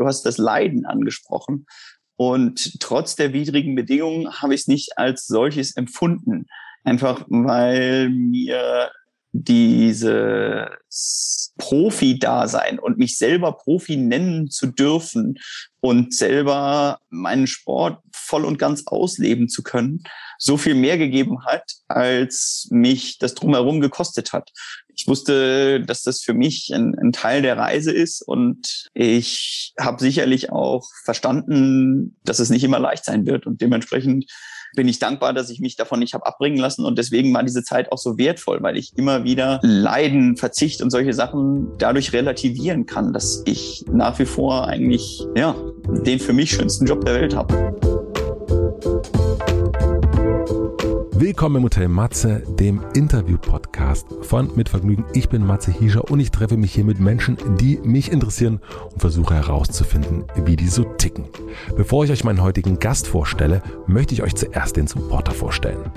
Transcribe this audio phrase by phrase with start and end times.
[0.00, 1.66] Du hast das Leiden angesprochen.
[2.16, 6.46] Und trotz der widrigen Bedingungen habe ich es nicht als solches empfunden.
[6.84, 8.90] Einfach weil mir
[9.32, 10.68] dieses
[11.56, 15.38] Profi-Dasein und mich selber Profi nennen zu dürfen
[15.80, 20.02] und selber meinen Sport voll und ganz ausleben zu können,
[20.38, 24.50] so viel mehr gegeben hat, als mich das drumherum gekostet hat.
[24.94, 30.00] Ich wusste, dass das für mich ein, ein Teil der Reise ist und ich habe
[30.00, 34.26] sicherlich auch verstanden, dass es nicht immer leicht sein wird und dementsprechend
[34.74, 36.84] bin ich dankbar, dass ich mich davon nicht habe abbringen lassen.
[36.84, 40.90] Und deswegen war diese Zeit auch so wertvoll, weil ich immer wieder Leiden, Verzicht und
[40.90, 45.54] solche Sachen dadurch relativieren kann, dass ich nach wie vor eigentlich, ja,
[46.06, 49.19] den für mich schönsten Job der Welt habe.
[51.20, 55.04] Willkommen im Hotel Matze, dem Interview-Podcast von Mit Vergnügen.
[55.12, 58.58] Ich bin Matze Hiescher und ich treffe mich hier mit Menschen, die mich interessieren
[58.90, 61.26] und versuche herauszufinden, wie die so ticken.
[61.76, 65.92] Bevor ich euch meinen heutigen Gast vorstelle, möchte ich euch zuerst den Supporter vorstellen.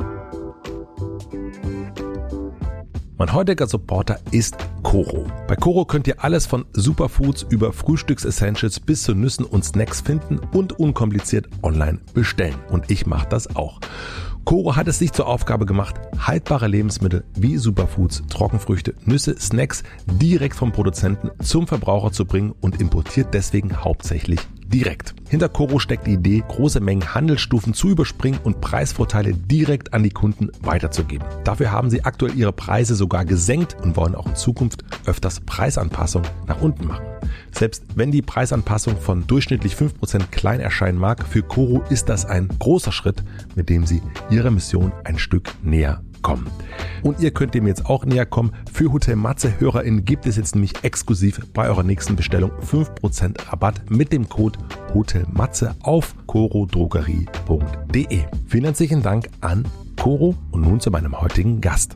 [3.18, 5.26] Mein heutiger Supporter ist Coro.
[5.48, 10.40] Bei Coro könnt ihr alles von Superfoods über Frühstücksessentials bis zu Nüssen und Snacks finden
[10.52, 12.56] und unkompliziert online bestellen.
[12.70, 13.80] Und ich mache das auch.
[14.46, 20.56] Coro hat es sich zur Aufgabe gemacht, haltbare Lebensmittel wie Superfoods, Trockenfrüchte, Nüsse, Snacks direkt
[20.56, 24.42] vom Produzenten zum Verbraucher zu bringen und importiert deswegen hauptsächlich
[24.74, 25.14] direkt.
[25.30, 30.10] Hinter Coro steckt die Idee, große Mengen Handelsstufen zu überspringen und Preisvorteile direkt an die
[30.10, 31.28] Kunden weiterzugeben.
[31.44, 36.30] Dafür haben sie aktuell ihre Preise sogar gesenkt und wollen auch in Zukunft öfters Preisanpassungen
[36.48, 37.06] nach unten machen.
[37.52, 42.50] Selbst wenn die Preisanpassung von durchschnittlich 5% klein erscheinen mag, für Coro ist das ein
[42.60, 43.24] großer Schritt,
[43.56, 46.48] mit dem sie ihrer Mission ein Stück näher kommen.
[47.04, 48.54] Und ihr könnt dem jetzt auch näher kommen.
[48.72, 53.92] Für Hotel Matze HörerInnen gibt es jetzt nämlich exklusiv bei eurer nächsten Bestellung 5% Rabatt
[53.92, 54.58] mit dem Code
[54.96, 58.24] Hotel Matze auf corodrogerie.de.
[58.48, 59.68] Vielen herzlichen Dank an
[60.02, 61.96] Coro und nun zu meinem heutigen Gast.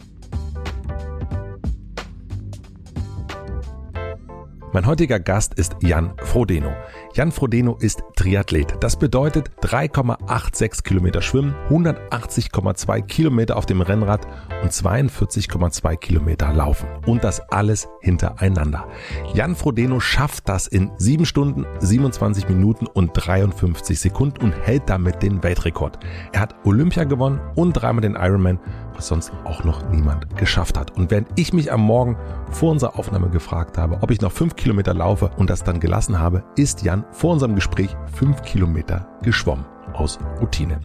[4.73, 6.71] Mein heutiger Gast ist Jan Frodeno.
[7.17, 8.75] Jan Frodeno ist Triathlet.
[8.79, 14.27] Das bedeutet 3,86 Kilometer Schwimmen, 180,2 Kilometer auf dem Rennrad
[14.61, 16.87] und 42,2 Kilometer Laufen.
[17.07, 18.85] Und das alles hintereinander.
[19.33, 25.23] Jan Frodeno schafft das in 7 Stunden, 27 Minuten und 53 Sekunden und hält damit
[25.23, 25.97] den Weltrekord.
[26.33, 28.59] Er hat Olympia gewonnen und dreimal den Ironman
[28.97, 30.97] was sonst auch noch niemand geschafft hat.
[30.97, 32.17] Und während ich mich am Morgen
[32.51, 36.19] vor unserer Aufnahme gefragt habe, ob ich noch fünf Kilometer laufe und das dann gelassen
[36.19, 40.79] habe, ist Jan vor unserem Gespräch fünf Kilometer geschwommen aus Routine.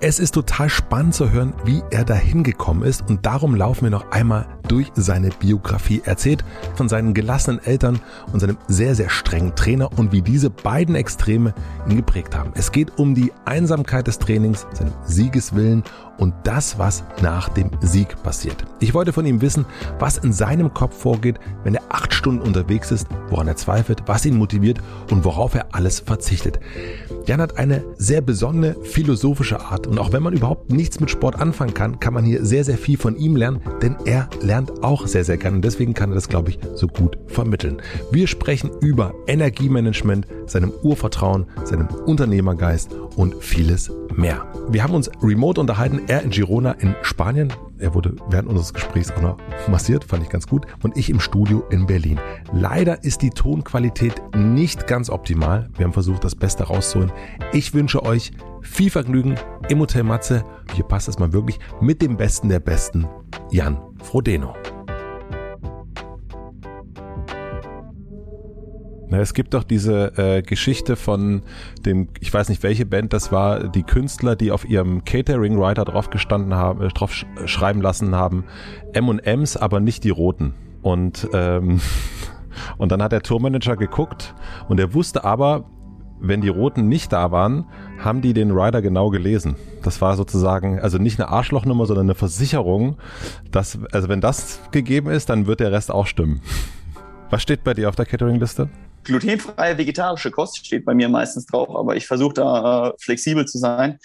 [0.00, 3.90] Es ist total spannend zu hören, wie er dahin gekommen ist und darum laufen wir
[3.90, 6.02] noch einmal durch seine Biografie.
[6.04, 6.44] Er erzählt
[6.76, 7.98] von seinen gelassenen Eltern
[8.32, 11.52] und seinem sehr, sehr strengen Trainer und wie diese beiden Extreme
[11.88, 12.52] ihn geprägt haben.
[12.54, 15.82] Es geht um die Einsamkeit des Trainings, seinem Siegeswillen
[16.18, 18.64] und das, was nach dem Sieg passiert.
[18.78, 19.66] Ich wollte von ihm wissen,
[19.98, 24.24] was in seinem Kopf vorgeht, wenn er acht Stunden unterwegs ist, woran er zweifelt, was
[24.24, 24.78] ihn motiviert
[25.10, 26.60] und worauf er alles verzichtet.
[27.28, 31.38] Jan hat eine sehr besondere philosophische Art und auch wenn man überhaupt nichts mit Sport
[31.38, 35.06] anfangen kann, kann man hier sehr, sehr viel von ihm lernen, denn er lernt auch
[35.06, 37.82] sehr, sehr gerne und deswegen kann er das, glaube ich, so gut vermitteln.
[38.10, 44.46] Wir sprechen über Energiemanagement, seinem Urvertrauen, seinem Unternehmergeist und vieles mehr.
[44.70, 47.52] Wir haben uns remote unterhalten, er in Girona in Spanien.
[47.80, 49.36] Er wurde während unseres Gesprächs auch noch
[49.68, 50.66] massiert, fand ich ganz gut.
[50.82, 52.20] Und ich im Studio in Berlin.
[52.52, 55.68] Leider ist die Tonqualität nicht ganz optimal.
[55.76, 57.12] Wir haben versucht, das Beste rauszuholen.
[57.52, 59.36] Ich wünsche euch viel Vergnügen
[59.68, 60.44] im Hotel Matze.
[60.74, 63.06] Hier passt es mal wirklich mit dem Besten der Besten,
[63.50, 64.54] Jan Frodeno.
[69.10, 71.42] Na, es gibt doch diese äh, Geschichte von
[71.86, 75.86] dem, ich weiß nicht welche Band das war, die Künstler, die auf ihrem Catering Writer
[75.86, 78.44] drauf gestanden haben, äh, drauf sch schreiben lassen haben,
[78.92, 80.54] M&M's, aber nicht die roten.
[80.82, 81.80] Und ähm,
[82.78, 84.34] und dann hat der Tourmanager geguckt
[84.68, 85.64] und er wusste aber,
[86.20, 87.66] wenn die Roten nicht da waren,
[87.98, 89.56] haben die den Rider genau gelesen.
[89.84, 92.96] Das war sozusagen, also nicht eine Arschlochnummer, sondern eine Versicherung,
[93.52, 96.40] dass, also wenn das gegeben ist, dann wird der Rest auch stimmen.
[97.30, 98.68] Was steht bei dir auf der Catering-Liste?
[99.04, 103.58] Glutenfreie vegetarische Kost steht bei mir meistens drauf, aber ich versuche da äh, flexibel zu
[103.58, 103.98] sein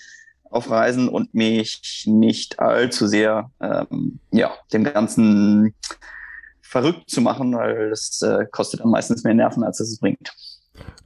[0.50, 5.74] auf Reisen und mich nicht allzu sehr ähm, ja, dem Ganzen
[6.62, 10.34] verrückt zu machen, weil das äh, kostet dann meistens mehr Nerven, als es bringt.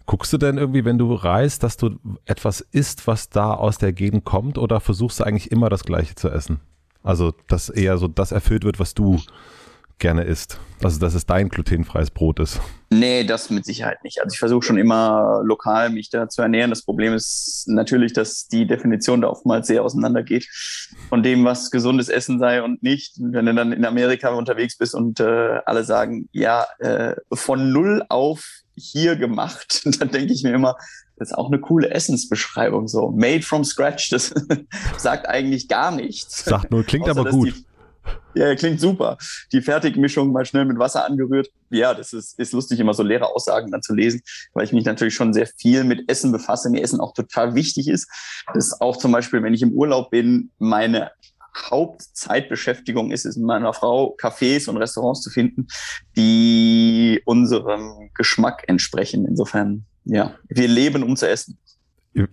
[0.05, 3.91] Guckst du denn irgendwie, wenn du reist, dass du etwas isst, was da aus der
[3.91, 6.61] Gegend kommt, oder versuchst du eigentlich immer das Gleiche zu essen?
[7.03, 9.19] Also, dass eher so das erfüllt wird, was du
[9.99, 10.59] gerne isst.
[10.83, 12.59] Also, dass es dein glutenfreies Brot ist.
[12.89, 14.21] Nee, das mit Sicherheit nicht.
[14.21, 16.69] Also ich versuche schon immer lokal mich da zu ernähren.
[16.69, 20.47] Das Problem ist natürlich, dass die Definition da oftmals sehr auseinandergeht
[21.09, 23.15] von dem, was gesundes Essen sei und nicht.
[23.19, 28.03] Wenn du dann in Amerika unterwegs bist und äh, alle sagen, ja, äh, von null
[28.09, 30.77] auf hier gemacht, dann denke ich mir immer,
[31.17, 33.09] das ist auch eine coole Essensbeschreibung so.
[33.09, 34.33] Made from scratch, das
[34.97, 36.45] sagt eigentlich gar nichts.
[36.45, 37.47] Sagt nur, klingt Außer, aber gut.
[37.47, 37.65] Die,
[38.33, 39.17] ja, klingt super.
[39.51, 41.49] Die Fertigmischung mal schnell mit Wasser angerührt.
[41.69, 44.21] Ja, das ist, ist lustig, immer so leere Aussagen dann zu lesen,
[44.53, 47.87] weil ich mich natürlich schon sehr viel mit Essen befasse, mir Essen auch total wichtig
[47.87, 48.07] ist.
[48.53, 51.11] Das ist auch zum Beispiel, wenn ich im Urlaub bin, meine
[51.69, 55.67] Hauptzeitbeschäftigung ist es mit meiner Frau, Cafés und Restaurants zu finden,
[56.15, 59.25] die unserem Geschmack entsprechen.
[59.25, 61.57] Insofern, ja, wir leben, um zu essen.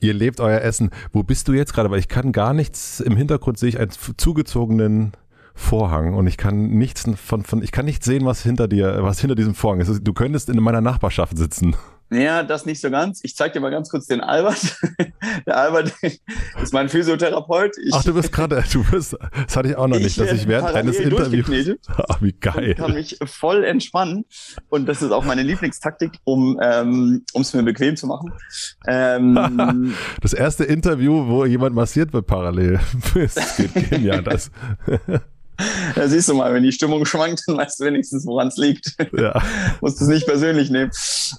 [0.00, 0.90] Ihr, lebt euer Essen.
[1.12, 1.90] Wo bist du jetzt gerade?
[1.90, 5.12] Weil ich kann gar nichts, im Hintergrund sehe ich einen zugezogenen
[5.54, 9.20] Vorhang und ich kann nichts von, von ich kann nicht sehen, was hinter dir, was
[9.20, 10.00] hinter diesem Vorhang ist.
[10.02, 11.76] Du könntest in meiner Nachbarschaft sitzen.
[12.10, 13.20] Ja, das nicht so ganz.
[13.22, 14.76] Ich zeig dir mal ganz kurz den Albert.
[15.46, 15.92] Der Albert
[16.62, 17.72] ist mein Physiotherapeut.
[17.82, 19.16] Ich, Ach, du bist gerade, du bist,
[19.46, 21.78] das hatte ich auch noch nicht, dass ich während eines Interviews.
[22.08, 22.70] Ach, wie geil.
[22.70, 24.26] Ich kann mich voll entspannen.
[24.68, 28.32] Und das ist auch meine Lieblingstaktik, um ähm, es mir bequem zu machen.
[28.86, 32.80] Ähm, das erste Interview, wo jemand massiert wird parallel.
[33.14, 34.22] das geht genial.
[34.22, 34.50] Das.
[35.94, 38.96] Da siehst du mal, wenn die Stimmung schwankt, dann weißt du wenigstens, woran es liegt.
[39.16, 39.40] Ja.
[39.80, 40.90] Musst es nicht persönlich nehmen.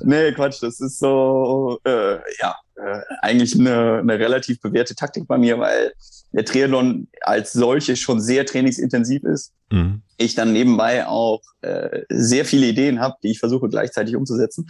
[0.04, 5.38] Nee, Quatsch, das ist so, äh, ja, äh, eigentlich eine, eine relativ bewährte Taktik bei
[5.38, 5.94] mir, weil
[6.32, 9.54] der Triathlon als solche schon sehr trainingsintensiv ist.
[9.72, 10.02] Mhm.
[10.18, 14.68] Ich dann nebenbei auch äh, sehr viele Ideen habe, die ich versuche gleichzeitig umzusetzen.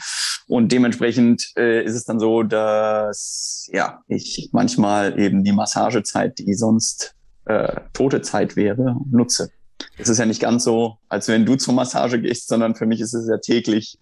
[0.47, 6.53] Und dementsprechend äh, ist es dann so, dass ja ich manchmal eben die Massagezeit, die
[6.53, 7.14] sonst
[7.45, 9.51] äh, tote Zeit wäre, nutze.
[9.97, 13.01] Es ist ja nicht ganz so, als wenn du zur Massage gehst, sondern für mich
[13.01, 13.97] ist es ja täglich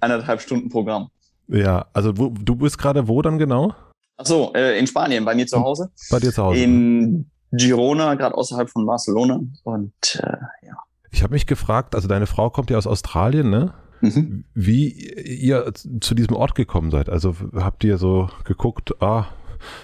[0.00, 1.10] eineinhalb Stunden Programm.
[1.48, 3.74] Ja, also wo, du bist gerade wo dann genau?
[4.16, 5.90] Ach so, äh, in Spanien, bei mir zu Hause.
[6.10, 6.60] Bei dir zu Hause.
[6.60, 9.40] In Girona, gerade außerhalb von Barcelona.
[9.64, 10.76] Und äh, ja.
[11.10, 13.74] Ich habe mich gefragt, also deine Frau kommt ja aus Australien, ne?
[14.00, 14.44] Mhm.
[14.54, 17.08] Wie ihr zu diesem Ort gekommen seid.
[17.08, 19.26] Also habt ihr so geguckt, ah,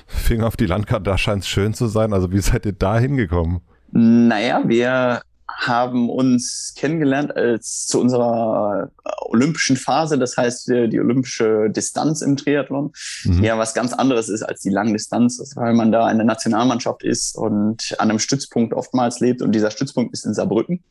[0.07, 2.13] Finger auf die Landkarte, da scheint es schön zu sein.
[2.13, 3.61] Also wie seid ihr da hingekommen?
[3.93, 5.23] Naja, wir
[5.57, 8.91] haben uns kennengelernt als zu unserer
[9.27, 12.93] olympischen Phase, das heißt die olympische Distanz im Triathlon,
[13.25, 13.45] mhm.
[13.45, 17.95] ja was ganz anderes ist als die Langdistanz, weil man da eine Nationalmannschaft ist und
[17.99, 20.83] an einem Stützpunkt oftmals lebt und dieser Stützpunkt ist in Saarbrücken.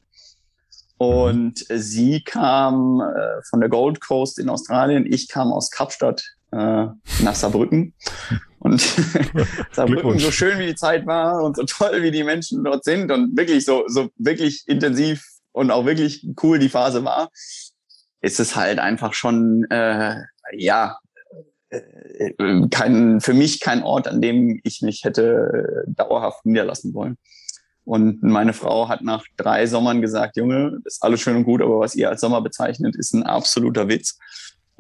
[0.98, 1.78] Und mhm.
[1.78, 6.86] sie kam äh, von der Gold Coast in Australien, ich kam aus Kapstadt äh,
[7.24, 7.94] nach Saarbrücken.
[8.64, 8.82] Und
[9.72, 13.12] Saarbrücken, so schön wie die Zeit war und so toll wie die Menschen dort sind
[13.12, 17.30] und wirklich so, so wirklich intensiv und auch wirklich cool die Phase war,
[18.22, 20.16] ist es halt einfach schon, äh,
[20.54, 20.98] ja,
[21.70, 27.18] äh, kein, für mich kein Ort, an dem ich mich hätte dauerhaft niederlassen wollen.
[27.86, 31.62] Und meine Frau hat nach drei Sommern gesagt, Junge, das ist alles schön und gut,
[31.62, 34.18] aber was ihr als Sommer bezeichnet, ist ein absoluter Witz.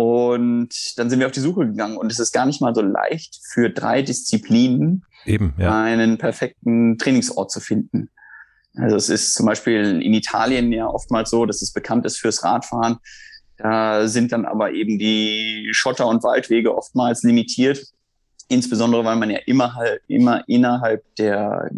[0.03, 2.81] Und dann sind wir auf die Suche gegangen und es ist gar nicht mal so
[2.81, 5.81] leicht für drei Disziplinen Eben, ja.
[5.81, 8.09] einen perfekten Trainingsort zu finden.
[8.75, 12.43] Also es ist zum Beispiel in Italien ja oftmals so, dass es bekannt ist fürs
[12.43, 12.97] Radfahren.
[13.55, 17.81] Da sind dann aber eben die Schotter- und Waldwege oftmals limitiert.
[18.49, 21.71] Insbesondere, weil man ja immer halt, immer innerhalb der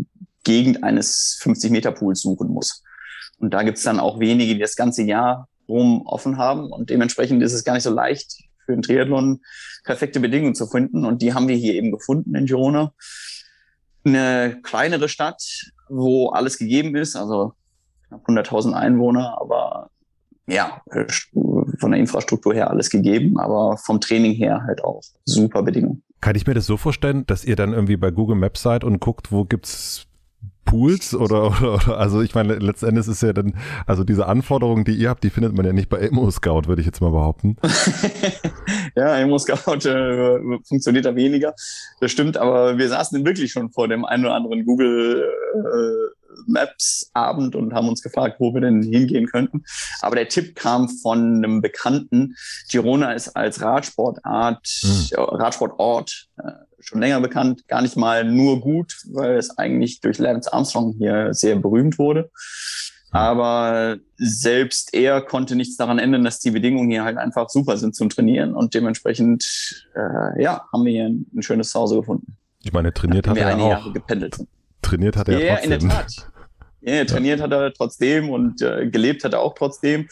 [0.44, 2.82] Gegend eines 50-Meter-Pools suchen muss.
[3.38, 6.72] Und da gibt's dann auch wenige, die das ganze Jahr rum offen haben.
[6.72, 9.42] Und dementsprechend ist es gar nicht so leicht für den Triathlon
[9.84, 11.06] perfekte Bedingungen zu finden.
[11.06, 12.94] Und die haben wir hier eben gefunden in Girona.
[14.04, 17.54] Eine kleinere Stadt, wo alles gegeben ist, also
[18.08, 19.90] knapp 100.000 Einwohner, aber
[20.48, 20.82] ja,
[21.80, 26.04] von der Infrastruktur her alles gegeben, aber vom Training her halt auch super Bedingungen.
[26.22, 29.00] Kann ich mir das so vorstellen, dass ihr dann irgendwie bei Google Maps seid und
[29.00, 30.06] guckt, wo gibt's
[30.66, 33.54] Pools oder, oder, oder also ich meine, letztendlich ist ja dann,
[33.86, 36.82] also diese Anforderungen, die ihr habt, die findet man ja nicht bei Emo Scout, würde
[36.82, 37.58] ich jetzt mal behaupten.
[38.96, 41.54] ja, Emo Scout äh, funktioniert da weniger.
[42.00, 47.10] Das stimmt, aber wir saßen wirklich schon vor dem einen oder anderen Google äh, Maps
[47.14, 49.64] Abend und haben uns gefragt, wo wir denn hingehen könnten.
[50.02, 52.36] Aber der Tipp kam von einem Bekannten.
[52.70, 55.16] Girona ist als Radsportart, mhm.
[55.18, 56.52] Radsportort äh,
[56.86, 61.34] schon länger bekannt, gar nicht mal nur gut, weil es eigentlich durch Lance Armstrong hier
[61.34, 62.30] sehr berühmt wurde.
[63.12, 67.96] Aber selbst er konnte nichts daran ändern, dass die Bedingungen hier halt einfach super sind
[67.96, 72.36] zum Trainieren und dementsprechend, äh, ja, haben wir hier ein, ein schönes Zuhause gefunden.
[72.64, 73.70] Ich meine, trainiert hat er ja auch.
[73.70, 74.50] Jahre gependelt sind.
[74.82, 75.72] Trainiert hat er ja, ja trotzdem.
[75.72, 76.32] in der Tat.
[76.88, 80.08] Ja, trainiert hat er trotzdem und äh, gelebt hat er auch trotzdem.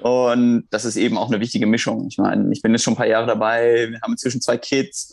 [0.00, 2.06] Und das ist eben auch eine wichtige Mischung.
[2.08, 5.12] Ich meine, ich bin jetzt schon ein paar Jahre dabei, wir haben inzwischen zwei Kids.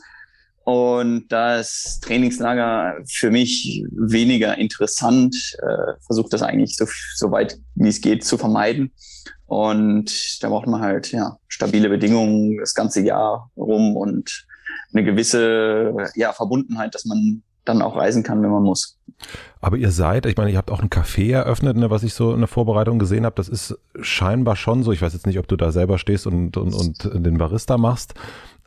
[0.63, 5.35] Und da ist Trainingslager für mich weniger interessant.
[5.61, 8.91] Äh, Versuche das eigentlich so, so weit wie es geht zu vermeiden.
[9.47, 14.45] Und da braucht man halt ja stabile Bedingungen das ganze Jahr rum und
[14.93, 18.97] eine gewisse ja, Verbundenheit, dass man dann auch reisen kann, wenn man muss.
[19.59, 22.33] Aber ihr seid, ich meine, ihr habt auch ein Café eröffnet, ne, was ich so
[22.33, 23.35] in der Vorbereitung gesehen habe.
[23.35, 24.91] Das ist scheinbar schon so.
[24.91, 28.15] Ich weiß jetzt nicht, ob du da selber stehst und, und, und den Barista machst.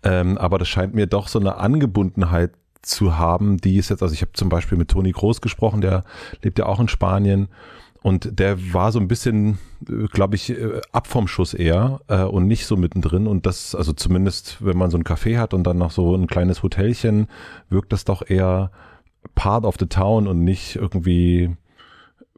[0.04, 4.14] Ähm, aber das scheint mir doch so eine Angebundenheit zu haben, die ist jetzt, also
[4.14, 6.04] ich habe zum Beispiel mit Toni Groß gesprochen, der
[6.42, 7.48] lebt ja auch in Spanien.
[8.02, 9.58] Und der war so ein bisschen,
[9.88, 13.26] äh, glaube ich, äh, ab vom Schuss eher äh, und nicht so mittendrin.
[13.26, 16.26] Und das, also zumindest, wenn man so ein Café hat und dann noch so ein
[16.26, 17.28] kleines Hotelchen,
[17.70, 18.70] wirkt das doch eher
[19.34, 21.56] part of the town und nicht irgendwie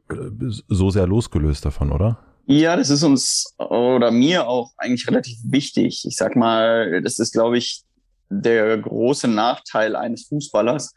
[0.09, 2.19] äh, so sehr losgelöst davon, oder?
[2.49, 6.05] Ja, das ist uns oder mir auch eigentlich relativ wichtig.
[6.07, 7.83] Ich sag mal, das ist, glaube ich,
[8.29, 10.93] der große Nachteil eines Fußballers,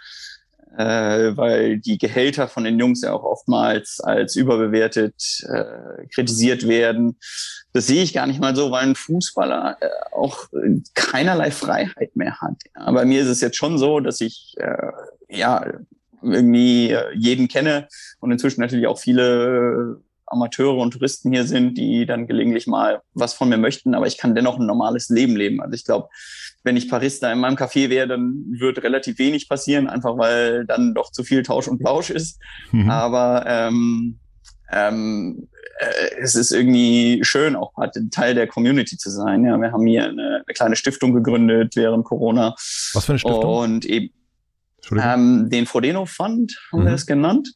[0.78, 7.18] äh, weil die Gehälter von den Jungs ja auch oftmals als überbewertet äh, kritisiert werden.
[7.72, 10.46] Das sehe ich gar nicht mal so, weil ein Fußballer äh, auch
[10.94, 12.58] keinerlei Freiheit mehr hat.
[12.76, 14.92] Ja, bei mir ist es jetzt schon so, dass ich äh,
[15.28, 15.66] ja
[16.22, 17.88] irgendwie jeden kenne
[18.20, 23.34] und inzwischen natürlich auch viele Amateure und Touristen hier sind, die dann gelegentlich mal was
[23.34, 25.60] von mir möchten, aber ich kann dennoch ein normales Leben leben.
[25.60, 26.08] Also ich glaube,
[26.62, 30.94] wenn ich Parista in meinem Café wäre, dann wird relativ wenig passieren, einfach weil dann
[30.94, 32.38] doch zu viel Tausch und Plausch ist.
[32.70, 32.90] Mhm.
[32.90, 34.18] Aber ähm,
[34.72, 37.72] ähm, äh, es ist irgendwie schön, auch
[38.10, 39.44] Teil der Community zu sein.
[39.44, 42.54] Ja, wir haben hier eine, eine kleine Stiftung gegründet während Corona.
[42.92, 43.56] Was für eine Stiftung?
[43.56, 44.12] Und eben
[44.92, 46.84] ähm, den Frodeno Fund haben mhm.
[46.84, 47.54] wir das genannt.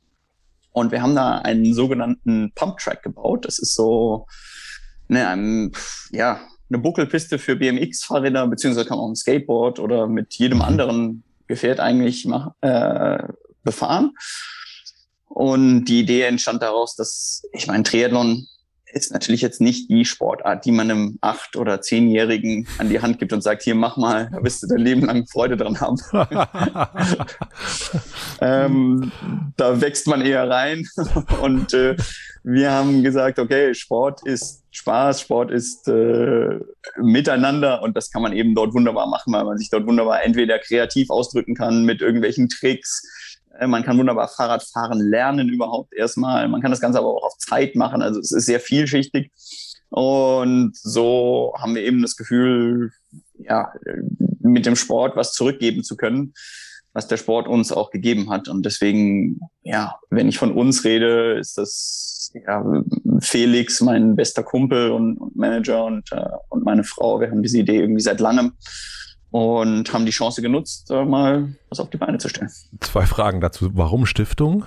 [0.75, 3.45] Und wir haben da einen sogenannten Pump Track gebaut.
[3.47, 4.27] Das ist so
[5.07, 5.73] ne, ein,
[6.11, 10.65] ja, eine Buckelpiste für BMX-Fahrräder, beziehungsweise kann man auch ein Skateboard oder mit jedem mhm.
[10.65, 12.29] anderen Gefährt eigentlich
[12.61, 13.19] äh,
[13.63, 14.17] befahren.
[15.29, 18.49] Und die Idee entstand daraus, dass, ich meine, Triathlon
[18.95, 23.19] ist natürlich jetzt nicht die Sportart, die man einem acht- oder zehnjährigen an die Hand
[23.19, 25.99] gibt und sagt, hier mach mal, da wirst du dein Leben lang Freude dran haben.
[28.41, 29.13] ähm,
[29.57, 30.87] da wächst man eher rein
[31.43, 31.97] und äh,
[32.45, 36.61] wir haben gesagt, okay, Sport ist Spaß, Sport ist äh,
[36.99, 40.59] Miteinander und das kann man eben dort wunderbar machen, weil man sich dort wunderbar entweder
[40.59, 43.03] kreativ ausdrücken kann mit irgendwelchen Tricks,
[43.67, 46.49] man kann wunderbar Fahrrad fahren lernen überhaupt erstmal.
[46.49, 48.03] Man kann das Ganze aber auch auf Zeit machen.
[48.03, 49.31] Also es ist sehr vielschichtig.
[49.91, 52.91] Und so haben wir eben das Gefühl,
[53.39, 53.73] ja,
[54.41, 56.35] mit dem Sport was zurückgeben zu können,
[56.93, 58.49] was der Sport uns auch gegeben hat.
[58.49, 62.65] Und deswegen, ja, wenn ich von uns rede, ist das ja,
[63.21, 67.21] Felix, mein bester Kumpel und, und Manager und, äh, und meine Frau.
[67.21, 68.55] Wir haben diese Idee irgendwie seit langem
[69.35, 72.53] und haben die Chance genutzt, mal was auf die Beine zu stellen.
[72.79, 73.69] Zwei Fragen dazu.
[73.75, 74.65] Warum Stiftung?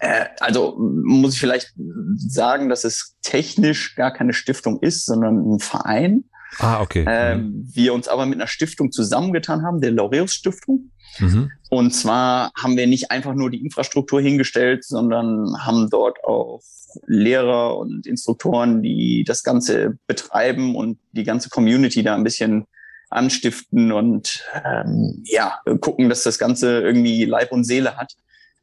[0.00, 1.72] Äh, also muss ich vielleicht
[2.16, 6.24] sagen, dass es technisch gar keine Stiftung ist, sondern ein Verein.
[6.58, 7.04] Ah, okay.
[7.06, 7.70] Äh, mhm.
[7.72, 10.90] Wir uns aber mit einer Stiftung zusammengetan haben, der Laureus Stiftung.
[11.20, 11.52] Mhm.
[11.70, 16.60] Und zwar haben wir nicht einfach nur die Infrastruktur hingestellt, sondern haben dort auch
[17.06, 22.66] Lehrer und Instruktoren, die das Ganze betreiben und die ganze Community da ein bisschen
[23.10, 28.14] anstiften und ähm, ja, gucken, dass das Ganze irgendwie Leib und Seele hat.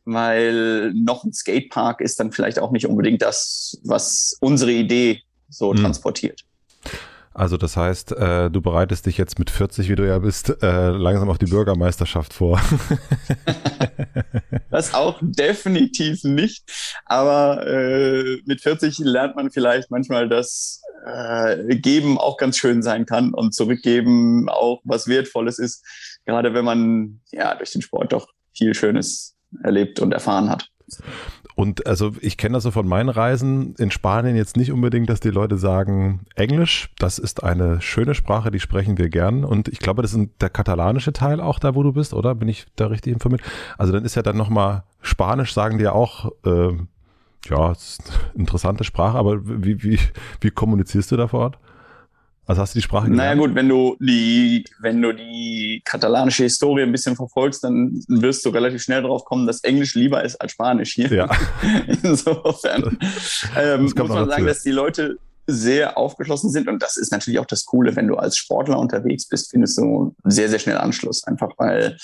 [0.08, 5.74] Weil noch ein Skatepark ist dann vielleicht auch nicht unbedingt das, was unsere Idee so
[5.74, 5.78] mhm.
[5.78, 6.46] transportiert.
[7.36, 10.90] Also das heißt, äh, du bereitest dich jetzt mit 40, wie du ja bist, äh,
[10.92, 12.62] langsam auf die Bürgermeisterschaft vor.
[14.72, 16.64] das auch definitiv nicht.
[17.04, 23.06] Aber äh, mit 40 lernt man vielleicht manchmal, dass äh, Geben auch ganz schön sein
[23.06, 25.86] kann und zurückgeben auch was Wertvolles ist,
[26.26, 30.70] gerade wenn man ja durch den Sport doch viel Schönes erlebt und erfahren hat.
[31.56, 35.22] Und also ich kenne das so von meinen Reisen in Spanien jetzt nicht unbedingt, dass
[35.22, 39.46] die Leute sagen, Englisch, das ist eine schöne Sprache, die sprechen wir gern.
[39.46, 42.36] Und ich glaube, das ist der katalanische Teil auch da, wo du bist, oder?
[42.36, 43.42] Bin ich da richtig informiert?
[43.78, 46.74] Also dann ist ja dann nochmal Spanisch, sagen die ja auch, äh,
[47.50, 50.00] ja, ist eine interessante Sprache, aber wie, wie,
[50.42, 51.60] wie kommunizierst du da vor Ort?
[52.48, 53.18] Also hast du die Sprache gelernt?
[53.18, 58.46] Naja gut, wenn du die, wenn du die katalanische Historie ein bisschen verfolgst, dann wirst
[58.46, 61.12] du relativ schnell drauf kommen, dass Englisch lieber ist als Spanisch hier.
[61.12, 61.30] Ja.
[62.04, 62.98] Insofern
[63.58, 67.46] ähm, muss man sagen, dass die Leute sehr aufgeschlossen sind und das ist natürlich auch
[67.46, 71.50] das Coole, wenn du als Sportler unterwegs bist, findest du sehr, sehr schnell Anschluss, einfach
[71.58, 71.98] weil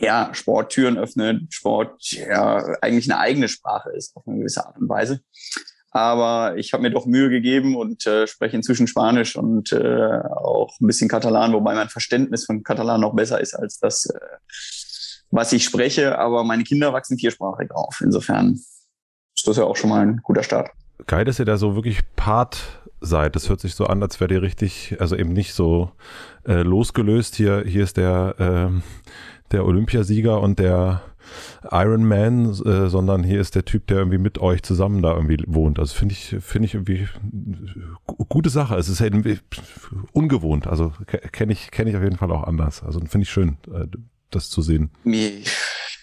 [0.00, 4.88] ja, Sporttüren öffnet, Sport ja eigentlich eine eigene Sprache ist auf eine gewisse Art und
[4.88, 5.20] Weise.
[5.90, 10.78] Aber ich habe mir doch Mühe gegeben und äh, spreche inzwischen Spanisch und äh, auch
[10.80, 14.18] ein bisschen Katalan, wobei mein Verständnis von Katalan noch besser ist als das, äh,
[15.30, 16.18] was ich spreche.
[16.18, 18.00] Aber meine Kinder wachsen viersprachig auf.
[18.02, 20.70] Insofern ist das ja auch schon mal ein guter Start.
[21.06, 22.58] Geil, dass ihr da so wirklich Part
[23.00, 23.36] seid.
[23.36, 25.92] Das hört sich so an, als wärt ihr richtig, also eben nicht so
[26.46, 27.36] äh, losgelöst.
[27.36, 28.80] Hier, hier ist der, äh,
[29.50, 31.02] der Olympiasieger und der
[31.70, 35.42] Iron Man, äh, sondern hier ist der Typ, der irgendwie mit euch zusammen da irgendwie
[35.46, 35.78] wohnt.
[35.78, 37.08] Also finde ich, finde ich irgendwie
[38.28, 38.76] gute Sache.
[38.76, 39.14] Es ist halt
[40.12, 40.66] ungewohnt.
[40.66, 42.82] Also kenne ich, kenne ich auf jeden Fall auch anders.
[42.82, 43.86] Also finde ich schön, äh,
[44.30, 44.90] das zu sehen.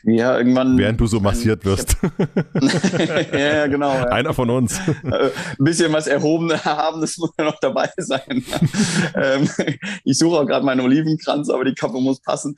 [0.08, 0.78] Ja, irgendwann.
[0.78, 1.98] Während du so massiert wirst.
[3.34, 3.92] ja, genau.
[3.92, 4.04] Ja.
[4.10, 4.80] Einer von uns.
[5.04, 8.22] Ein äh, bisschen was Erhobenes haben, das muss ja noch dabei sein.
[9.16, 9.50] ähm,
[10.04, 12.56] ich suche auch gerade meinen Olivenkranz, aber die Kappe muss passen.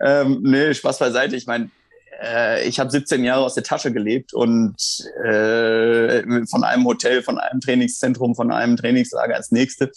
[0.00, 1.34] Ähm, nee, Spaß beiseite.
[1.34, 1.70] Ich meine,
[2.22, 4.76] äh, ich habe 17 Jahre aus der Tasche gelebt und
[5.24, 9.90] äh, von einem Hotel, von einem Trainingszentrum, von einem Trainingslager ins nächste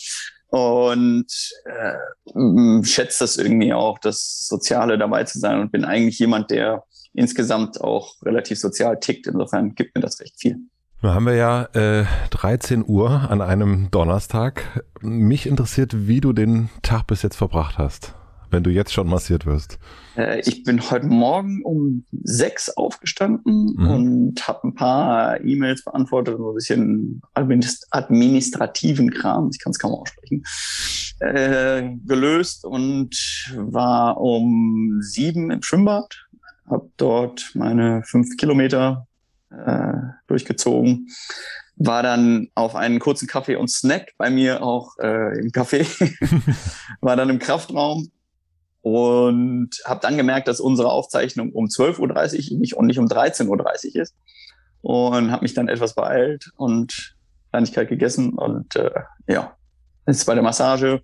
[0.50, 1.27] und
[1.66, 6.84] äh, schätze das irgendwie auch, das Soziale dabei zu sein und bin eigentlich jemand, der
[7.18, 9.28] insgesamt auch relativ sozial tickt.
[9.28, 10.58] Insofern gibt mir das recht viel.
[11.02, 14.84] Nun haben wir ja äh, 13 Uhr an einem Donnerstag.
[15.02, 18.14] Mich interessiert, wie du den Tag bis jetzt verbracht hast
[18.50, 19.78] wenn du jetzt schon massiert wirst?
[20.16, 23.90] Äh, ich bin heute Morgen um sechs aufgestanden mhm.
[23.90, 29.94] und habe ein paar E-Mails beantwortet, so ein bisschen administrativen Kram, ich kann es kaum
[29.94, 30.44] aussprechen,
[31.20, 33.16] äh, gelöst und
[33.56, 36.26] war um sieben im Schwimmbad,
[36.70, 39.08] habe dort meine fünf Kilometer
[39.50, 39.94] äh,
[40.28, 41.08] durchgezogen
[41.78, 45.86] war dann auf einen kurzen Kaffee und Snack bei mir auch äh, im Café,
[47.02, 48.10] war dann im Kraftraum
[48.82, 53.48] und habe dann gemerkt, dass unsere Aufzeichnung um 12.30 Uhr nicht, und nicht um 13.30
[53.48, 54.16] Uhr ist.
[54.82, 57.16] Und habe mich dann etwas beeilt und
[57.52, 58.34] Kleinigkeit gegessen.
[58.34, 58.92] Und äh,
[59.28, 59.56] ja,
[60.08, 61.02] jetzt bei der Massage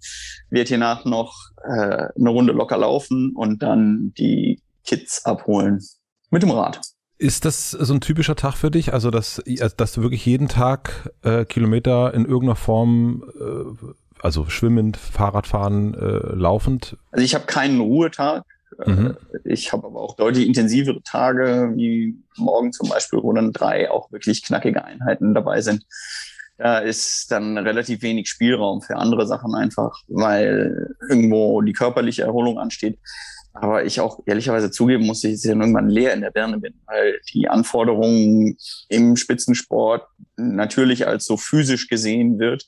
[0.49, 5.79] wird hier nach noch äh, eine Runde locker laufen und dann die Kids abholen
[6.29, 6.81] mit dem Rad.
[7.17, 8.93] Ist das so ein typischer Tag für dich?
[8.93, 9.41] Also, dass,
[9.77, 16.35] dass du wirklich jeden Tag äh, Kilometer in irgendeiner Form äh, also schwimmend, Fahrradfahren, äh,
[16.35, 16.97] laufend?
[17.11, 18.45] Also ich habe keinen Ruhetag.
[18.83, 19.17] Äh, mhm.
[19.43, 24.11] Ich habe aber auch deutlich intensivere Tage, wie morgen zum Beispiel, wo dann drei auch
[24.11, 25.85] wirklich knackige Einheiten dabei sind.
[26.57, 32.59] Da ist dann relativ wenig Spielraum für andere Sachen einfach, weil irgendwo die körperliche Erholung
[32.59, 32.99] ansteht.
[33.53, 36.73] Aber ich auch ehrlicherweise zugeben muss, dass ich dann irgendwann leer in der Birne bin,
[36.85, 38.57] weil die Anforderungen
[38.89, 42.65] im Spitzensport natürlich als so physisch gesehen wird,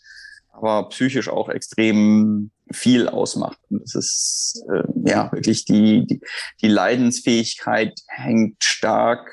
[0.52, 3.58] aber psychisch auch extrem viel ausmacht.
[3.70, 6.22] Und es ist äh, ja wirklich die, die,
[6.62, 9.32] die Leidensfähigkeit hängt stark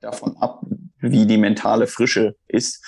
[0.00, 0.62] davon ab,
[1.00, 2.84] wie die mentale Frische ist.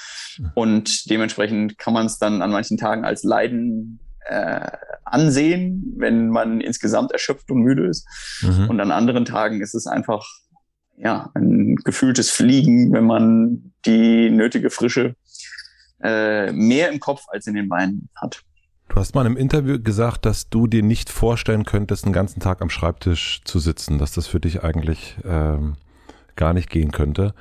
[0.55, 4.71] Und dementsprechend kann man es dann an manchen Tagen als Leiden äh,
[5.11, 8.07] ansehen, wenn man insgesamt erschöpft und müde ist.
[8.43, 8.71] Mhm.
[8.71, 10.27] Und an anderen Tagen ist es einfach
[10.97, 15.15] ja ein gefühltes Fliegen, wenn man die nötige Frische
[16.03, 18.43] äh, mehr im Kopf als in den Beinen hat.
[18.89, 22.61] Du hast mal im Interview gesagt, dass du dir nicht vorstellen könntest, den ganzen Tag
[22.61, 25.77] am Schreibtisch zu sitzen, dass das für dich eigentlich ähm,
[26.35, 27.35] gar nicht gehen könnte.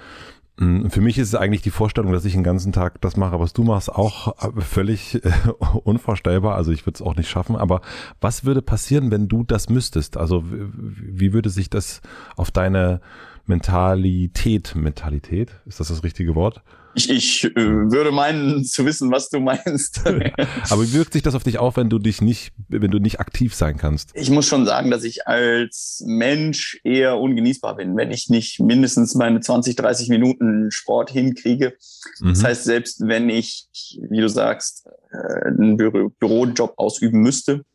[0.59, 3.39] Mm, für mich ist es eigentlich die Vorstellung, dass ich den ganzen Tag das mache,
[3.39, 5.31] was du machst, auch äh, völlig äh,
[5.83, 6.55] unvorstellbar.
[6.55, 7.55] Also ich würde es auch nicht schaffen.
[7.55, 7.81] Aber
[8.19, 10.17] was würde passieren, wenn du das müsstest?
[10.17, 12.01] Also wie würde sich das
[12.35, 12.99] auf deine
[13.49, 16.61] Mentalität, Mentalität, ist das das richtige Wort?
[16.93, 20.05] Ich, ich äh, würde meinen zu wissen, was du meinst.
[20.05, 23.19] Aber wie wirkt sich das auf dich auf, wenn du dich nicht, wenn du nicht
[23.19, 24.11] aktiv sein kannst?
[24.13, 29.15] Ich muss schon sagen, dass ich als Mensch eher ungenießbar bin, wenn ich nicht mindestens
[29.15, 31.73] meine 20, 30 Minuten Sport hinkriege.
[32.19, 32.29] Mhm.
[32.29, 33.67] Das heißt, selbst wenn ich,
[34.09, 37.65] wie du sagst, äh, einen Büro Bürojob ausüben müsste,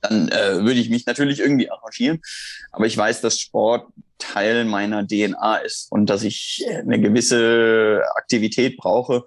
[0.00, 2.20] dann äh, würde ich mich natürlich irgendwie arrangieren.
[2.72, 8.76] Aber ich weiß, dass Sport Teil meiner DNA ist und dass ich eine gewisse Aktivität
[8.76, 9.24] brauche,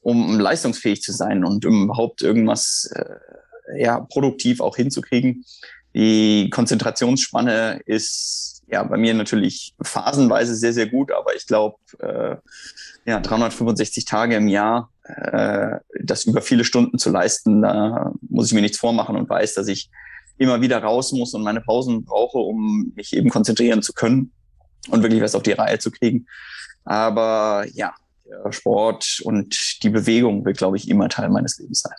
[0.00, 5.44] um leistungsfähig zu sein und überhaupt irgendwas äh, ja, produktiv auch hinzukriegen.
[5.94, 12.36] Die Konzentrationsspanne ist ja bei mir natürlich phasenweise sehr, sehr gut, aber ich glaube, äh,
[13.06, 18.52] ja, 365 Tage im Jahr, äh, das über viele Stunden zu leisten, da muss ich
[18.52, 19.90] mir nichts vormachen und weiß, dass ich
[20.38, 24.32] immer wieder raus muss und meine Pausen brauche, um mich eben konzentrieren zu können
[24.90, 26.26] und wirklich was auf die Reihe zu kriegen.
[26.84, 27.94] Aber ja,
[28.50, 31.96] Sport und die Bewegung wird, glaube ich, immer Teil meines Lebens sein.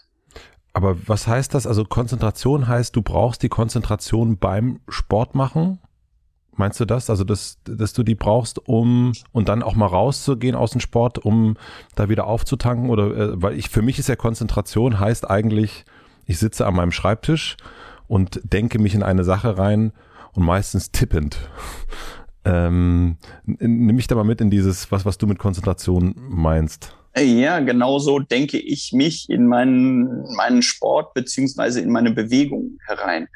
[0.73, 1.65] Aber was heißt das?
[1.65, 5.79] Also Konzentration heißt, du brauchst die Konzentration beim Sport machen?
[6.55, 7.09] Meinst du das?
[7.09, 11.19] Also, dass, dass du die brauchst, um und dann auch mal rauszugehen aus dem Sport,
[11.19, 11.55] um
[11.95, 12.89] da wieder aufzutanken?
[12.89, 15.85] Oder äh, weil ich für mich ist ja Konzentration heißt eigentlich,
[16.25, 17.57] ich sitze an meinem Schreibtisch
[18.07, 19.91] und denke mich in eine Sache rein
[20.33, 21.37] und meistens tippend.
[22.45, 26.95] ähm, nimm mich da mal mit in dieses, was, was du mit Konzentration meinst.
[27.19, 33.27] Ja, genauso denke ich mich in meinen, meinen Sport beziehungsweise in meine Bewegung herein.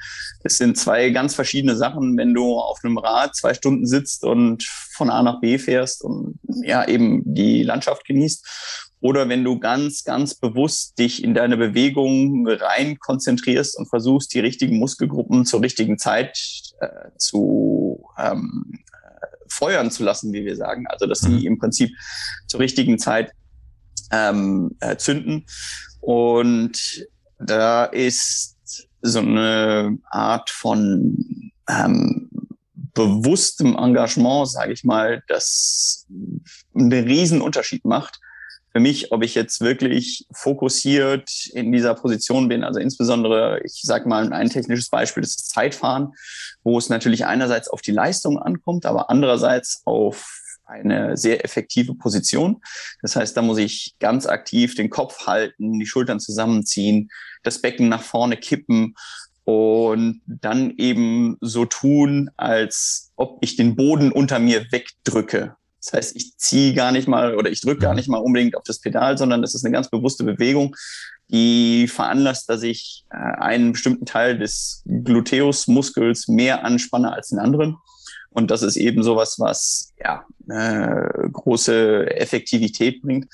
[0.43, 4.63] Es sind zwei ganz verschiedene Sachen, wenn du auf einem Rad zwei Stunden sitzt und
[4.91, 8.90] von A nach B fährst und ja eben die Landschaft genießt.
[9.01, 14.39] Oder wenn du ganz, ganz bewusst dich in deine Bewegung rein konzentrierst und versuchst, die
[14.39, 16.37] richtigen Muskelgruppen zur richtigen Zeit
[16.79, 20.85] äh, zu ähm, äh, feuern zu lassen, wie wir sagen.
[20.87, 21.45] Also, dass sie mhm.
[21.47, 21.91] im Prinzip
[22.47, 23.31] zur richtigen Zeit
[24.11, 25.45] ähm, äh, zünden.
[25.99, 27.07] Und
[27.39, 32.29] da ist so eine Art von ähm,
[32.93, 36.05] bewusstem Engagement, sage ich mal, das
[36.75, 38.19] einen riesen Unterschied macht.
[38.71, 44.07] Für mich, ob ich jetzt wirklich fokussiert in dieser Position bin, also insbesondere, ich sage
[44.07, 46.13] mal ein technisches Beispiel, das ist Zeitfahren,
[46.63, 52.61] wo es natürlich einerseits auf die Leistung ankommt, aber andererseits auf eine sehr effektive Position.
[53.01, 57.09] Das heißt, da muss ich ganz aktiv den Kopf halten, die Schultern zusammenziehen,
[57.43, 58.95] das Becken nach vorne kippen
[59.43, 65.55] und dann eben so tun, als ob ich den Boden unter mir wegdrücke.
[65.83, 68.63] Das heißt, ich ziehe gar nicht mal oder ich drücke gar nicht mal unbedingt auf
[68.63, 70.75] das Pedal, sondern das ist eine ganz bewusste Bewegung,
[71.29, 77.77] die veranlasst, dass ich äh, einen bestimmten Teil des Gluteusmuskels mehr anspanne als den anderen.
[78.29, 83.27] Und das ist eben sowas, was ja äh, große Effektivität bringt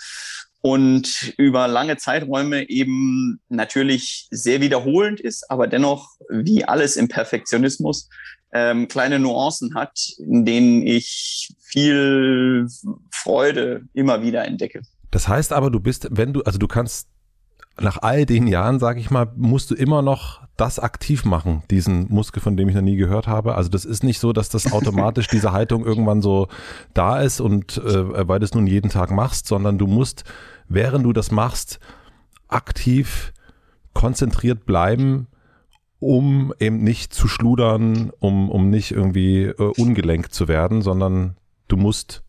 [0.62, 8.10] und über lange Zeiträume eben natürlich sehr wiederholend ist, aber dennoch wie alles im Perfektionismus
[8.54, 12.68] ähm, kleine Nuancen hat, in denen ich viel
[13.12, 14.82] Freude immer wieder entdecke.
[15.12, 17.08] Das heißt aber, du bist, wenn du, also du kannst
[17.80, 22.08] nach all den Jahren, sage ich mal, musst du immer noch das aktiv machen, diesen
[22.10, 23.56] Muskel, von dem ich noch nie gehört habe.
[23.56, 26.48] Also das ist nicht so, dass das automatisch diese Haltung irgendwann so
[26.96, 30.24] da ist und äh, weil du es nun jeden Tag machst, sondern du musst,
[30.68, 31.80] während du das machst,
[32.48, 33.34] aktiv
[33.94, 35.28] konzentriert bleiben,
[36.00, 41.78] um eben nicht zu schludern, um, um nicht irgendwie äh, ungelenkt zu werden, sondern du
[41.78, 42.24] musst,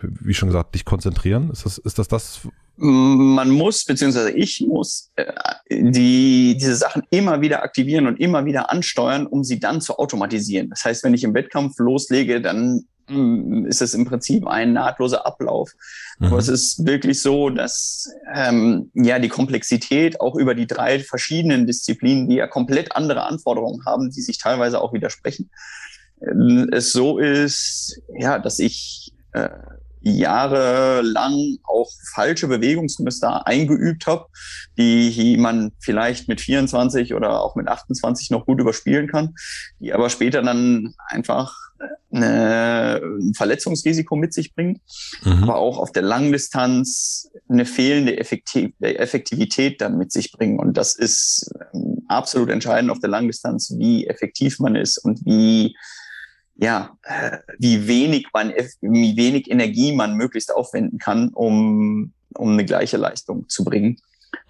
[0.00, 1.50] wie schon gesagt, dich konzentrieren.
[1.50, 2.40] Ist das, ist das das,
[2.76, 5.32] man muss, beziehungsweise ich muss, äh,
[5.70, 10.70] die, diese Sachen immer wieder aktivieren und immer wieder ansteuern, um sie dann zu automatisieren.
[10.70, 15.72] Das heißt, wenn ich im Wettkampf loslege, dann ist es im Prinzip ein nahtloser Ablauf.
[16.18, 16.26] Mhm.
[16.26, 21.66] Aber es ist wirklich so, dass ähm, ja die Komplexität auch über die drei verschiedenen
[21.66, 25.50] Disziplinen, die ja komplett andere Anforderungen haben, die sich teilweise auch widersprechen,
[26.20, 29.48] äh, es so ist, ja, dass ich äh,
[30.02, 34.26] jahrelang auch falsche Bewegungsmuster eingeübt habe,
[34.76, 39.34] die man vielleicht mit 24 oder auch mit 28 noch gut überspielen kann,
[39.78, 41.54] die aber später dann einfach
[42.10, 44.80] eine, ein Verletzungsrisiko mit sich bringen,
[45.24, 45.44] mhm.
[45.44, 50.58] aber auch auf der Langdistanz eine fehlende Effektivität dann mit sich bringen.
[50.58, 55.74] Und das ist ähm, absolut entscheidend auf der Langdistanz, wie effektiv man ist und wie
[56.54, 62.64] ja, äh, wie wenig man, wie wenig Energie man möglichst aufwenden kann, um, um eine
[62.64, 63.98] gleiche Leistung zu bringen.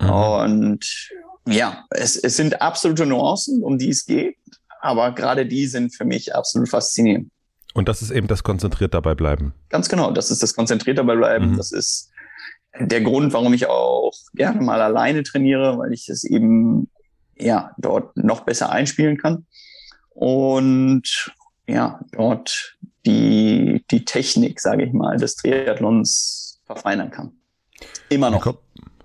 [0.01, 0.11] Mhm.
[0.11, 1.11] Und
[1.47, 4.37] ja, es, es sind absolute Nuancen, um die es geht,
[4.83, 7.31] aber gerade die sind für mich absolut faszinierend.
[7.73, 9.55] Und das ist eben das konzentriert dabei bleiben.
[9.71, 11.53] Ganz genau, das ist das konzentriert dabei bleiben.
[11.53, 11.57] Mhm.
[11.57, 12.11] Das ist
[12.79, 16.91] der Grund, warum ich auch gerne mal alleine trainiere, weil ich es eben
[17.39, 19.47] ja dort noch besser einspielen kann.
[20.11, 21.33] Und
[21.67, 27.33] ja, dort die, die Technik, sage ich mal, des Triathlons verfeinern kann.
[28.09, 28.39] Immer noch.
[28.39, 28.59] Wir, kommen,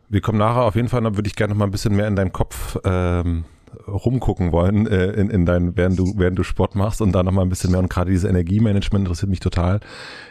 [0.09, 2.07] wir kommen nachher auf jeden Fall, dann würde ich gerne noch mal ein bisschen mehr
[2.07, 3.45] in deinem Kopf ähm,
[3.87, 7.31] rumgucken wollen, äh, in, in dein, während du, während du Sport machst und da noch
[7.31, 9.79] mal ein bisschen mehr und gerade dieses Energiemanagement interessiert mich total.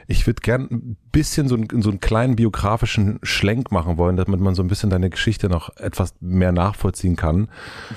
[0.07, 4.41] Ich würde gern ein bisschen so, ein, so einen kleinen biografischen Schlenk machen wollen, damit
[4.41, 7.49] man so ein bisschen deine Geschichte noch etwas mehr nachvollziehen kann.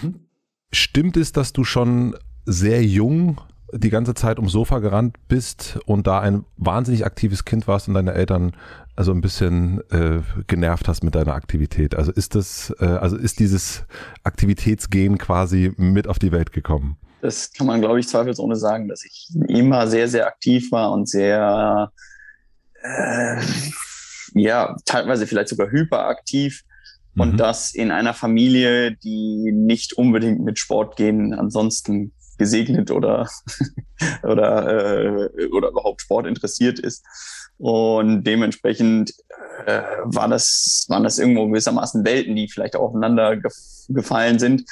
[0.01, 0.15] Mhm.
[0.71, 3.41] Stimmt es, dass du schon sehr jung
[3.73, 7.93] die ganze Zeit ums Sofa gerannt bist und da ein wahnsinnig aktives Kind warst und
[7.93, 8.53] deine Eltern
[8.95, 11.95] also ein bisschen äh, genervt hast mit deiner Aktivität.
[11.95, 13.83] Also ist das, äh, also ist dieses
[14.23, 16.97] Aktivitätsgehen quasi mit auf die Welt gekommen?
[17.21, 21.07] Das kann man, glaube ich, zweifelsohne sagen, dass ich immer sehr, sehr aktiv war und
[21.07, 21.91] sehr,
[22.81, 23.41] äh,
[24.33, 26.63] ja, teilweise vielleicht sogar hyperaktiv.
[27.15, 27.37] Und mhm.
[27.37, 33.29] das in einer Familie, die nicht unbedingt mit Sport gehen ansonsten gesegnet oder
[34.23, 37.05] oder, äh, oder überhaupt Sport interessiert ist.
[37.57, 39.13] Und dementsprechend
[39.65, 43.53] äh, war das, waren das irgendwo gewissermaßen Welten, die vielleicht aufeinander gef
[43.89, 44.63] gefallen sind.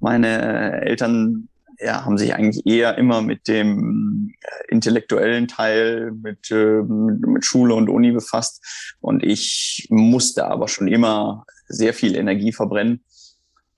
[0.00, 1.48] Meine Eltern
[1.78, 7.74] ja, haben sich eigentlich eher immer mit dem äh, intellektuellen Teil, mit, äh, mit Schule
[7.74, 8.96] und Uni befasst.
[9.00, 13.04] Und ich musste aber schon immer sehr viel Energie verbrennen,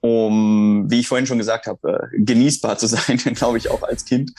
[0.07, 4.05] um, wie ich vorhin schon gesagt habe, äh, genießbar zu sein, glaube ich, auch als
[4.05, 4.33] Kind.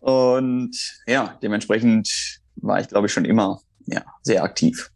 [0.00, 4.90] Und ja, dementsprechend war ich, glaube ich, schon immer ja, sehr aktiv.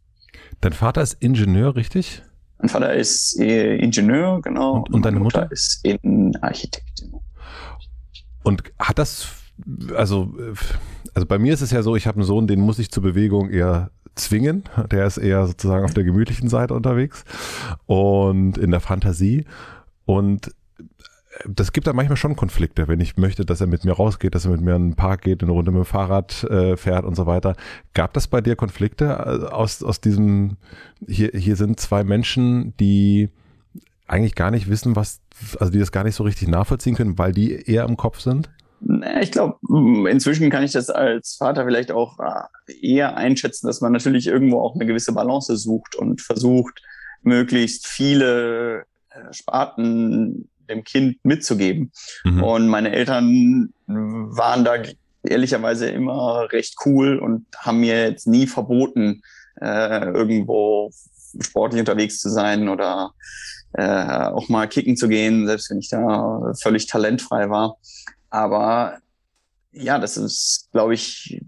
[0.61, 2.23] Dein Vater ist Ingenieur, richtig?
[2.57, 4.77] Mein Vater ist äh, Ingenieur, genau.
[4.77, 5.41] Und, und deine Mutter?
[5.41, 7.13] Mutter ist in Architektin.
[8.43, 9.27] Und hat das,
[9.95, 10.33] also,
[11.13, 13.03] also bei mir ist es ja so, ich habe einen Sohn, den muss ich zur
[13.03, 14.63] Bewegung eher zwingen.
[14.91, 17.23] Der ist eher sozusagen auf der gemütlichen Seite unterwegs
[17.85, 19.45] und in der Fantasie.
[20.09, 20.55] Und
[21.45, 24.45] das gibt da manchmal schon Konflikte, wenn ich möchte, dass er mit mir rausgeht, dass
[24.45, 27.13] er mit mir in den Park geht, eine Runde mit dem Fahrrad äh, fährt und
[27.13, 27.55] so weiter.
[27.93, 30.57] Gab das bei dir Konflikte äh, aus, aus diesem,
[31.07, 33.29] hier, hier sind zwei Menschen, die
[34.07, 35.21] eigentlich gar nicht wissen, was,
[35.59, 38.49] also die das gar nicht so richtig nachvollziehen können, weil die eher im Kopf sind?
[39.21, 39.59] Ich glaube,
[40.09, 44.59] inzwischen kann ich das als Vater vielleicht auch äh, eher einschätzen, dass man natürlich irgendwo
[44.59, 46.81] auch eine gewisse Balance sucht und versucht,
[47.21, 48.83] möglichst viele äh,
[49.31, 51.91] Sparten dem Kind mitzugeben.
[52.23, 52.43] Mhm.
[52.43, 54.75] Und meine Eltern waren da
[55.23, 59.21] ehrlicherweise immer recht cool und haben mir jetzt nie verboten,
[59.59, 60.91] äh, irgendwo
[61.39, 63.11] sportlich unterwegs zu sein oder
[63.73, 67.77] äh, auch mal kicken zu gehen, selbst wenn ich da völlig talentfrei war.
[68.29, 68.97] Aber
[69.71, 71.41] ja, das ist, glaube ich,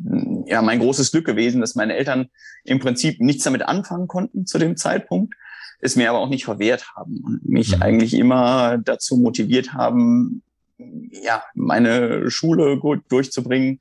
[0.46, 2.30] ja, mein großes Glück gewesen, dass meine Eltern
[2.64, 5.34] im Prinzip nichts damit anfangen konnten zu dem Zeitpunkt
[5.82, 7.82] es mir aber auch nicht verwehrt haben und mich mhm.
[7.82, 10.44] eigentlich immer dazu motiviert haben,
[10.78, 13.80] ja, meine Schule gut durchzubringen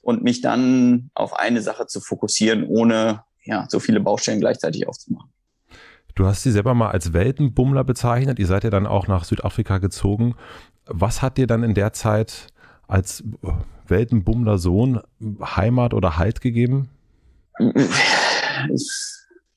[0.00, 5.30] und mich dann auf eine Sache zu fokussieren, ohne ja, so viele Baustellen gleichzeitig aufzumachen.
[6.14, 8.38] Du hast sie selber mal als Weltenbummler bezeichnet.
[8.38, 10.34] Ihr seid ja dann auch nach Südafrika gezogen.
[10.84, 12.48] Was hat dir dann in der Zeit
[12.88, 13.22] als
[13.86, 15.00] Weltenbummler Sohn
[15.40, 16.88] Heimat oder Halt gegeben?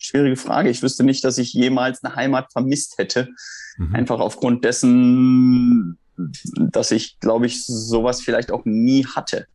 [0.02, 0.70] schwierige Frage.
[0.70, 3.30] Ich wüsste nicht, dass ich jemals eine Heimat vermisst hätte.
[3.78, 3.96] Mhm.
[3.96, 9.46] Einfach aufgrund dessen, dass ich, glaube ich, sowas vielleicht auch nie hatte.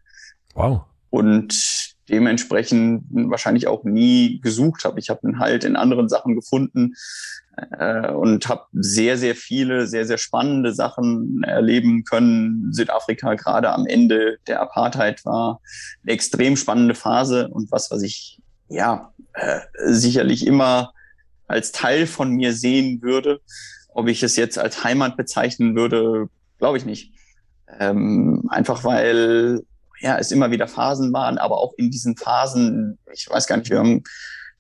[0.54, 0.82] Wow.
[1.10, 5.00] Und dementsprechend wahrscheinlich auch nie gesucht habe.
[5.00, 6.94] Ich habe einen Halt in anderen Sachen gefunden
[7.78, 12.72] äh, und habe sehr, sehr viele, sehr, sehr spannende Sachen erleben können.
[12.72, 15.60] Südafrika gerade am Ende der Apartheid war
[16.02, 20.92] eine extrem spannende Phase und was, was ich ja äh, sicherlich immer
[21.46, 23.40] als Teil von mir sehen würde.
[23.88, 27.12] Ob ich es jetzt als Heimat bezeichnen würde, glaube ich nicht.
[27.78, 29.62] Ähm, einfach weil
[30.00, 33.70] ja es immer wieder Phasen waren, aber auch in diesen Phasen, ich weiß gar nicht,
[33.70, 34.02] wir haben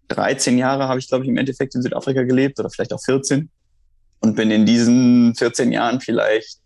[0.08, 3.50] 13 Jahre habe ich, glaube ich, im Endeffekt in Südafrika gelebt oder vielleicht auch 14
[4.20, 6.60] und bin in diesen 14 Jahren vielleicht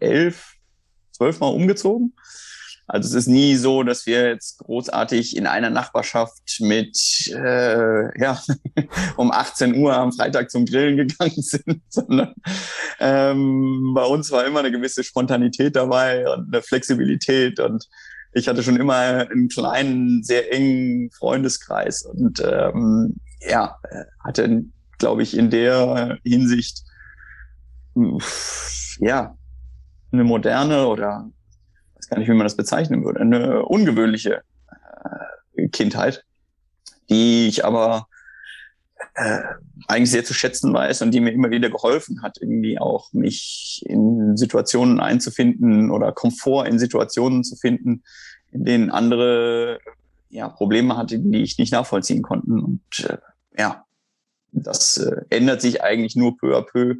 [0.00, 0.54] elf,
[1.10, 2.14] zwölf Mal umgezogen.
[2.92, 6.94] Also es ist nie so, dass wir jetzt großartig in einer Nachbarschaft mit
[7.34, 8.38] äh, ja,
[9.16, 12.34] um 18 Uhr am Freitag zum Grillen gegangen sind, sondern
[13.00, 17.88] ähm, bei uns war immer eine gewisse Spontanität dabei und eine Flexibilität und
[18.34, 23.74] ich hatte schon immer einen kleinen, sehr engen Freundeskreis und ähm, ja,
[24.22, 24.64] hatte,
[24.98, 26.82] glaube ich, in der Hinsicht
[28.98, 29.34] ja
[30.12, 31.30] eine moderne oder
[32.12, 34.42] gar nicht, wie man das bezeichnen würde, eine ungewöhnliche
[35.56, 36.24] äh, Kindheit,
[37.08, 38.06] die ich aber
[39.14, 39.38] äh,
[39.88, 43.82] eigentlich sehr zu schätzen weiß und die mir immer wieder geholfen hat, irgendwie auch mich
[43.86, 48.02] in Situationen einzufinden oder Komfort in Situationen zu finden,
[48.50, 49.78] in denen andere
[50.28, 52.60] ja, Probleme hatten, die ich nicht nachvollziehen konnten.
[52.60, 53.16] Und äh,
[53.56, 53.86] ja,
[54.52, 56.96] das äh, ändert sich eigentlich nur peu à peu,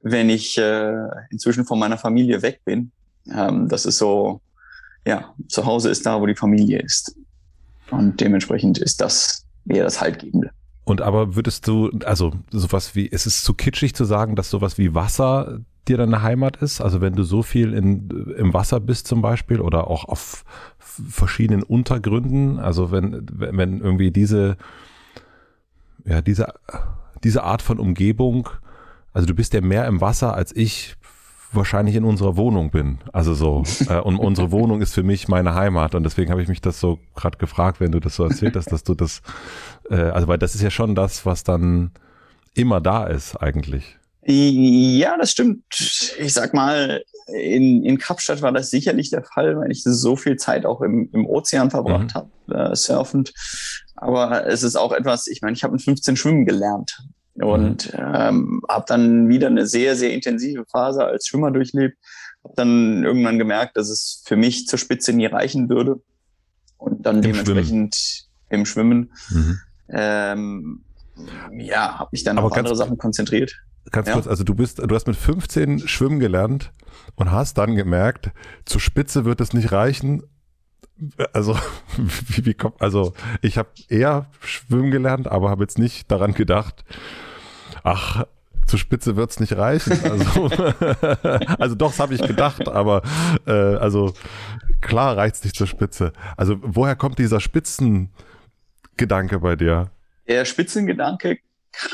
[0.00, 0.94] wenn ich äh,
[1.30, 2.90] inzwischen von meiner Familie weg bin
[3.30, 4.40] ähm, das ist so,
[5.06, 7.14] ja, zu Hause ist da, wo die Familie ist.
[7.90, 10.50] Und dementsprechend ist das eher das Haltgebende.
[10.84, 14.78] Und aber würdest du, also sowas wie, ist es zu kitschig zu sagen, dass sowas
[14.78, 16.80] wie Wasser dir deine Heimat ist?
[16.80, 20.44] Also wenn du so viel in, im Wasser bist zum Beispiel oder auch auf
[20.78, 24.56] verschiedenen Untergründen, also wenn, wenn irgendwie diese,
[26.04, 26.52] ja, diese,
[27.22, 28.48] diese Art von Umgebung,
[29.12, 30.96] also du bist ja mehr im Wasser als ich
[31.54, 32.98] wahrscheinlich in unserer Wohnung bin.
[33.12, 33.62] Also so.
[33.88, 35.94] Äh, und unsere Wohnung ist für mich meine Heimat.
[35.94, 38.70] Und deswegen habe ich mich das so gerade gefragt, wenn du das so erzählt hast,
[38.70, 39.22] dass du das,
[39.90, 41.90] äh, also weil das ist ja schon das, was dann
[42.54, 43.98] immer da ist eigentlich.
[44.24, 45.64] Ja, das stimmt.
[46.18, 50.36] Ich sag mal, in, in Kapstadt war das sicherlich der Fall, weil ich so viel
[50.36, 52.54] Zeit auch im, im Ozean verbracht mhm.
[52.54, 53.32] habe, äh, surfend.
[53.96, 57.02] Aber es ist auch etwas, ich meine, ich habe mit 15 Schwimmen gelernt
[57.34, 58.14] und mhm.
[58.14, 61.96] ähm, habe dann wieder eine sehr, sehr intensive Phase als Schwimmer durchlebt.
[62.44, 66.00] Habe dann irgendwann gemerkt, dass es für mich zur Spitze nie reichen würde.
[66.76, 68.60] Und dann Im dementsprechend Schwimmen.
[68.60, 69.60] im Schwimmen, mhm.
[69.88, 70.84] ähm,
[71.52, 73.54] ja, habe mich dann Aber auf andere Sachen konzentriert.
[73.90, 74.14] Ganz ja.
[74.14, 76.72] kurz, also du bist, du hast mit 15 schwimmen gelernt
[77.14, 78.30] und hast dann gemerkt,
[78.64, 80.22] zur Spitze wird es nicht reichen.
[81.32, 81.56] Also,
[81.96, 86.84] wie, wie kommt, also ich habe eher schwimmen gelernt, aber habe jetzt nicht daran gedacht,
[87.82, 88.24] ach,
[88.66, 89.98] zur Spitze wird's nicht reichen.
[90.04, 90.46] Also,
[91.58, 93.02] also doch, das habe ich gedacht, aber
[93.46, 94.14] äh, also
[94.80, 96.12] klar reicht's nicht zur Spitze.
[96.36, 99.90] Also woher kommt dieser Spitzengedanke bei dir?
[100.28, 101.38] Der Spitzengedanke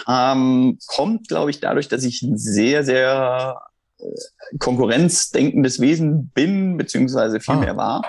[0.05, 3.61] kam, kommt, glaube ich, dadurch, dass ich ein sehr, sehr
[3.99, 4.05] äh,
[4.59, 7.61] konkurrenzdenkendes Wesen bin, beziehungsweise viel ah.
[7.61, 8.03] mehr war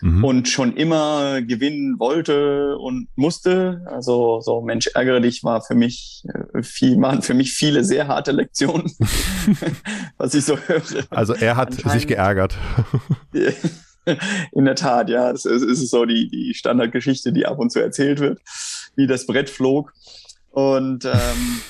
[0.00, 0.24] mhm.
[0.24, 3.84] und schon immer gewinnen wollte und musste.
[3.86, 8.08] Also so Mensch, ärgere dich war für mich äh, viel, waren für mich viele sehr
[8.08, 8.90] harte Lektionen,
[10.16, 10.82] was ich so höre.
[11.10, 12.56] Also er hat sich geärgert.
[14.52, 15.32] In der Tat, ja.
[15.32, 18.40] Das ist, ist so die, die Standardgeschichte, die ab und zu erzählt wird,
[18.94, 19.92] wie das Brett flog.
[20.50, 21.60] Und ähm,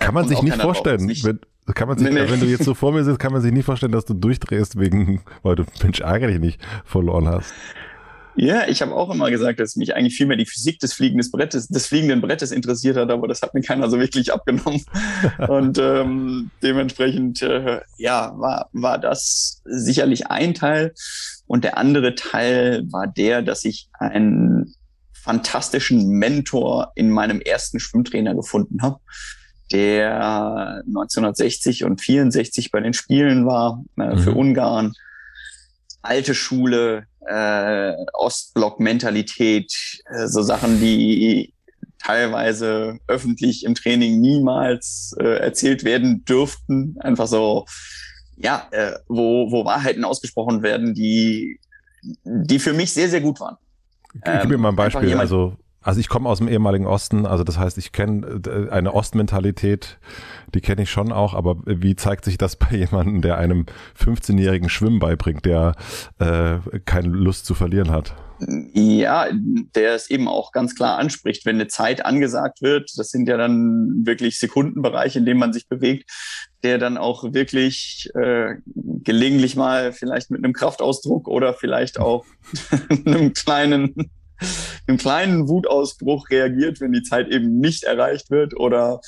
[0.00, 2.30] kann man sich nicht vorstellen, nicht, wenn, kann man sich, nee, nee.
[2.30, 4.78] wenn du jetzt so vor mir sitzt, kann man sich nicht vorstellen, dass du durchdrehst
[4.78, 7.52] wegen, weil du Mensch ärgerlich nicht verloren hast.
[8.34, 11.30] Ja, ich habe auch immer gesagt, dass mich eigentlich viel mehr die Physik des, fliegenden
[11.30, 14.82] Brettes, des fliegenden Brettes interessiert hat, aber das hat mir keiner so wirklich abgenommen.
[15.48, 20.94] Und ähm, dementsprechend, äh, ja, war, war das sicherlich ein Teil.
[21.46, 24.74] Und der andere Teil war der, dass ich ein
[25.12, 28.98] fantastischen Mentor in meinem ersten Schwimmtrainer gefunden habe,
[29.72, 34.36] der 1960 und 64 bei den Spielen war äh, für mhm.
[34.36, 34.92] Ungarn.
[36.02, 39.72] Alte Schule, äh, Ostblock-Mentalität,
[40.06, 41.52] äh, so Sachen, die
[41.98, 46.96] teilweise öffentlich im Training niemals äh, erzählt werden dürften.
[47.00, 47.66] Einfach so,
[48.36, 51.60] ja, äh, wo, wo Wahrheiten ausgesprochen werden, die,
[52.24, 53.56] die für mich sehr, sehr gut waren.
[54.12, 55.14] Gib mir mal ein ähm, Beispiel.
[55.14, 58.94] Also, also ich komme aus dem ehemaligen Osten, also das heißt, ich kenne äh, eine
[58.94, 59.98] Ostmentalität,
[60.54, 63.66] die kenne ich schon auch, aber wie zeigt sich das bei jemandem, der einem
[63.98, 65.74] 15-jährigen Schwimmen beibringt, der
[66.18, 68.14] äh, keine Lust zu verlieren hat?
[68.72, 69.26] Ja,
[69.76, 73.36] der es eben auch ganz klar anspricht, wenn eine Zeit angesagt wird, das sind ja
[73.36, 76.10] dann wirklich Sekundenbereiche, in denen man sich bewegt,
[76.64, 82.24] der dann auch wirklich äh, gelegentlich mal vielleicht mit einem Kraftausdruck oder vielleicht auch
[83.06, 84.10] einem kleinen
[84.86, 89.00] einem kleinen Wutausbruch reagiert, wenn die Zeit eben nicht erreicht wird oder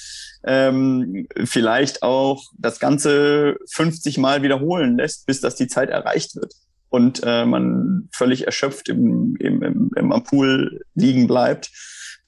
[0.44, 6.53] ähm, vielleicht auch das Ganze 50 Mal wiederholen lässt, bis das die Zeit erreicht wird
[6.94, 11.70] und äh, man völlig erschöpft im, im, im, im Pool liegen bleibt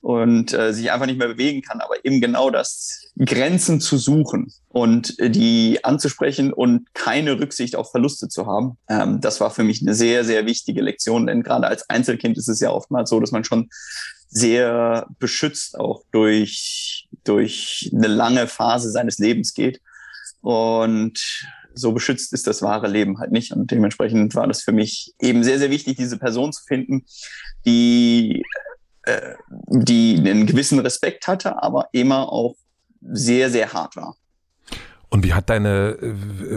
[0.07, 4.53] und äh, sich einfach nicht mehr bewegen kann, aber eben genau das Grenzen zu suchen
[4.69, 8.79] und äh, die anzusprechen und keine Rücksicht auf Verluste zu haben.
[8.89, 12.47] Ähm, das war für mich eine sehr, sehr wichtige Lektion, denn gerade als Einzelkind ist
[12.47, 13.69] es ja oftmals so, dass man schon
[14.29, 19.81] sehr beschützt auch durch, durch eine lange Phase seines Lebens geht.
[20.41, 21.19] Und
[21.75, 23.51] so beschützt ist das wahre Leben halt nicht.
[23.51, 27.07] Und dementsprechend war das für mich eben sehr, sehr wichtig, diese Person zu finden,
[27.67, 28.45] die
[29.07, 29.35] äh,
[29.69, 32.57] die einen gewissen Respekt hatte, aber immer auch
[33.01, 34.17] sehr, sehr hart war.
[35.09, 36.13] Und wie hat deine äh,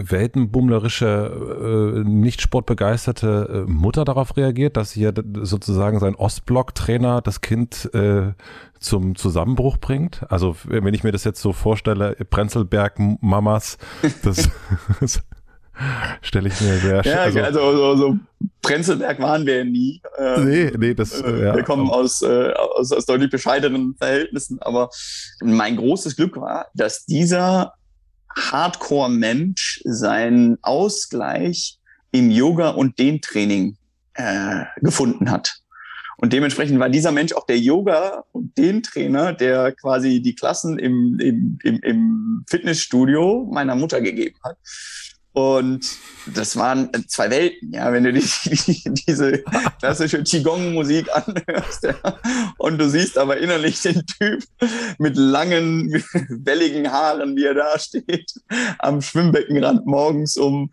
[0.10, 7.90] weltenbummlerische, äh, nicht sportbegeisterte Mutter darauf reagiert, dass hier sozusagen sein Ostblock-Trainer das Kind
[8.80, 10.26] zum Zusammenbruch bringt?
[10.32, 13.78] Also wenn ich mir das jetzt so vorstelle, Prenzelberg-Mamas,
[14.24, 14.50] das,
[16.22, 18.20] Stelle ich mir sehr Ja, also, also so, so
[18.62, 20.02] Prenzlberg waren wir nie.
[20.18, 21.22] Ähm, nee, nee, das.
[21.22, 21.56] Äh, ja.
[21.56, 24.90] Wir kommen aus, äh, aus, aus deutlich bescheidenen Verhältnissen, aber
[25.42, 27.74] mein großes Glück war, dass dieser
[28.38, 31.80] Hardcore-Mensch seinen Ausgleich
[32.12, 33.78] im Yoga und dem Training
[34.16, 35.62] äh, gefunden hat.
[36.22, 40.78] Und dementsprechend war dieser Mensch auch der Yoga- und den Trainer, der quasi die Klassen
[40.78, 44.58] im, im, im, im Fitnessstudio meiner Mutter gegeben hat.
[45.40, 45.86] Und
[46.36, 49.42] das waren zwei Welten, ja, wenn du die, die, diese
[49.80, 51.96] klassische Qigong-Musik anhörst, ja,
[52.58, 54.44] und du siehst aber innerlich den Typ
[54.98, 55.92] mit langen,
[56.30, 58.34] welligen Haaren, wie er da steht,
[58.80, 60.72] am Schwimmbeckenrand morgens um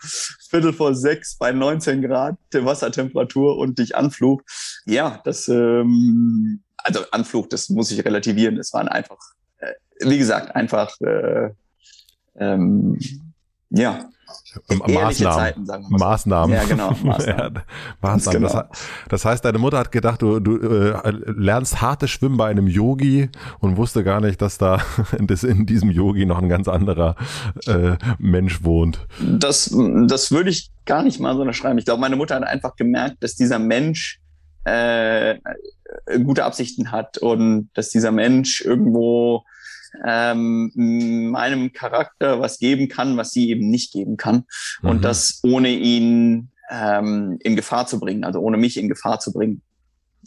[0.50, 4.44] Viertel vor sechs bei 19 Grad Wassertemperatur und dich anflucht.
[4.84, 8.58] Ja, das, ähm, also Anflug, das muss ich relativieren.
[8.58, 9.18] Es waren einfach,
[9.58, 11.50] äh, wie gesagt, einfach äh,
[12.38, 12.98] ähm,
[13.70, 14.08] ja,
[14.68, 15.38] Maßnahmen.
[15.38, 16.56] Zeiten, sagen wir Maßnahmen.
[16.56, 16.90] Ja, genau.
[17.02, 17.54] Maßnahmen.
[17.54, 17.62] ja,
[18.00, 18.42] Maßnahmen.
[18.42, 18.52] Genau.
[18.52, 18.68] Das,
[19.08, 23.30] das, heißt, deine Mutter hat gedacht, du, du äh, lernst hartes Schwimmen bei einem Yogi
[23.60, 24.80] und wusste gar nicht, dass da
[25.20, 27.16] dass in diesem Yogi noch ein ganz anderer
[27.66, 29.06] äh, Mensch wohnt.
[29.20, 29.74] Das,
[30.06, 31.78] das würde ich gar nicht mal so unterschreiben.
[31.78, 34.20] Ich glaube, meine Mutter hat einfach gemerkt, dass dieser Mensch
[34.64, 35.36] äh,
[36.24, 39.44] gute Absichten hat und dass dieser Mensch irgendwo
[40.04, 44.44] ähm, meinem Charakter was geben kann, was sie eben nicht geben kann.
[44.82, 44.90] Mhm.
[44.90, 49.32] Und das ohne ihn ähm, in Gefahr zu bringen, also ohne mich in Gefahr zu
[49.32, 49.62] bringen.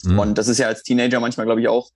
[0.04, 0.18] Mhm.
[0.18, 1.90] Und das ist ja als Teenager manchmal, glaube ich, auch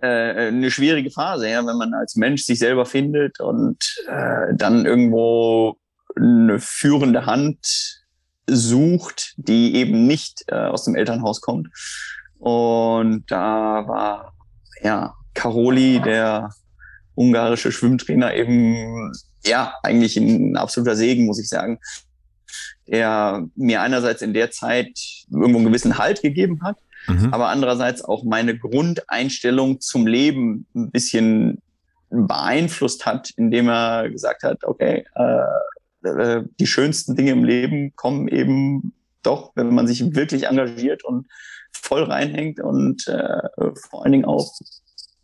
[0.00, 3.78] äh, eine schwierige Phase, ja, wenn man als Mensch sich selber findet und
[4.08, 5.76] äh, dann irgendwo
[6.16, 8.00] eine führende Hand
[8.46, 11.68] sucht, die eben nicht äh, aus dem Elternhaus kommt.
[12.38, 14.32] Und da war
[14.82, 16.50] ja Caroli, der
[17.20, 19.12] ungarische Schwimmtrainer eben,
[19.44, 21.78] ja, eigentlich ein absoluter Segen, muss ich sagen,
[22.86, 24.98] der mir einerseits in der Zeit
[25.30, 27.32] irgendwo einen gewissen Halt gegeben hat, mhm.
[27.32, 31.60] aber andererseits auch meine Grundeinstellung zum Leben ein bisschen
[32.08, 38.28] beeinflusst hat, indem er gesagt hat, okay, äh, äh die schönsten Dinge im Leben kommen
[38.28, 41.26] eben doch, wenn man sich wirklich engagiert und
[41.72, 44.52] voll reinhängt und äh, vor allen Dingen auch,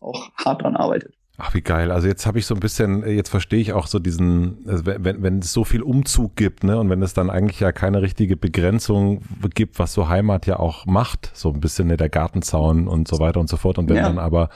[0.01, 1.15] auch hart dran arbeitet.
[1.39, 1.91] Ach, wie geil.
[1.91, 5.23] Also jetzt habe ich so ein bisschen, jetzt verstehe ich auch so diesen, also wenn,
[5.23, 8.39] wenn es so viel Umzug gibt, ne, und wenn es dann eigentlich ja keine richtige
[8.39, 9.21] Begrenzung
[9.55, 13.19] gibt, was so Heimat ja auch macht, so ein bisschen ne, der Gartenzaun und so
[13.19, 13.77] weiter und so fort.
[13.77, 14.05] Und wenn ja.
[14.05, 14.49] dann aber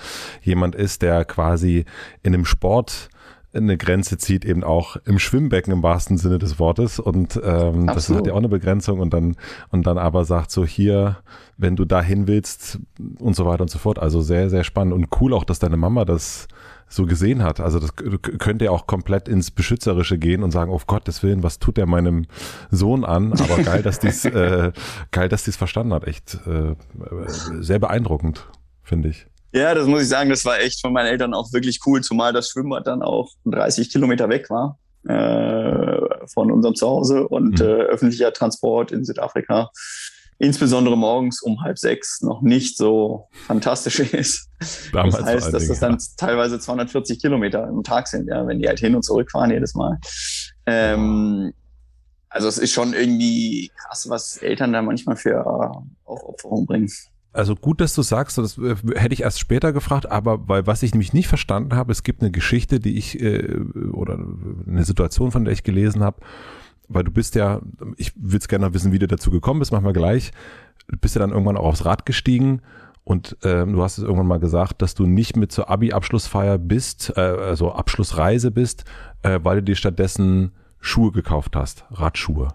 [0.43, 1.85] jemand ist, der quasi
[2.23, 3.11] in einem Sport
[3.53, 7.01] eine Grenze zieht, eben auch im Schwimmbecken im wahrsten Sinne des Wortes.
[7.01, 9.37] Und ähm, das hat ja auch eine Begrenzung und dann,
[9.71, 11.19] und dann aber sagt so hier,
[11.57, 12.79] wenn du dahin willst
[13.19, 13.99] und so weiter und so fort.
[13.99, 16.47] Also sehr, sehr spannend und cool auch, dass deine Mama das
[16.89, 17.61] so gesehen hat.
[17.61, 21.59] Also das könnte ja auch komplett ins Beschützerische gehen und sagen, auf Gottes Willen, was
[21.61, 22.27] tut der meinem
[22.71, 23.33] Sohn an?
[23.33, 24.73] Aber geil, dass dies, äh,
[25.13, 26.05] geil, dass dies verstanden hat.
[26.07, 26.75] Echt äh,
[27.61, 28.49] sehr beeindruckend,
[28.83, 29.27] finde ich.
[29.53, 32.33] Ja, das muss ich sagen, das war echt von meinen Eltern auch wirklich cool, zumal
[32.33, 34.79] das Schwimmbad dann auch 30 Kilometer weg war
[35.09, 37.67] äh, von unserem Zuhause und mhm.
[37.67, 39.71] äh, öffentlicher Transport in Südafrika
[40.41, 44.49] insbesondere morgens um halb sechs noch nicht so fantastisch ist.
[44.93, 45.99] Damals das heißt, dass das dann ja.
[46.17, 49.75] teilweise 240 Kilometer im Tag sind, ja, wenn die halt hin und zurück fahren jedes
[49.75, 49.99] Mal.
[50.65, 51.53] Ähm,
[52.31, 56.91] also es ist schon irgendwie krass, was Eltern da manchmal für äh, Aufopferung bringen.
[57.33, 60.83] Also gut, dass du sagst, das äh, hätte ich erst später gefragt, aber weil was
[60.83, 63.57] ich nämlich nicht verstanden habe, es gibt eine Geschichte, die ich äh,
[63.93, 64.19] oder
[64.67, 66.21] eine Situation, von der ich gelesen habe,
[66.89, 67.61] weil du bist ja,
[67.97, 70.33] ich würde es gerne wissen, wie du dazu gekommen bist, machen wir gleich.
[70.89, 72.63] Du bist ja dann irgendwann auch aufs Rad gestiegen
[73.05, 77.13] und äh, du hast es irgendwann mal gesagt, dass du nicht mit zur Abi-Abschlussfeier bist,
[77.17, 78.85] äh, also Abschlussreise bist,
[79.23, 80.51] äh, weil du dir stattdessen
[80.81, 82.49] Schuhe gekauft hast, Radschuhe.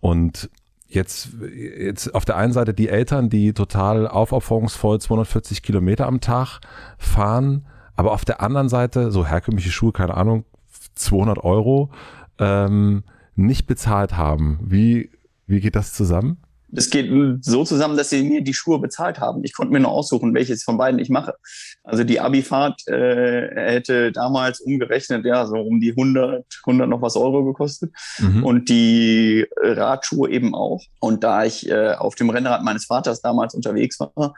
[0.00, 0.50] Und
[0.94, 6.60] jetzt, jetzt auf der einen Seite die Eltern, die total aufopferungsvoll 240 Kilometer am Tag
[6.98, 7.66] fahren,
[7.96, 10.44] aber auf der anderen Seite so herkömmliche Schuhe, keine Ahnung,
[10.94, 11.90] 200 Euro.
[12.38, 14.58] Ähm, nicht bezahlt haben.
[14.62, 15.10] Wie,
[15.46, 16.38] wie geht das zusammen?
[16.72, 17.10] Das geht
[17.44, 19.44] so zusammen, dass sie mir die Schuhe bezahlt haben.
[19.44, 21.34] Ich konnte mir nur aussuchen, welches von beiden ich mache.
[21.84, 27.16] Also die Abifahrt äh, hätte damals umgerechnet ja so um die 100, 100 noch was
[27.16, 28.44] Euro gekostet mhm.
[28.44, 30.80] und die Radschuhe eben auch.
[30.98, 34.34] Und da ich äh, auf dem Rennrad meines Vaters damals unterwegs war,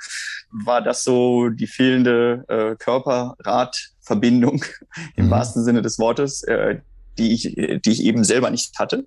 [0.50, 4.64] war das so die fehlende äh, Körper-Rad-Verbindung
[5.16, 5.30] im mhm.
[5.30, 6.80] wahrsten Sinne des Wortes, äh,
[7.16, 9.06] die ich, die ich eben selber nicht hatte.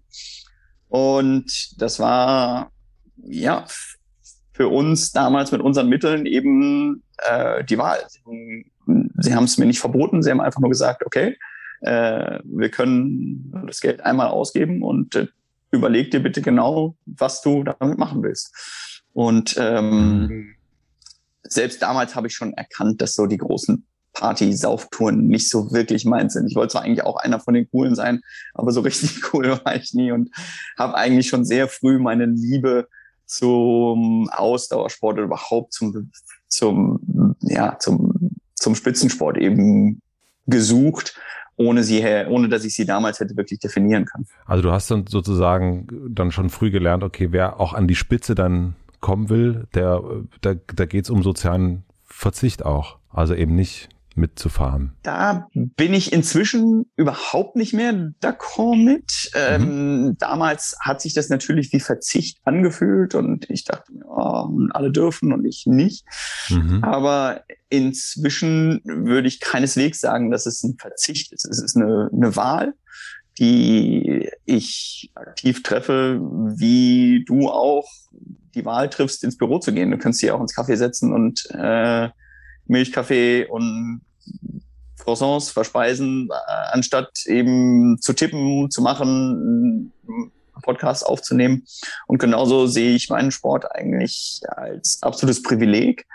[0.88, 2.72] Und das war
[3.24, 3.66] ja
[4.54, 8.00] für uns damals mit unseren Mitteln eben äh, die Wahl.
[9.20, 11.38] Sie haben es mir nicht verboten, sie haben einfach nur gesagt, okay,
[11.82, 15.28] äh, wir können das Geld einmal ausgeben und äh,
[15.72, 19.04] überleg dir bitte genau, was du damit machen willst.
[19.14, 20.56] Und ähm, mhm.
[21.44, 26.34] selbst damals habe ich schon erkannt, dass so die großen Party-Sauftouren nicht so wirklich meins
[26.34, 26.48] sind.
[26.48, 28.22] Ich wollte zwar eigentlich auch einer von den coolen sein,
[28.56, 30.32] aber so richtig cool war ich nie und
[30.78, 32.88] habe eigentlich schon sehr früh meine Liebe
[33.28, 36.12] zum Ausdauersport oder überhaupt zum,
[36.48, 40.02] zum, ja, zum, zum Spitzensport eben
[40.48, 41.20] gesucht,
[41.58, 44.28] ohne sie, ohne dass ich sie damals hätte wirklich definieren können.
[44.46, 48.34] Also du hast dann sozusagen dann schon früh gelernt, okay, wer auch an die Spitze
[48.34, 50.02] dann kommen will, der,
[50.42, 52.98] da, da geht es um sozialen Verzicht auch.
[53.10, 54.94] Also eben nicht mitzufahren?
[55.04, 59.32] Da bin ich inzwischen überhaupt nicht mehr d'accord mit.
[59.36, 60.18] Ähm, mhm.
[60.18, 65.46] Damals hat sich das natürlich wie Verzicht angefühlt und ich dachte, ja, alle dürfen und
[65.46, 66.06] ich nicht.
[66.50, 66.84] Mhm.
[66.84, 71.46] Aber inzwischen würde ich keineswegs sagen, dass es ein Verzicht ist.
[71.46, 72.74] Es ist eine, eine Wahl
[73.40, 77.88] die ich aktiv treffe, wie du auch
[78.56, 79.92] die Wahl triffst, ins Büro zu gehen.
[79.92, 82.10] Du kannst dich auch ins Café setzen und äh,
[82.66, 84.02] Milchkaffee und
[85.00, 91.66] Croissants verspeisen, äh, anstatt eben zu tippen, zu machen, einen Podcast aufzunehmen.
[92.08, 96.06] Und genauso sehe ich meinen Sport eigentlich als absolutes Privileg.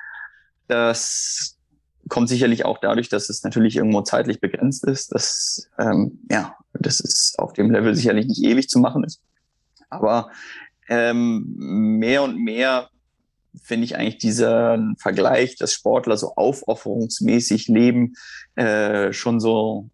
[0.69, 1.57] Das
[2.09, 7.01] kommt sicherlich auch dadurch, dass es natürlich irgendwo zeitlich begrenzt ist, dass ähm, ja, das
[7.01, 9.23] ist auf dem Level sicherlich nicht ewig zu machen ist.
[9.89, 10.31] Aber
[10.89, 12.91] ähm, mehr und mehr
[13.63, 18.15] finde ich eigentlich dieser Vergleich, dass Sportler so aufopferungsmäßig leben,
[18.55, 19.89] äh, schon so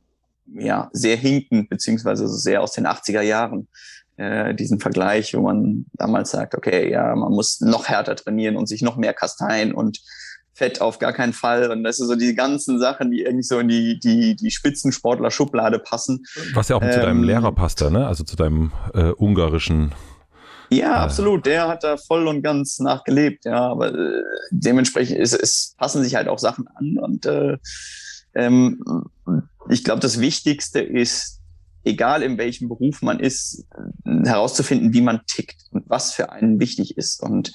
[0.54, 3.68] ja sehr hinkend, beziehungsweise so sehr aus den 80er Jahren.
[4.16, 8.66] Äh, diesen Vergleich, wo man damals sagt, okay, ja, man muss noch härter trainieren und
[8.66, 10.00] sich noch mehr kasteien und
[10.54, 11.70] Fett auf gar keinen Fall.
[11.70, 15.78] Und das sind so die ganzen Sachen, die irgendwie so in die, die, die Spitzensportler-Schublade
[15.78, 16.24] passen.
[16.52, 18.08] Was ja auch ähm, zu deinem ähm, Lehrer passte, ne?
[18.08, 19.94] Also zu deinem äh, ungarischen
[20.70, 20.98] ja, äh.
[20.98, 21.46] absolut.
[21.46, 23.68] Der hat da voll und ganz nachgelebt, ja.
[23.68, 26.98] Aber äh, dementsprechend ist es passen sich halt auch Sachen an.
[26.98, 27.56] Und äh,
[28.34, 28.82] ähm,
[29.68, 31.38] ich glaube, das Wichtigste ist,
[31.84, 33.64] egal in welchem Beruf man ist,
[34.04, 37.22] herauszufinden, wie man tickt und was für einen wichtig ist.
[37.22, 37.52] Und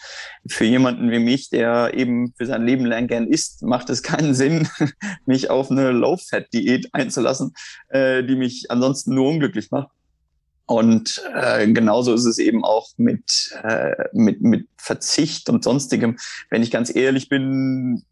[0.48, 4.34] für jemanden wie mich, der eben für sein Leben lang gern isst, macht es keinen
[4.34, 4.68] Sinn,
[5.26, 7.54] mich auf eine Low-Fat-Diät einzulassen,
[7.90, 9.90] äh, die mich ansonsten nur unglücklich macht.
[10.66, 16.18] Und äh, genauso ist es eben auch mit, äh, mit, mit Verzicht und sonstigem.
[16.50, 18.04] Wenn ich ganz ehrlich bin,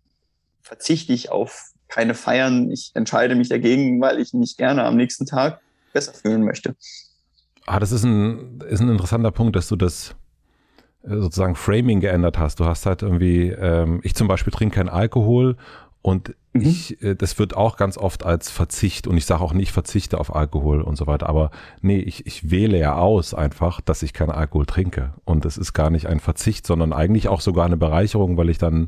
[0.61, 2.71] verzichte ich auf keine Feiern.
[2.71, 5.61] Ich entscheide mich dagegen, weil ich mich gerne am nächsten Tag
[5.93, 6.75] besser fühlen möchte.
[7.65, 10.15] Ah, das ist ein, ist ein interessanter Punkt, dass du das
[11.03, 12.59] äh, sozusagen Framing geändert hast.
[12.59, 15.57] Du hast halt irgendwie, ähm, ich zum Beispiel trinke keinen Alkohol
[16.01, 16.61] und mhm.
[16.61, 20.19] ich, äh, das wird auch ganz oft als Verzicht und ich sage auch nicht, verzichte
[20.19, 21.29] auf Alkohol und so weiter.
[21.29, 25.13] Aber nee, ich, ich wähle ja aus einfach, dass ich keinen Alkohol trinke.
[25.25, 28.57] Und es ist gar nicht ein Verzicht, sondern eigentlich auch sogar eine Bereicherung, weil ich
[28.57, 28.87] dann,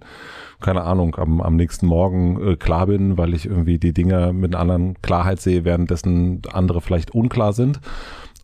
[0.59, 4.55] keine Ahnung, am, am nächsten Morgen äh, klar bin, weil ich irgendwie die Dinge mit
[4.55, 7.79] einer anderen Klarheit sehe, währenddessen andere vielleicht unklar sind.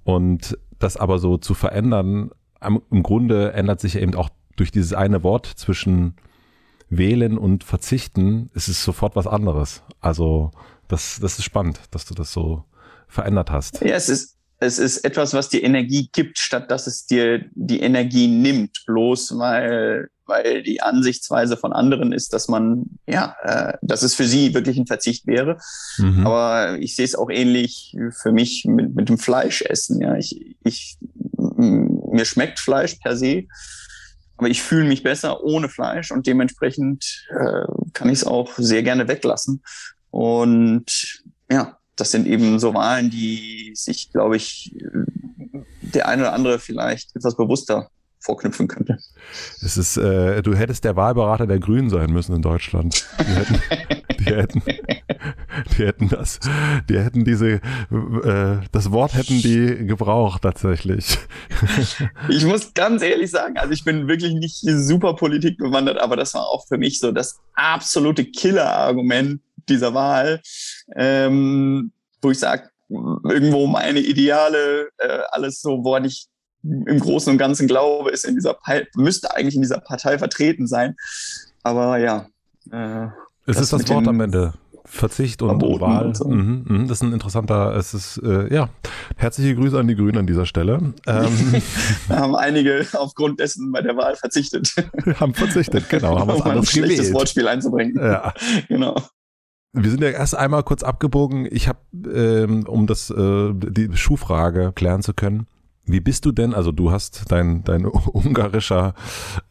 [0.03, 5.23] Und das aber so zu verändern, im Grunde ändert sich eben auch durch dieses eine
[5.23, 6.15] Wort zwischen
[6.89, 9.83] Wählen und Verzichten ist es sofort was anderes.
[9.99, 10.51] Also
[10.87, 12.65] das, das ist spannend, dass du das so
[13.07, 13.81] verändert hast.
[13.81, 17.79] Ja, es ist, es ist etwas, was dir Energie gibt, statt dass es dir die
[17.79, 24.03] Energie nimmt, bloß weil, weil die Ansichtsweise von anderen ist, dass man, ja, äh, dass
[24.03, 25.57] es für sie wirklich ein Verzicht wäre.
[25.97, 26.25] Mhm.
[26.25, 30.01] Aber ich sehe es auch ähnlich für mich mit, mit dem Fleischessen.
[30.01, 30.97] Ja, ich, ich,
[31.37, 33.45] mir schmeckt Fleisch per se.
[34.39, 38.83] Aber ich fühle mich besser ohne Fleisch und dementsprechend äh, kann ich es auch sehr
[38.83, 39.61] gerne weglassen.
[40.11, 41.21] Und
[41.51, 44.73] ja, das sind eben so Wahlen, die sich, glaube ich,
[45.81, 47.89] der eine oder andere vielleicht etwas bewusster
[48.19, 48.97] vorknüpfen könnte.
[49.61, 53.07] Es ist, äh, du hättest der Wahlberater der Grünen sein müssen in Deutschland.
[53.19, 53.61] Die hätten,
[54.19, 54.63] die hätten,
[55.77, 56.39] die hätten das,
[56.89, 61.17] die hätten diese, äh, das Wort hätten die gebraucht tatsächlich.
[62.29, 66.33] Ich muss ganz ehrlich sagen, also ich bin wirklich nicht super Politik bewandert, aber das
[66.33, 70.41] war auch für mich so das absolute Killer-Argument dieser Wahl,
[70.95, 71.91] ähm,
[72.21, 76.28] wo ich sage, irgendwo meine Ideale, äh, alles so, woran ich
[76.63, 78.57] im Großen und Ganzen glaube, ist in dieser
[78.95, 80.95] müsste eigentlich in dieser Partei vertreten sein.
[81.63, 82.27] Aber ja.
[82.71, 83.07] Äh,
[83.45, 84.53] es ist das Wort am Ende.
[84.85, 86.05] Verzicht und Verboten Wahl.
[86.07, 86.27] Und so.
[86.27, 88.69] mhm, mh, das ist ein interessanter, es ist, äh, ja,
[89.17, 90.93] herzliche Grüße an die Grünen an dieser Stelle.
[91.05, 91.61] Ähm,
[92.09, 94.73] haben einige aufgrund dessen bei der Wahl verzichtet.
[95.19, 97.13] haben verzichtet, genau, haben was um anderes ein schlechtes gewählt.
[97.13, 97.97] Wortspiel einzubringen.
[97.97, 98.33] Ja.
[98.67, 98.95] genau.
[99.73, 101.47] Wir sind ja erst einmal kurz abgebogen.
[101.51, 101.79] Ich habe,
[102.11, 105.45] ähm, um das äh, die Schuhfrage klären zu können,
[105.91, 108.93] wie bist du denn, also du hast dein, dein ungarischer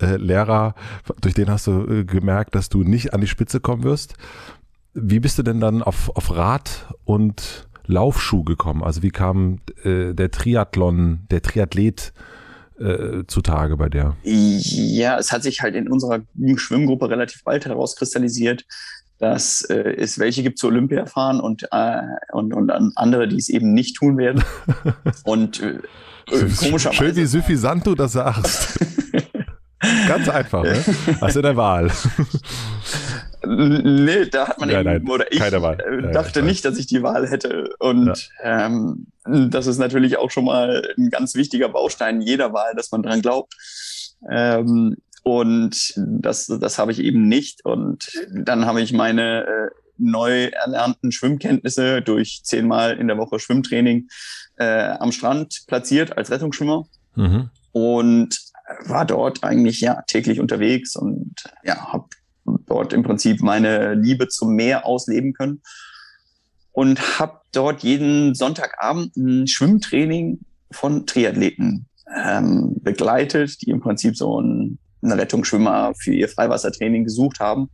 [0.00, 0.74] äh, Lehrer,
[1.20, 4.14] durch den hast du äh, gemerkt, dass du nicht an die Spitze kommen wirst.
[4.94, 8.82] Wie bist du denn dann auf, auf Rad und Laufschuh gekommen?
[8.82, 12.12] Also wie kam äh, der Triathlon, der Triathlet
[12.78, 14.16] äh, zutage bei dir?
[14.22, 16.20] Ja, es hat sich halt in unserer
[16.56, 18.64] Schwimmgruppe relativ bald herauskristallisiert,
[19.18, 22.00] dass äh, es welche gibt zu Olympia fahren und, äh,
[22.32, 24.44] und, und andere, die es eben nicht tun werden.
[25.24, 25.78] und äh,
[26.28, 26.94] Komischerweise.
[26.94, 28.78] Schön, wie suffisant du das sagst.
[30.08, 30.84] Ganz einfach, ne?
[31.20, 31.90] Hast du der Wahl.
[33.46, 36.78] Nee, da hat man Ja, eben, nein, oder ich äh, Ja, ja, dachte nicht, dass
[36.78, 37.70] ich die Wahl hätte.
[37.78, 42.90] Und ähm, das ist natürlich auch schon mal ein ganz wichtiger Baustein jeder Wahl, dass
[42.90, 43.54] man dran glaubt.
[44.28, 47.64] Ähm, und das, das habe ich eben nicht.
[47.64, 54.08] Und dann habe ich meine äh, neu erlernten Schwimmkenntnisse durch zehnmal in der Woche Schwimmtraining
[54.58, 57.50] äh, am Strand platziert als Rettungsschwimmer Mhm.
[57.72, 58.38] und
[58.84, 61.34] war dort eigentlich ja täglich unterwegs und
[61.64, 62.06] ja, habe
[62.66, 65.62] dort im Prinzip meine Liebe zum Meer ausleben können
[66.72, 70.40] und habe dort jeden Sonntagabend ein Schwimmtraining
[70.70, 77.40] von Triathleten ähm, begleitet, die im Prinzip so ein, einen Rettungsschwimmer für ihr Freiwassertraining gesucht
[77.40, 77.70] haben.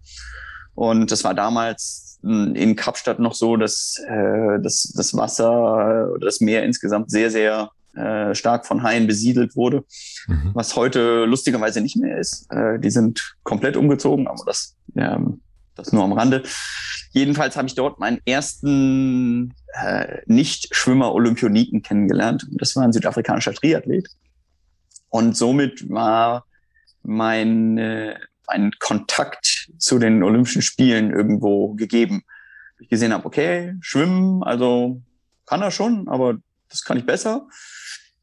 [0.74, 6.40] Und das war damals in Kapstadt noch so, dass äh, das, das Wasser oder das
[6.40, 9.84] Meer insgesamt sehr, sehr äh, stark von Haien besiedelt wurde,
[10.26, 10.50] Mhm.
[10.54, 12.50] was heute lustigerweise nicht mehr ist.
[12.50, 15.42] Äh, die sind komplett umgezogen, aber das, ähm,
[15.74, 16.42] das nur am Rande.
[17.10, 22.46] Jedenfalls habe ich dort meinen ersten äh, Nicht-Schwimmer-Olympioniken kennengelernt.
[22.52, 24.08] Das war ein südafrikanischer Triathlet.
[25.10, 26.46] Und somit war
[27.02, 28.14] mein, äh,
[28.46, 32.24] mein Kontakt zu den Olympischen Spielen irgendwo gegeben.
[32.80, 35.00] Ich gesehen habe, okay, Schwimmen, also
[35.46, 36.38] kann er schon, aber
[36.68, 37.48] das kann ich besser.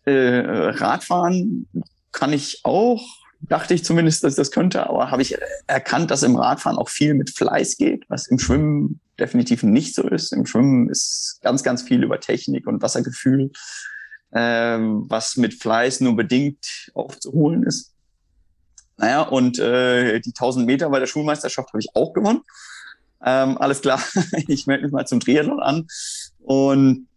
[0.06, 1.68] Äh, Radfahren
[2.12, 3.04] kann ich auch,
[3.42, 5.38] dachte ich zumindest, dass ich das könnte, aber habe ich
[5.68, 10.08] erkannt, dass im Radfahren auch viel mit Fleiß geht, was im Schwimmen definitiv nicht so
[10.08, 10.34] ist.
[10.34, 13.52] Im Schwimmen ist ganz, ganz viel über Technik und Wassergefühl,
[14.34, 17.94] ähm, was mit Fleiß nur bedingt aufzuholen ist.
[18.98, 22.42] Naja, und äh, die 1000 Meter bei der Schulmeisterschaft habe ich auch gewonnen.
[23.24, 24.02] Ähm, alles klar,
[24.48, 25.88] ich melde mich mal zum Triathlon an.
[26.40, 27.08] Und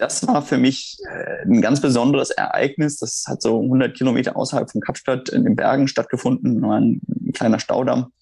[0.00, 2.98] das war für mich äh, ein ganz besonderes Ereignis.
[2.98, 7.32] Das hat so 100 Kilometer außerhalb von Kapstadt in den Bergen stattgefunden, war ein, ein
[7.32, 8.12] kleiner Staudamm.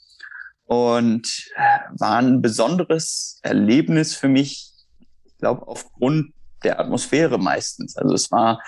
[0.65, 4.73] Und äh, war ein besonderes Erlebnis für mich,
[5.25, 6.33] ich glaube, aufgrund
[6.65, 7.97] der Atmosphäre meistens.
[7.97, 8.61] Also es war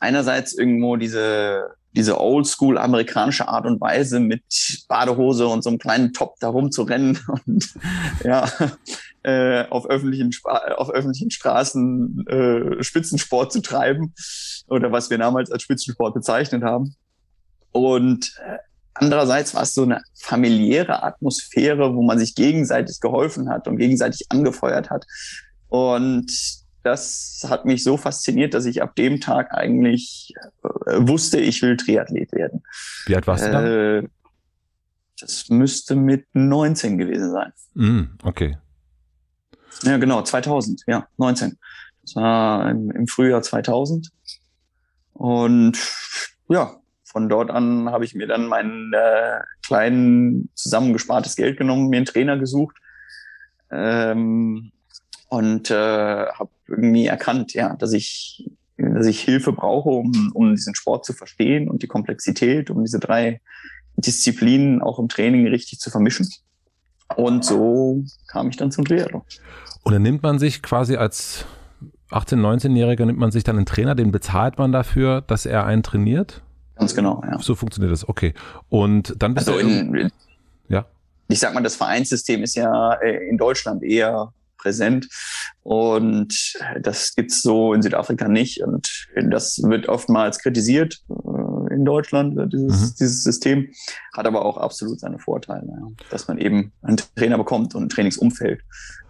[0.00, 4.44] einerseits irgendwo diese, diese oldschool amerikanische Art und Weise mit
[4.86, 7.74] Badehose und so einem kleinen Top da rumzurennen und
[8.24, 8.48] ja,
[9.24, 10.30] äh, auf, öffentlichen,
[10.76, 14.14] auf öffentlichen Straßen äh, Spitzensport zu treiben
[14.68, 16.94] oder was wir damals als Spitzensport bezeichnet haben.
[17.72, 18.58] Und äh,
[18.94, 24.26] andererseits war es so eine familiäre Atmosphäre, wo man sich gegenseitig geholfen hat und gegenseitig
[24.28, 25.04] angefeuert hat.
[25.68, 26.30] Und
[26.88, 31.76] das hat mich so fasziniert, dass ich ab dem Tag eigentlich äh, wusste, ich will
[31.76, 32.62] Triathlet werden.
[33.06, 33.66] Wie alt warst du da?
[33.66, 34.08] Äh,
[35.20, 37.52] das müsste mit 19 gewesen sein.
[37.74, 38.56] Mhm, okay.
[39.82, 41.58] Ja, genau, 2000, ja, 19.
[42.02, 44.10] Das war im, im Frühjahr 2000.
[45.12, 45.78] Und
[46.48, 51.98] ja, von dort an habe ich mir dann mein äh, kleinen zusammengespartes Geld genommen, mir
[51.98, 52.76] einen Trainer gesucht
[53.70, 54.72] ähm,
[55.28, 60.74] und äh, habe irgendwie erkannt, ja, dass ich, dass ich Hilfe brauche, um, um diesen
[60.74, 63.40] Sport zu verstehen und die Komplexität, um diese drei
[63.96, 66.28] Disziplinen auch im Training richtig zu vermischen.
[67.16, 69.22] Und so kam ich dann zum Triathlon.
[69.82, 71.46] Und dann nimmt man sich quasi als
[72.10, 75.82] 18-, 19-Jähriger nimmt man sich dann einen Trainer, den bezahlt man dafür, dass er einen
[75.82, 76.42] trainiert?
[76.76, 77.38] Ganz genau, ja.
[77.40, 78.34] So funktioniert das, okay.
[78.68, 80.10] Und dann bist Also du in,
[80.68, 80.86] ja.
[81.28, 85.08] ich sag mal, das Vereinssystem ist ja äh, in Deutschland eher präsent
[85.62, 92.38] und das gibt's so in Südafrika nicht und das wird oftmals kritisiert äh, in Deutschland,
[92.38, 92.94] äh, dieses, Mhm.
[92.98, 93.68] dieses System,
[94.12, 95.86] hat aber auch absolut seine Vorteile, ja.
[96.10, 98.60] dass man eben einen Trainer bekommt und ein Trainingsumfeld,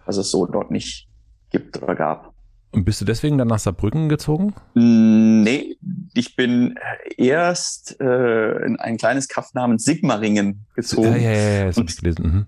[0.05, 1.07] was es so dort nicht
[1.49, 2.33] gibt oder gab.
[2.71, 4.53] Und bist du deswegen dann nach Saarbrücken gezogen?
[4.75, 5.77] Nee,
[6.13, 6.75] ich bin
[7.17, 11.13] erst äh, in ein kleines Kaff namens Sigmaringen gezogen.
[11.13, 12.23] Ja, ja, ja, das habe ich gelesen.
[12.23, 12.45] Mhm.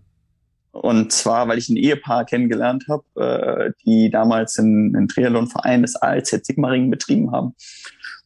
[0.72, 6.46] Und zwar, weil ich ein Ehepaar kennengelernt habe, äh, die damals einen, Triathlon-Verein des ALZ
[6.46, 7.56] Sigmaringen betrieben haben.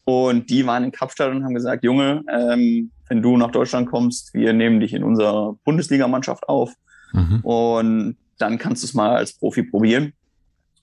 [0.04, 4.34] Und die waren in Kapstadt und haben gesagt, Junge, ähm, wenn du nach Deutschland kommst,
[4.34, 6.74] wir nehmen dich in unserer Bundesligamannschaft auf
[7.14, 7.40] Mhm.
[7.44, 10.14] und dann kannst du es mal als Profi probieren.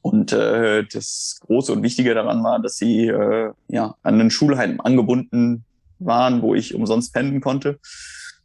[0.01, 4.81] Und äh, das Große und Wichtige daran war, dass sie äh, ja, an ein Schulheim
[4.81, 5.65] angebunden
[6.01, 7.79] waren, wo ich umsonst pennen konnte.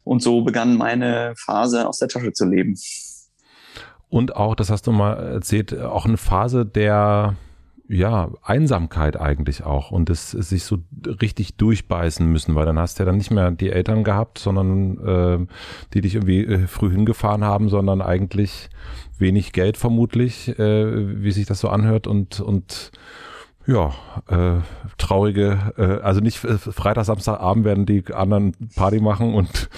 [0.08, 2.74] Und so begann meine Phase aus der Tasche zu leben.
[4.08, 7.36] Und auch, das hast du mal erzählt, auch eine Phase der
[7.90, 10.78] ja, Einsamkeit eigentlich auch und es sich so
[11.20, 14.98] richtig durchbeißen müssen, weil dann hast du ja dann nicht mehr die Eltern gehabt, sondern
[15.06, 15.46] äh,
[15.92, 18.70] die dich irgendwie äh, früh hingefahren haben, sondern eigentlich
[19.18, 22.92] wenig Geld vermutlich, äh, wie sich das so anhört und und
[23.68, 23.92] ja,
[24.28, 24.62] äh,
[24.96, 29.68] traurige, äh, also nicht äh, Freitag, Samstagabend werden die anderen Party machen und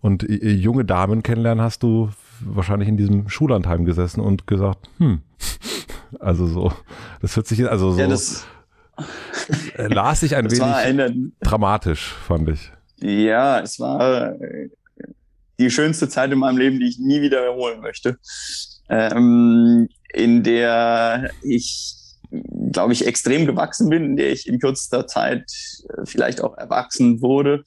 [0.00, 5.22] und äh, junge Damen kennenlernen hast du wahrscheinlich in diesem Schullandheim gesessen und gesagt, hm,
[6.20, 6.72] also so,
[7.20, 8.46] das hört sich, also so, ja, das,
[9.76, 12.70] äh, las sich ein wenig eine, dramatisch, fand ich.
[13.00, 14.68] Ja, es war äh,
[15.58, 18.16] die schönste Zeit in meinem Leben, die ich nie wieder wiederholen möchte,
[18.88, 21.99] ähm, in der ich
[22.30, 25.44] glaube ich, extrem gewachsen bin, in der ich in kürzester Zeit
[25.88, 27.64] äh, vielleicht auch erwachsen wurde,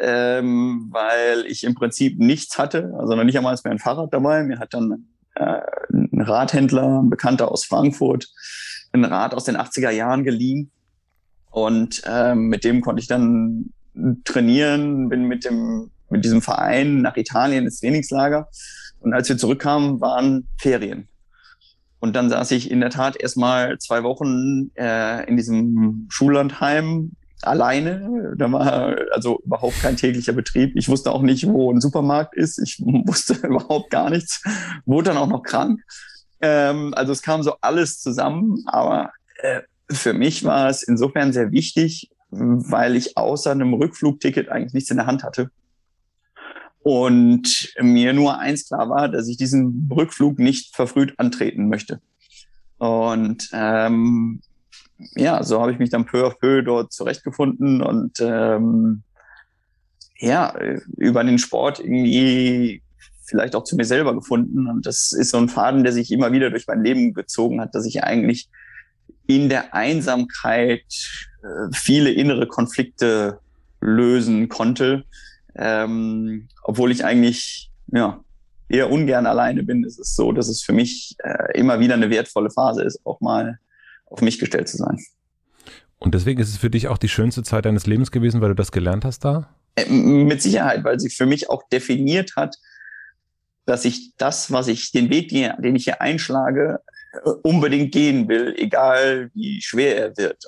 [0.00, 4.42] ähm, weil ich im Prinzip nichts hatte, also noch nicht einmal mehr ein Fahrrad dabei.
[4.42, 5.60] Mir hat dann äh,
[5.92, 8.28] ein Radhändler, ein Bekannter aus Frankfurt,
[8.92, 10.70] ein Rad aus den 80er Jahren geliehen.
[11.50, 13.70] Und ähm, mit dem konnte ich dann
[14.24, 18.48] trainieren, bin mit dem mit diesem Verein nach Italien ins Trainingslager.
[19.00, 21.08] Und als wir zurückkamen, waren Ferien.
[22.06, 28.34] Und dann saß ich in der Tat erstmal zwei Wochen äh, in diesem Schullandheim alleine.
[28.38, 30.76] Da war also überhaupt kein täglicher Betrieb.
[30.76, 32.60] Ich wusste auch nicht, wo ein Supermarkt ist.
[32.60, 34.40] Ich wusste überhaupt gar nichts.
[34.84, 35.80] Wurde dann auch noch krank.
[36.40, 38.62] Ähm, also es kam so alles zusammen.
[38.66, 44.74] Aber äh, für mich war es insofern sehr wichtig, weil ich außer einem Rückflugticket eigentlich
[44.74, 45.50] nichts in der Hand hatte.
[46.86, 52.00] Und mir nur eins klar war, dass ich diesen Rückflug nicht verfrüht antreten möchte.
[52.78, 54.40] Und ähm,
[55.16, 59.02] ja, so habe ich mich dann peu à peu dort zurechtgefunden und ähm,
[60.20, 60.54] ja,
[60.96, 62.82] über den Sport irgendwie
[63.24, 64.68] vielleicht auch zu mir selber gefunden.
[64.68, 67.74] Und das ist so ein Faden, der sich immer wieder durch mein Leben gezogen hat,
[67.74, 68.48] dass ich eigentlich
[69.26, 70.84] in der Einsamkeit
[71.42, 73.40] äh, viele innere Konflikte
[73.80, 75.04] lösen konnte
[75.58, 78.20] ähm, obwohl ich eigentlich ja,
[78.68, 82.10] eher ungern alleine bin, ist es so, dass es für mich äh, immer wieder eine
[82.10, 83.58] wertvolle Phase ist, auch mal
[84.06, 84.98] auf mich gestellt zu sein.
[85.98, 88.54] Und deswegen ist es für dich auch die schönste Zeit deines Lebens gewesen, weil du
[88.54, 89.48] das gelernt hast da?
[89.76, 92.56] Äh, mit Sicherheit, weil sie für mich auch definiert hat,
[93.64, 96.80] dass ich das, was ich, den Weg, den ich hier einschlage,
[97.12, 100.44] äh, unbedingt gehen will, egal wie schwer er wird.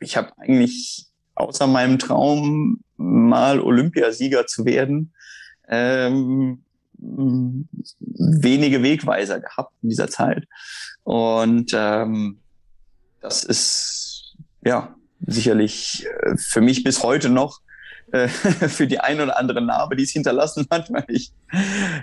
[0.00, 5.12] Ich habe eigentlich außer meinem Traum mal Olympiasieger zu werden,
[5.68, 6.62] ähm,
[6.98, 10.44] wenige Wegweiser gehabt in dieser Zeit.
[11.02, 12.38] Und ähm,
[13.20, 14.94] das ist ja
[15.26, 17.60] sicherlich äh, für mich bis heute noch
[18.12, 21.32] äh, für die ein oder andere Narbe, die es hinterlassen hat, weil ich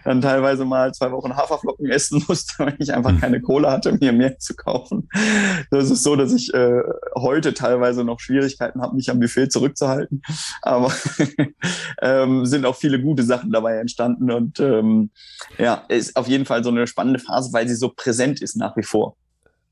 [0.04, 3.20] dann teilweise mal zwei Wochen Haferflocken essen musste, weil ich einfach hm.
[3.20, 5.10] keine Kohle hatte, mir mehr zu kaufen.
[5.72, 6.82] Das ist so, dass ich äh,
[7.16, 10.22] heute teilweise noch Schwierigkeiten habe, mich am Buffet zurückzuhalten.
[10.62, 10.94] Aber
[12.02, 15.12] ähm, sind auch viele gute Sachen dabei entstanden und ähm,
[15.58, 18.76] ja, ist auf jeden Fall so eine spannende Phase, weil sie so präsent ist nach
[18.78, 19.16] wie vor.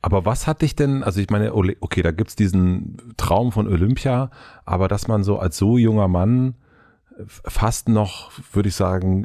[0.01, 4.31] Aber was hat dich denn, also ich meine, okay, da gibt's diesen Traum von Olympia,
[4.65, 6.55] aber dass man so als so junger Mann
[7.27, 9.21] fast noch, würde ich sagen,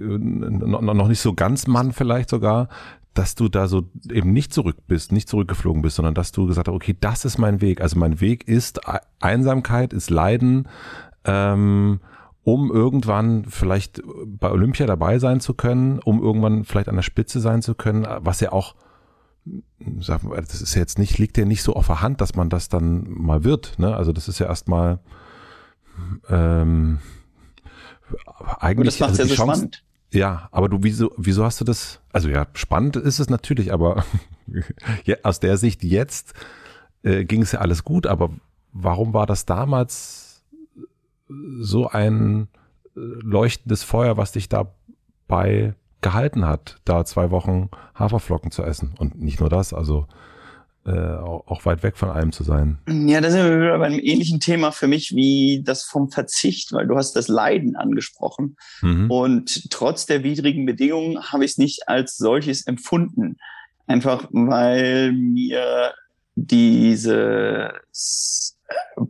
[0.61, 2.68] noch nicht so ganz Mann vielleicht sogar,
[3.14, 6.68] dass du da so eben nicht zurück bist, nicht zurückgeflogen bist, sondern dass du gesagt
[6.68, 7.81] hast, okay, das ist mein Weg.
[7.81, 8.81] Also mein Weg ist
[9.20, 10.68] Einsamkeit, ist Leiden,
[11.24, 12.01] ähm,
[12.43, 17.41] um irgendwann vielleicht bei Olympia dabei sein zu können, um irgendwann vielleicht an der Spitze
[17.41, 18.74] sein zu können, was ja auch
[19.78, 22.68] das ist ja jetzt nicht, liegt ja nicht so auf der Hand, dass man das
[22.68, 23.78] dann mal wird.
[23.78, 23.94] Ne?
[23.94, 24.99] Also das ist ja erstmal
[26.28, 26.99] ähm,
[28.59, 29.84] eigentlich das also ja so Chance, spannend.
[30.12, 32.01] Ja, aber du, wieso, wieso hast du das?
[32.12, 34.05] Also ja, spannend ist es natürlich, aber
[35.05, 36.34] ja, aus der Sicht jetzt
[37.03, 38.30] äh, ging es ja alles gut, aber
[38.72, 40.44] warum war das damals
[41.61, 42.49] so ein
[42.97, 45.74] äh, leuchtendes Feuer, was dich dabei
[46.07, 48.94] gehalten hat, da zwei Wochen Haferflocken zu essen.
[48.96, 50.07] Und nicht nur das, also
[50.84, 52.78] äh, auch weit weg von allem zu sein.
[52.88, 56.72] Ja, das ist ja wieder bei einem ähnlichen Thema für mich wie das vom Verzicht,
[56.72, 58.57] weil du hast das Leiden angesprochen.
[58.82, 59.11] Mhm.
[59.11, 63.36] Und trotz der widrigen Bedingungen habe ich es nicht als solches empfunden.
[63.88, 65.92] Einfach weil mir
[66.36, 67.72] dieses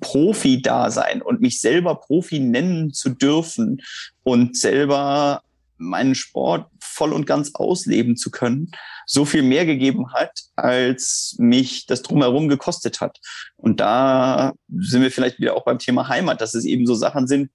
[0.00, 3.82] Profi-Dasein und mich selber Profi nennen zu dürfen
[4.22, 5.42] und selber
[5.78, 8.70] meinen Sport voll und ganz ausleben zu können,
[9.06, 13.18] so viel mehr gegeben hat, als mich das drumherum gekostet hat.
[13.56, 17.26] Und da sind wir vielleicht wieder auch beim Thema Heimat, dass es eben so Sachen
[17.26, 17.50] sind,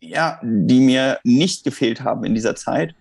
[0.00, 2.94] ja, die mir nicht gefehlt haben in dieser Zeit.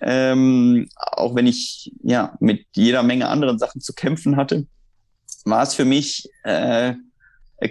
[0.00, 4.66] Ähm, auch wenn ich ja mit jeder Menge anderen Sachen zu kämpfen hatte,
[5.44, 6.94] war es für mich äh,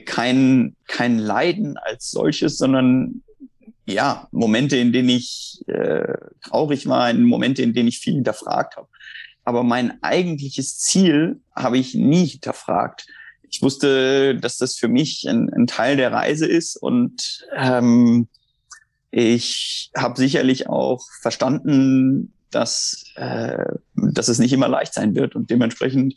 [0.05, 3.23] kein, kein Leiden als solches, sondern
[3.91, 6.13] ja, Momente, in denen ich äh,
[6.43, 8.87] traurig war, in Momente, in denen ich viel hinterfragt habe.
[9.43, 13.07] Aber mein eigentliches Ziel habe ich nie hinterfragt.
[13.49, 18.27] Ich wusste, dass das für mich ein, ein Teil der Reise ist und ähm,
[19.11, 23.65] ich habe sicherlich auch verstanden, dass, äh,
[23.95, 25.35] dass es nicht immer leicht sein wird.
[25.35, 26.15] Und dementsprechend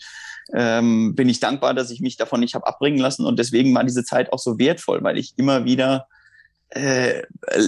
[0.52, 3.24] ähm, bin ich dankbar, dass ich mich davon nicht habe abbringen lassen.
[3.24, 6.06] Und deswegen war diese Zeit auch so wertvoll, weil ich immer wieder
[6.74, 7.22] äh,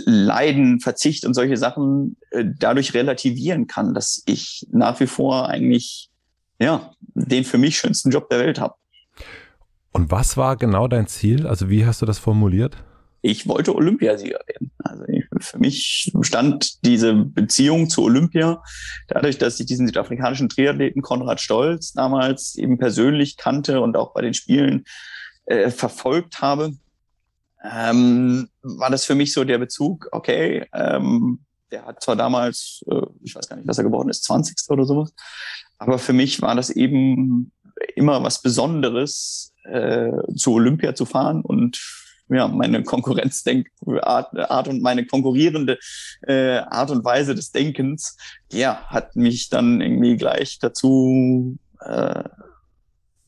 [0.07, 6.11] Leiden, Verzicht und solche Sachen äh, dadurch relativieren kann, dass ich nach wie vor eigentlich
[6.59, 8.75] ja den für mich schönsten Job der Welt habe.
[9.93, 11.47] Und was war genau dein Ziel?
[11.47, 12.77] Also wie hast du das formuliert?
[13.21, 14.71] Ich wollte Olympiasieger werden.
[14.79, 18.63] Also ich, für mich stand diese Beziehung zu Olympia
[19.09, 24.23] dadurch, dass ich diesen südafrikanischen Triathleten Konrad Stolz damals eben persönlich kannte und auch bei
[24.23, 24.85] den Spielen
[25.47, 26.75] äh, verfolgt habe
[27.65, 31.41] ähm, war das für mich so der Bezug, okay, ähm,
[31.71, 34.57] der hat zwar damals, äh, ich weiß gar nicht, was er geworden ist, 20.
[34.69, 35.13] oder sowas,
[35.79, 37.53] aber für mich war das eben
[37.97, 41.81] immer was Besonderes, äh, zu Olympia zu fahren und
[42.29, 45.79] ja, meine Konkurrenzdenkart Art und meine konkurrierende
[46.27, 48.17] äh, Art und Weise des Denkens,
[48.51, 52.25] ja, hat mich dann irgendwie gleich dazu äh,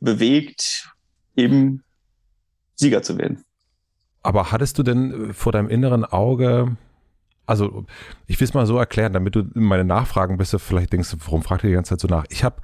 [0.00, 0.90] bewegt,
[1.36, 1.84] eben
[2.74, 3.45] Sieger zu werden.
[4.26, 6.76] Aber hattest du denn äh, vor deinem inneren Auge,
[7.46, 7.86] also
[8.26, 11.42] ich will es mal so erklären, damit du meine Nachfragen bist, du vielleicht denkst, warum
[11.42, 12.24] fragt ihr die ganze Zeit so nach?
[12.30, 12.56] Ich habe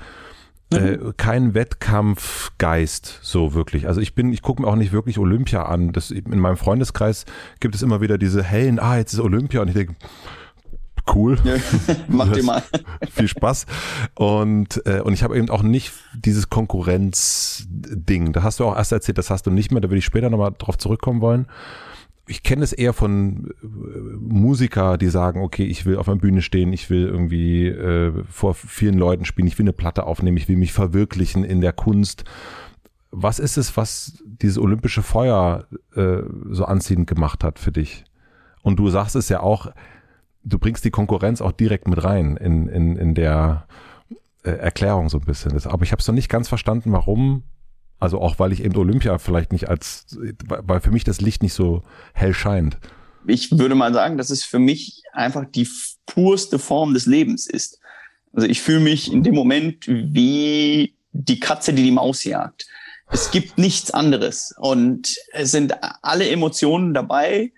[0.73, 1.17] äh, mhm.
[1.17, 3.87] keinen Wettkampfgeist so wirklich.
[3.87, 5.93] Also ich bin, ich gucke mir auch nicht wirklich Olympia an.
[5.93, 7.27] Das, in meinem Freundeskreis
[7.61, 9.95] gibt es immer wieder diese hellen, ah, jetzt ist Olympia und ich denke,
[11.15, 11.39] cool.
[11.45, 11.55] Ja,
[12.09, 12.63] mach dir mal.
[13.11, 13.67] Viel Spaß.
[14.15, 18.33] Und, äh, und ich habe eben auch nicht dieses Konkurrenzding.
[18.33, 19.81] Da hast du auch erst erzählt, das hast du nicht mehr.
[19.81, 21.47] Da würde ich später nochmal drauf zurückkommen wollen.
[22.29, 23.67] Ich kenne es eher von äh,
[24.21, 28.55] Musiker, die sagen, okay, ich will auf einer Bühne stehen, ich will irgendwie äh, vor
[28.55, 32.25] vielen Leuten spielen, ich will eine Platte aufnehmen, ich will mich verwirklichen in der Kunst.
[33.11, 38.05] Was ist es, was dieses olympische Feuer äh, so anziehend gemacht hat für dich?
[38.63, 39.73] Und du sagst es ja auch,
[40.45, 43.67] du bringst die Konkurrenz auch direkt mit rein in, in, in der
[44.45, 45.53] äh, Erklärung so ein bisschen.
[45.67, 47.45] Aber ich habe es noch nicht ganz verstanden, warum.
[47.99, 50.19] Also auch, weil ich eben Olympia vielleicht nicht als,
[50.49, 51.83] weil für mich das Licht nicht so
[52.15, 52.79] hell scheint.
[53.29, 55.69] Ich würde mal sagen, dass es für mich einfach die
[56.07, 57.79] purste Form des Lebens ist.
[58.33, 62.67] Also ich fühle mich in dem Moment wie die Katze, die die Maus jagt.
[63.13, 67.53] Es gibt nichts anderes und es sind alle Emotionen dabei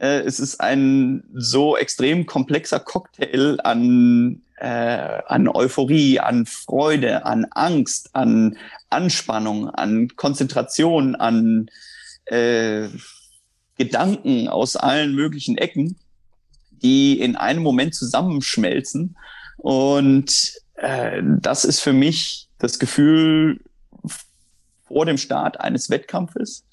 [0.00, 7.46] äh, es ist ein so extrem komplexer Cocktail an, äh, an Euphorie, an Freude, an
[7.50, 8.56] Angst, an
[8.90, 11.70] Anspannung, an Konzentration, an
[12.26, 12.88] äh,
[13.78, 15.96] Gedanken aus allen möglichen Ecken,
[16.70, 19.16] die in einem Moment zusammenschmelzen.
[19.56, 23.60] Und äh, das ist für mich das Gefühl
[24.86, 26.65] vor dem Start eines Wettkampfes,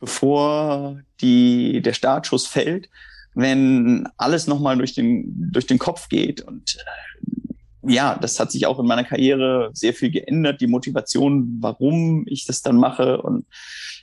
[0.00, 2.88] bevor die, der Startschuss fällt,
[3.34, 6.40] wenn alles nochmal durch den, durch den Kopf geht.
[6.40, 11.58] Und äh, ja, das hat sich auch in meiner Karriere sehr viel geändert, die Motivation,
[11.60, 13.22] warum ich das dann mache.
[13.22, 13.46] Und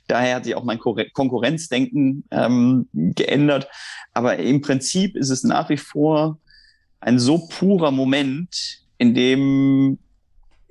[0.06, 3.68] daher hat sich auch mein Konkurrenzdenken ähm, geändert.
[4.12, 6.38] Aber im Prinzip ist es nach wie vor
[7.00, 9.98] ein so purer Moment, in dem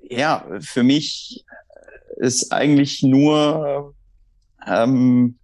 [0.10, 1.46] ja für mich
[2.20, 3.94] es eigentlich nur
[4.66, 5.38] ähm,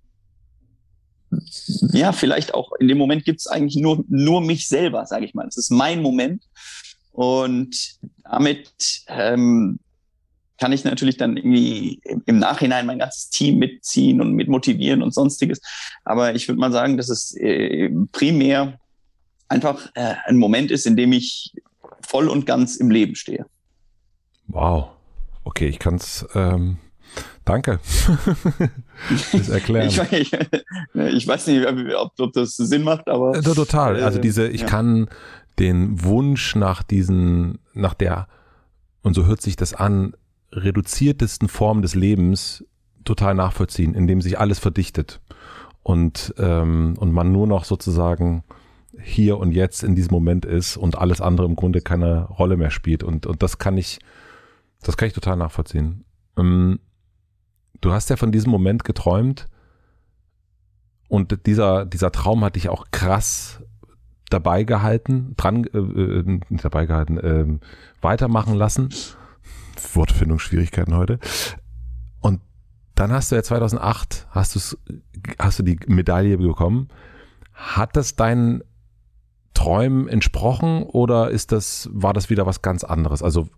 [1.93, 5.33] ja, vielleicht auch in dem Moment gibt es eigentlich nur, nur mich selber, sage ich
[5.33, 5.47] mal.
[5.47, 6.43] Es ist mein Moment.
[7.11, 8.71] Und damit
[9.07, 9.79] ähm,
[10.57, 15.13] kann ich natürlich dann irgendwie im Nachhinein mein ganzes Team mitziehen und mit motivieren und
[15.13, 15.61] sonstiges.
[16.03, 18.79] Aber ich würde mal sagen, dass es äh, primär
[19.47, 21.53] einfach äh, ein Moment ist, in dem ich
[22.01, 23.45] voll und ganz im Leben stehe.
[24.47, 24.89] Wow.
[25.43, 26.77] Okay, ich kann es ähm,
[27.45, 27.79] Danke.
[29.31, 29.87] das erklären.
[29.87, 30.33] ich, ich,
[30.93, 33.35] ich, weiß nicht, ob, ob, das Sinn macht, aber.
[33.35, 34.01] Äh, total.
[34.03, 34.67] Also diese, ich ja.
[34.67, 35.09] kann
[35.59, 38.27] den Wunsch nach diesen, nach der,
[39.01, 40.13] und so hört sich das an,
[40.51, 42.65] reduziertesten Form des Lebens
[43.03, 45.21] total nachvollziehen, indem sich alles verdichtet
[45.83, 48.43] und, ähm, und man nur noch sozusagen
[49.01, 52.71] hier und jetzt in diesem Moment ist und alles andere im Grunde keine Rolle mehr
[52.71, 53.03] spielt.
[53.03, 53.99] Und, und das kann ich,
[54.81, 56.03] das kann ich total nachvollziehen.
[56.37, 56.79] Ähm,
[57.81, 59.47] du hast ja von diesem Moment geträumt
[61.07, 63.61] und dieser, dieser Traum hat dich auch krass
[64.29, 67.59] dabei gehalten, dran, äh, äh nicht dabei gehalten, äh,
[68.01, 68.89] weitermachen lassen.
[69.93, 71.19] Wortfindungsschwierigkeiten heute.
[72.21, 72.39] Und
[72.95, 74.77] dann hast du ja 2008, hast, du's,
[75.39, 76.87] hast du die Medaille bekommen.
[77.53, 78.63] Hat das deinen
[79.53, 83.21] Träumen entsprochen oder ist das, war das wieder was ganz anderes?
[83.21, 83.49] Also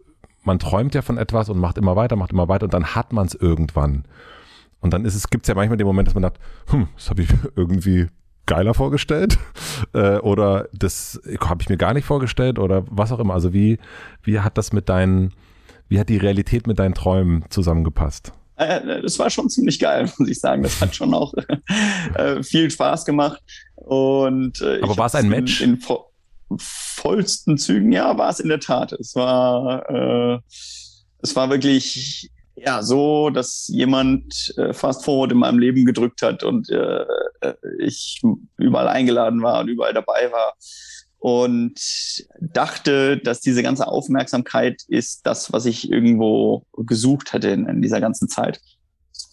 [0.44, 3.14] man träumt ja von etwas und macht immer weiter, macht immer weiter und dann hat
[3.14, 4.06] man es irgendwann.
[4.80, 6.40] Und dann ist es, gibt es ja manchmal den Moment, dass man sagt,
[6.70, 8.08] hm, das habe ich irgendwie
[8.46, 9.38] geiler vorgestellt
[9.94, 13.34] äh, oder das habe ich mir gar nicht vorgestellt oder was auch immer.
[13.34, 13.80] Also wie,
[14.22, 15.34] wie hat das mit deinen,
[15.88, 18.34] wie hat die Realität mit deinen Träumen zusammengepasst?
[18.58, 20.64] Äh, das war schon ziemlich geil, muss ich sagen.
[20.64, 21.34] Das hat schon auch
[22.16, 23.42] äh, viel Spaß gemacht.
[23.76, 25.62] Und, äh, Aber war es ein Match?
[25.62, 25.80] In, in
[26.58, 28.92] vollsten Zügen, ja, war es in der Tat.
[28.94, 30.40] Es war, äh,
[31.22, 36.44] es war wirklich ja so, dass jemand äh, Fast Forward in meinem Leben gedrückt hat
[36.44, 37.06] und äh,
[37.42, 38.22] äh, ich
[38.58, 40.56] überall eingeladen war und überall dabei war
[41.24, 41.80] und
[42.42, 48.02] dachte, dass diese ganze Aufmerksamkeit ist das, was ich irgendwo gesucht hatte in, in dieser
[48.02, 48.60] ganzen Zeit.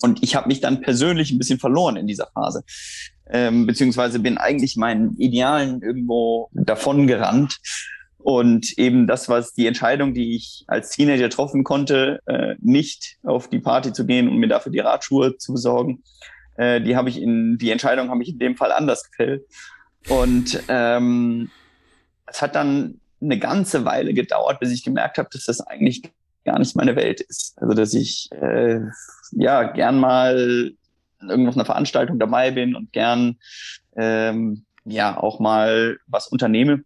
[0.00, 2.62] Und ich habe mich dann persönlich ein bisschen verloren in dieser Phase,
[3.32, 7.58] ähm, beziehungsweise bin eigentlich meinen Idealen irgendwo davon gerannt.
[8.18, 13.48] Und eben das, was die Entscheidung, die ich als Teenager treffen konnte, äh, nicht auf
[13.48, 16.02] die Party zu gehen und mir dafür die Radschuhe zu besorgen,
[16.56, 19.46] äh, die habe ich in die Entscheidung habe ich in dem Fall anders gefällt.
[20.08, 21.50] Und ähm,
[22.26, 26.02] es hat dann eine ganze Weile gedauert, bis ich gemerkt habe, dass das eigentlich
[26.44, 27.54] gar nicht meine Welt ist.
[27.60, 28.80] Also dass ich äh,
[29.32, 30.72] ja gern mal
[31.20, 33.38] irgendwo auf einer Veranstaltung dabei bin und gern
[33.96, 36.82] ähm, ja auch mal was unternehme.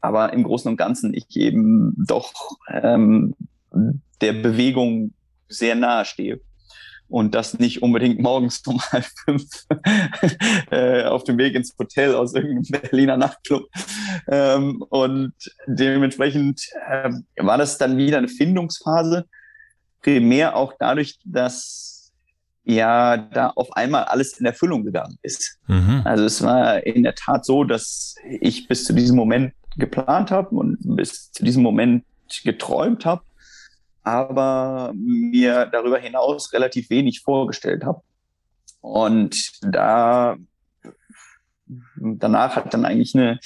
[0.00, 2.32] Aber im Großen und Ganzen ich eben doch
[2.68, 3.34] ähm,
[4.20, 5.14] der Bewegung
[5.48, 6.40] sehr nahe stehe
[7.08, 9.44] und das nicht unbedingt morgens um halb fünf
[10.70, 13.68] äh, auf dem Weg ins Hotel aus irgendeinem Berliner Nachtclub.
[14.28, 15.34] Ähm, und
[15.66, 19.26] dementsprechend äh, war das dann wieder eine Findungsphase,
[20.02, 21.93] primär auch dadurch, dass
[22.64, 25.58] ja da auf einmal alles in Erfüllung gegangen ist.
[25.66, 26.02] Mhm.
[26.04, 30.50] Also es war in der Tat so, dass ich bis zu diesem Moment geplant habe
[30.50, 32.04] und bis zu diesem Moment
[32.42, 33.22] geträumt habe
[34.04, 38.02] aber mir darüber hinaus relativ wenig vorgestellt habe.
[38.80, 40.36] Und da
[41.96, 43.40] danach hat dann eigentlich eine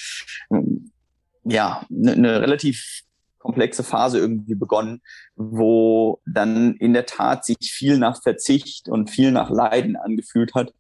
[1.45, 3.03] ja eine, eine relativ
[3.39, 5.01] komplexe Phase irgendwie begonnen,
[5.37, 10.73] wo dann in der Tat sich viel nach Verzicht und viel nach Leiden angefühlt hat,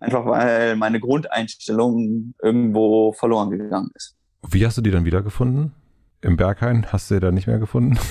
[0.00, 4.16] einfach weil meine Grundeinstellung irgendwo verloren gegangen ist.
[4.46, 5.72] Wie hast du die dann wiedergefunden?
[6.20, 7.98] Im Berghain hast du sie da nicht mehr gefunden?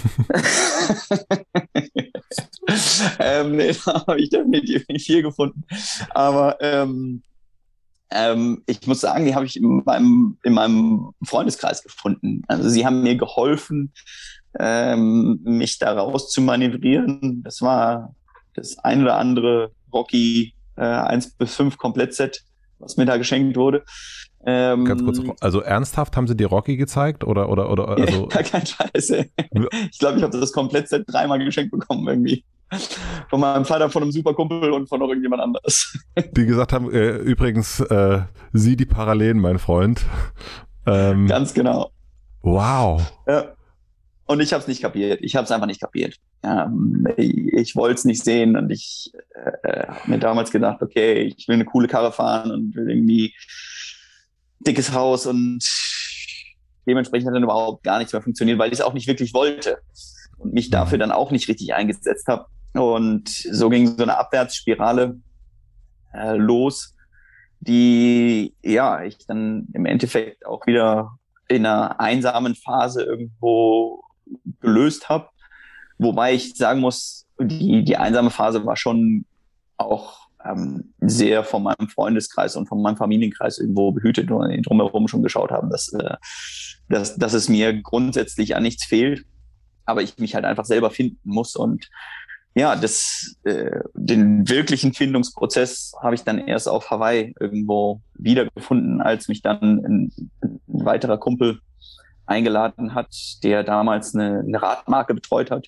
[3.19, 5.63] ähm, nee, da habe ich definitiv nicht viel gefunden.
[6.11, 7.23] Aber ähm,
[8.13, 12.43] ähm, ich muss sagen, die habe ich in meinem, in meinem Freundeskreis gefunden.
[12.47, 13.91] Also sie haben mir geholfen,
[14.59, 17.41] ähm, mich da raus zu manövrieren.
[17.43, 18.13] Das war
[18.53, 22.43] das ein oder andere Rocky äh, 1 bis 5 Komplettset,
[22.79, 23.83] was mir da geschenkt wurde.
[24.45, 28.43] Ähm, Ganz kurz, also ernsthaft haben sie dir Rocky gezeigt oder oder oder also ja,
[28.43, 29.09] kein Scheiß.
[29.11, 29.31] Ey.
[29.89, 32.43] Ich glaube, ich habe das komplett Set dreimal geschenkt bekommen irgendwie.
[33.29, 35.97] Von meinem Vater, von einem Superkumpel und von noch irgendjemand anders.
[36.35, 38.21] Die gesagt haben, äh, übrigens, äh,
[38.51, 40.05] sieh die Parallelen, mein Freund.
[40.85, 41.91] Ähm, Ganz genau.
[42.41, 43.01] Wow.
[43.27, 43.53] Ja.
[44.25, 45.19] Und ich habe es nicht kapiert.
[45.21, 46.17] Ich habe es einfach nicht kapiert.
[46.43, 49.11] Ähm, ich, ich wollte es nicht sehen und ich
[49.63, 53.33] äh, habe mir damals gedacht, okay, ich will eine coole Karre fahren und will irgendwie
[54.59, 55.63] dickes Haus und
[56.87, 59.77] dementsprechend hat dann überhaupt gar nichts mehr funktioniert, weil ich es auch nicht wirklich wollte
[60.37, 62.45] und mich dafür dann auch nicht richtig eingesetzt habe.
[62.73, 65.19] Und so ging so eine Abwärtsspirale
[66.13, 66.95] äh, los,
[67.59, 71.17] die ja ich dann im Endeffekt auch wieder
[71.47, 74.03] in einer einsamen Phase irgendwo
[74.59, 75.29] gelöst habe.
[75.97, 79.25] Wobei ich sagen muss, die, die einsame Phase war schon
[79.77, 85.23] auch ähm, sehr von meinem Freundeskreis und von meinem Familienkreis irgendwo behütet und drumherum schon
[85.23, 86.15] geschaut haben, dass, äh,
[86.89, 89.25] dass, dass es mir grundsätzlich an nichts fehlt,
[89.85, 91.89] aber ich mich halt einfach selber finden muss und
[92.55, 99.27] ja, das, äh, den wirklichen Findungsprozess habe ich dann erst auf Hawaii irgendwo wiedergefunden, als
[99.27, 101.59] mich dann ein, ein weiterer Kumpel
[102.25, 105.67] eingeladen hat, der damals eine, eine Radmarke betreut hat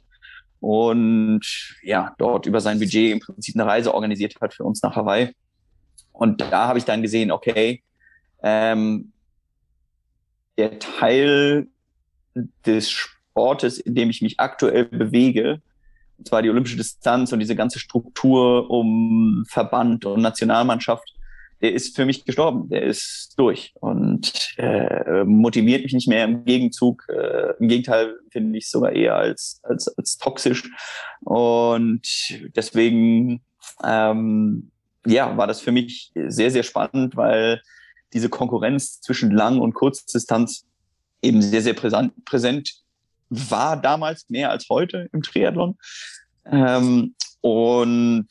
[0.60, 1.42] und
[1.82, 5.34] ja, dort über sein Budget im Prinzip eine Reise organisiert hat für uns nach Hawaii.
[6.12, 7.84] Und da habe ich dann gesehen, okay,
[8.42, 9.12] ähm,
[10.58, 11.68] der Teil
[12.66, 15.62] des Sportes, in dem ich mich aktuell bewege,
[16.18, 21.14] und zwar die olympische Distanz und diese ganze Struktur um Verband und Nationalmannschaft,
[21.62, 26.26] der ist für mich gestorben, der ist durch und äh, motiviert mich nicht mehr.
[26.26, 30.70] Im Gegenzug, äh, im Gegenteil finde ich sogar eher als, als, als toxisch.
[31.22, 32.02] Und
[32.56, 33.42] deswegen
[33.84, 34.72] ähm,
[35.06, 37.62] ja, war das für mich sehr, sehr spannend, weil
[38.14, 40.66] diese Konkurrenz zwischen Lang- und Kurzdistanz
[41.22, 42.85] eben sehr, sehr präsent, präsent
[43.30, 45.78] war damals mehr als heute im Triathlon.
[46.46, 48.28] Ähm, und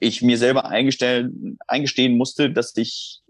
[0.00, 3.20] ich mir selber eingestehen musste, dass ich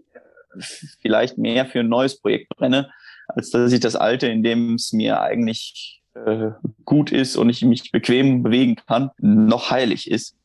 [1.01, 2.89] vielleicht mehr für ein neues Projekt brenne,
[3.27, 6.51] als dass ich das alte, in dem es mir eigentlich äh,
[6.85, 10.35] gut ist und ich mich bequem bewegen kann, noch heilig ist.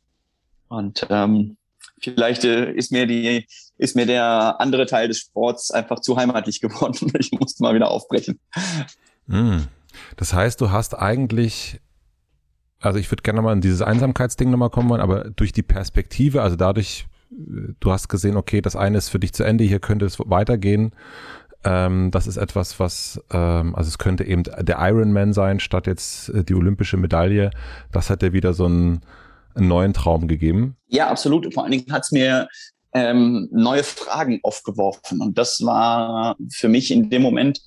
[0.68, 1.56] Und ähm,
[2.00, 3.46] vielleicht äh, ist mir die,
[3.78, 7.90] ist mir der andere Teil des Sports einfach zu heimatlich geworden ich musste mal wieder
[7.90, 8.38] aufbrechen.
[9.26, 9.60] Mm.
[10.16, 11.80] Das heißt, du hast eigentlich,
[12.80, 16.56] also ich würde gerne mal in dieses Einsamkeitsding nochmal kommen, aber durch die Perspektive, also
[16.56, 20.06] dadurch, äh, du hast gesehen, okay, das eine ist für dich zu Ende, hier könnte
[20.06, 20.92] es weitergehen.
[21.64, 26.28] Ähm, das ist etwas, was, ähm, also es könnte eben der Ironman sein, statt jetzt
[26.28, 27.50] äh, die olympische Medaille.
[27.90, 29.00] Das hat dir wieder so einen,
[29.54, 30.76] einen neuen Traum gegeben.
[30.88, 31.52] Ja, absolut.
[31.54, 32.48] Vor allen Dingen hat es mir
[32.92, 35.20] ähm, neue Fragen aufgeworfen.
[35.20, 37.60] Und das war für mich in dem Moment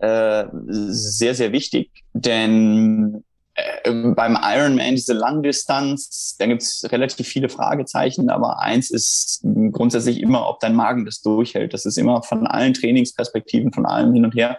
[0.00, 3.22] äh, sehr, sehr wichtig, denn
[3.54, 9.40] äh, beim Ironman diese Langdistanz, da gibt es relativ viele Fragezeichen, aber eins ist
[9.72, 11.74] grundsätzlich immer, ob dein Magen das durchhält.
[11.74, 14.58] Das ist immer von allen Trainingsperspektiven, von allem hin und her,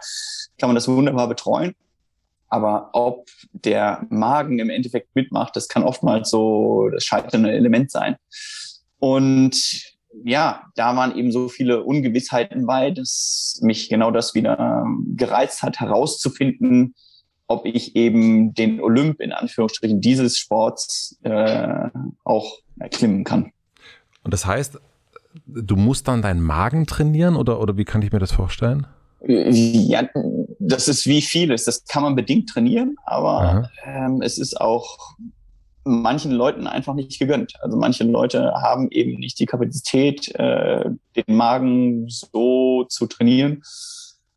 [0.59, 1.73] kann man das wunderbar betreuen.
[2.47, 8.17] Aber ob der Magen im Endeffekt mitmacht, das kann oftmals so das scheiternde Element sein.
[8.99, 9.90] Und
[10.23, 14.85] ja, da waren eben so viele Ungewissheiten bei, dass mich genau das wieder
[15.15, 16.95] gereizt hat, herauszufinden,
[17.47, 21.89] ob ich eben den Olymp in Anführungsstrichen dieses Sports äh,
[22.23, 23.51] auch erklimmen kann.
[24.23, 24.79] Und das heißt,
[25.45, 28.87] du musst dann deinen Magen trainieren oder, oder wie kann ich mir das vorstellen?
[29.27, 30.07] Ja,
[30.59, 31.65] das ist wie vieles.
[31.65, 35.15] Das kann man bedingt trainieren, aber ähm, es ist auch
[35.83, 37.53] manchen Leuten einfach nicht gegönnt.
[37.61, 43.63] Also manche Leute haben eben nicht die Kapazität, äh, den Magen so zu trainieren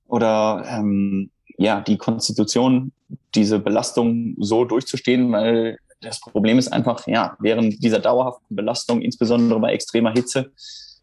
[0.07, 2.93] oder ähm, ja die Konstitution,
[3.35, 9.59] diese Belastung so durchzustehen, weil das Problem ist einfach, ja, während dieser dauerhaften Belastung, insbesondere
[9.61, 10.53] bei extremer Hitze,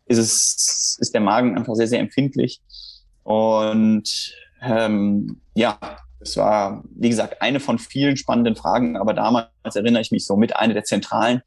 [0.06, 2.62] ist es ist der Magen einfach sehr sehr empfindlich
[3.24, 5.78] und ähm, ja,
[6.22, 10.38] es war, wie gesagt, eine von vielen spannenden Fragen, aber damals erinnere ich mich so
[10.38, 11.42] mit eine der zentralen,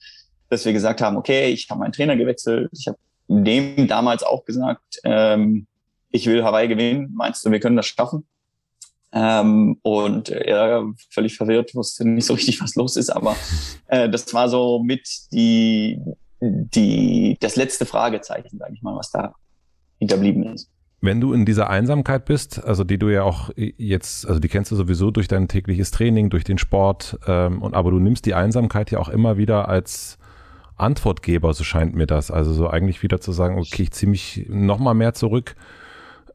[0.48, 2.98] dass wir gesagt haben, okay, ich habe meinen Trainer gewechselt, ich habe
[3.28, 5.66] dem damals auch gesagt, ähm,
[6.10, 8.26] ich will Hawaii gewinnen, meinst du, wir können das schaffen?
[9.12, 13.36] Ähm, und er völlig verwirrt, wusste nicht so richtig, was los ist, aber
[13.86, 16.00] äh, das war so mit die,
[16.40, 19.34] die, das letzte Fragezeichen, sage ich mal, was da
[19.98, 20.68] hinterblieben ist.
[21.04, 24.72] Wenn du in dieser Einsamkeit bist, also die du ja auch jetzt, also die kennst
[24.72, 28.32] du sowieso durch dein tägliches Training, durch den Sport, ähm, und aber du nimmst die
[28.32, 30.16] Einsamkeit ja auch immer wieder als
[30.76, 32.30] Antwortgeber, so scheint mir das.
[32.30, 35.56] Also so eigentlich wieder zu sagen, okay, ich ziehe mich nochmal mehr zurück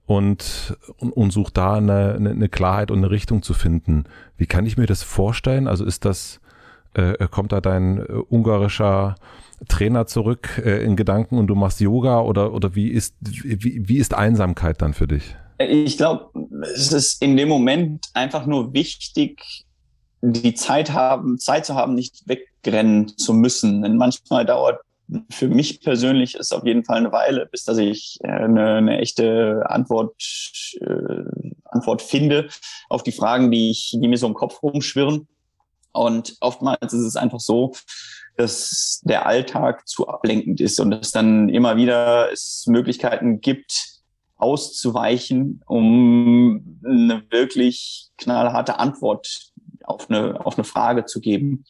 [0.05, 4.03] und, und, und suche da eine, eine, Klarheit und eine Richtung zu finden.
[4.37, 5.67] Wie kann ich mir das vorstellen?
[5.67, 6.41] Also ist das,
[6.93, 9.15] äh, kommt da dein äh, ungarischer
[9.67, 13.97] Trainer zurück äh, in Gedanken und du machst Yoga oder, oder wie ist, wie, wie
[13.97, 15.35] ist Einsamkeit dann für dich?
[15.57, 16.29] Ich glaube,
[16.73, 19.65] es ist in dem Moment einfach nur wichtig,
[20.21, 23.81] die Zeit haben, Zeit zu haben, nicht wegrennen zu müssen.
[23.81, 24.79] Denn manchmal dauert
[25.29, 28.99] für mich persönlich ist auf jeden Fall eine Weile, bis dass ich äh, eine, eine
[28.99, 30.13] echte Antwort,
[30.81, 31.23] äh,
[31.65, 32.49] Antwort finde
[32.89, 35.27] auf die Fragen, die ich, die mir so im Kopf rumschwirren.
[35.91, 37.73] Und oftmals ist es einfach so,
[38.39, 43.99] dass der Alltag zu ablenkend ist und dass dann immer wieder es Möglichkeiten gibt,
[44.37, 49.51] auszuweichen, um eine wirklich knallharte Antwort
[49.83, 51.65] auf eine, auf eine Frage zu geben.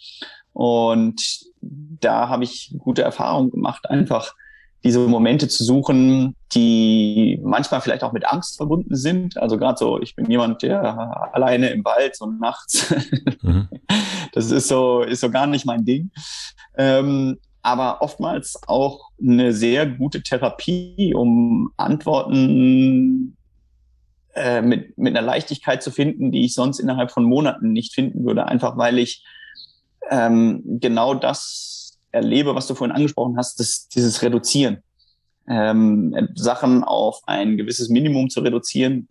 [0.54, 4.36] Und da habe ich gute Erfahrungen gemacht, einfach
[4.84, 9.38] diese Momente zu suchen, die manchmal vielleicht auch mit Angst verbunden sind.
[9.38, 12.94] Also gerade so, ich bin jemand, der alleine im Wald so nachts,
[13.42, 13.68] mhm.
[14.34, 16.12] das ist so, ist so gar nicht mein Ding.
[16.78, 23.36] Ähm, aber oftmals auch eine sehr gute Therapie, um Antworten
[24.34, 28.24] äh, mit, mit einer Leichtigkeit zu finden, die ich sonst innerhalb von Monaten nicht finden
[28.24, 29.26] würde, einfach weil ich
[30.10, 31.79] ähm, genau das
[32.12, 34.84] erlebe, was du vorhin angesprochen hast, das, dieses Reduzieren.
[35.48, 39.08] Ähm, Sachen auf ein gewisses Minimum zu reduzieren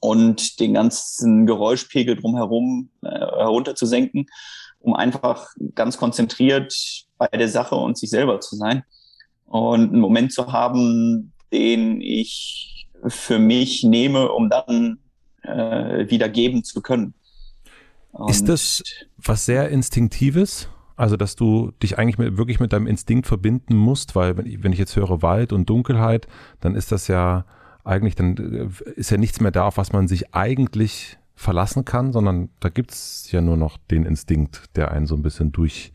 [0.00, 4.26] und den ganzen Geräuschpegel drumherum äh, herunterzusenken,
[4.80, 6.74] um einfach ganz konzentriert
[7.18, 8.84] bei der Sache und sich selber zu sein
[9.46, 14.98] und einen Moment zu haben, den ich für mich nehme, um dann
[15.42, 17.14] äh, wieder geben zu können.
[18.12, 18.82] Und Ist das
[19.16, 20.68] was sehr Instinktives?
[21.02, 24.62] Also, dass du dich eigentlich mit, wirklich mit deinem Instinkt verbinden musst, weil wenn ich,
[24.62, 26.28] wenn ich jetzt höre Wald und Dunkelheit,
[26.60, 27.44] dann ist das ja
[27.82, 32.12] eigentlich, dann äh, ist ja nichts mehr da, auf was man sich eigentlich verlassen kann,
[32.12, 35.92] sondern da gibt es ja nur noch den Instinkt, der einen so ein bisschen durch,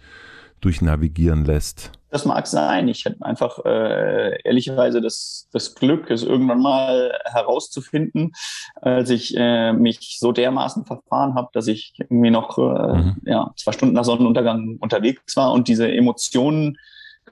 [0.60, 1.94] durchnavigieren lässt.
[2.10, 2.88] Das mag sein.
[2.88, 8.32] Ich hätte einfach äh, ehrlicherweise das, das Glück, es irgendwann mal herauszufinden,
[8.76, 13.18] als ich äh, mich so dermaßen verfahren habe, dass ich irgendwie noch äh, mhm.
[13.26, 16.78] ja, zwei Stunden nach Sonnenuntergang unterwegs war und diese Emotionen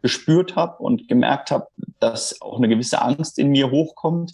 [0.02, 1.68] gespürt habe und gemerkt habe,
[2.00, 4.34] dass auch eine gewisse Angst in mir hochkommt.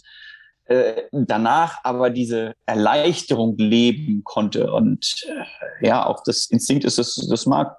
[0.64, 7.14] Äh, danach aber diese Erleichterung leben konnte und äh, ja, auch das Instinkt ist, das,
[7.30, 7.78] das mag,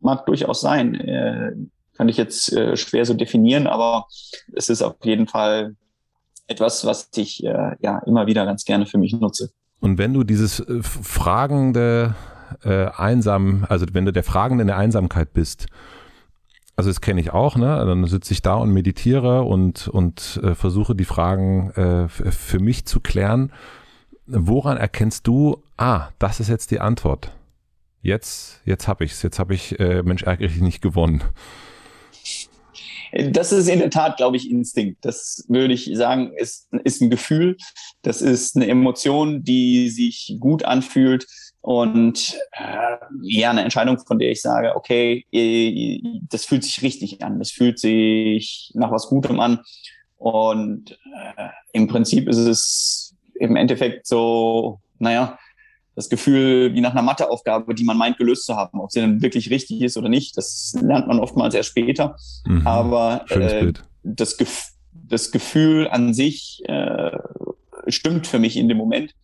[0.00, 1.70] mag durchaus sein.
[2.02, 4.08] Kann ich jetzt äh, schwer so definieren, aber
[4.56, 5.76] es ist auf jeden Fall
[6.48, 9.50] etwas, was ich äh, ja immer wieder ganz gerne für mich nutze.
[9.78, 12.16] Und wenn du dieses äh, fragende
[12.64, 15.66] äh, einsam, also wenn du der Fragende in der Einsamkeit bist,
[16.74, 17.84] also das kenne ich auch, ne?
[17.86, 22.84] Dann sitze ich da und meditiere und und äh, versuche die Fragen äh, für mich
[22.84, 23.52] zu klären.
[24.26, 27.30] Woran erkennst du, ah, das ist jetzt die Antwort?
[28.00, 29.22] Jetzt, jetzt habe ich's.
[29.22, 31.22] Jetzt habe ich äh, Mensch ärgerlich nicht gewonnen.
[33.12, 35.04] Das ist in der Tat, glaube ich, Instinkt.
[35.04, 37.56] Das würde ich sagen, ist, ist ein Gefühl.
[38.02, 41.26] Das ist eine Emotion, die sich gut anfühlt.
[41.60, 45.26] Und äh, ja, eine Entscheidung, von der ich sage, okay,
[46.30, 47.38] das fühlt sich richtig an.
[47.38, 49.60] Das fühlt sich nach was Gutem an.
[50.16, 50.92] Und
[51.36, 55.38] äh, im Prinzip ist es im Endeffekt so, naja,
[55.94, 58.80] das Gefühl wie nach einer Matheaufgabe, die man meint gelöst zu haben.
[58.80, 62.16] Ob sie dann wirklich richtig ist oder nicht, das lernt man oftmals erst später.
[62.46, 62.66] Mhm.
[62.66, 67.18] Aber äh, das, Gef das Gefühl an sich äh,
[67.88, 69.14] stimmt für mich in dem Moment.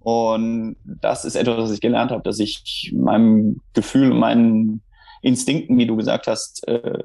[0.00, 4.82] Und das ist etwas, was ich gelernt habe, dass ich meinem Gefühl und meinen
[5.22, 7.02] Instinkten, wie du gesagt hast, äh,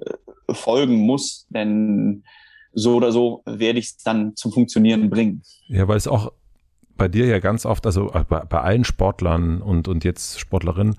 [0.52, 1.48] folgen muss.
[1.50, 2.24] Denn
[2.74, 5.44] so oder so werde ich es dann zum Funktionieren bringen.
[5.68, 6.32] Ja, weil es auch
[6.98, 10.96] bei dir ja ganz oft, also äh, bei, bei allen Sportlern und, und jetzt Sportlerinnen,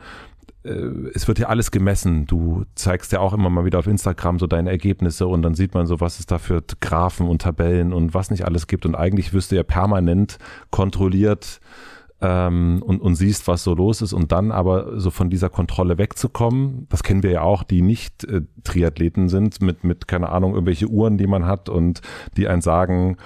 [0.66, 2.26] äh, es wird ja alles gemessen.
[2.26, 5.74] Du zeigst ja auch immer mal wieder auf Instagram so deine Ergebnisse und dann sieht
[5.74, 8.86] man so, was es da für Graphen und Tabellen und was nicht alles gibt.
[8.86, 10.38] Und eigentlich wirst du ja permanent
[10.70, 11.60] kontrolliert
[12.20, 14.12] ähm, und, und siehst, was so los ist.
[14.12, 18.24] Und dann aber so von dieser Kontrolle wegzukommen, das kennen wir ja auch, die nicht
[18.24, 22.00] äh, Triathleten sind, mit, mit, keine Ahnung, irgendwelche Uhren, die man hat und
[22.36, 23.16] die einen sagen,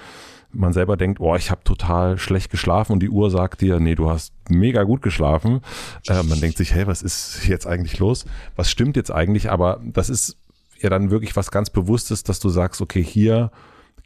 [0.52, 3.94] man selber denkt, oh, ich habe total schlecht geschlafen und die Uhr sagt dir, nee,
[3.94, 5.60] du hast mega gut geschlafen.
[6.08, 8.24] Äh, man denkt sich, hey, was ist jetzt eigentlich los?
[8.56, 9.50] Was stimmt jetzt eigentlich?
[9.50, 10.36] Aber das ist
[10.78, 13.50] ja dann wirklich was ganz Bewusstes, dass du sagst, okay, hier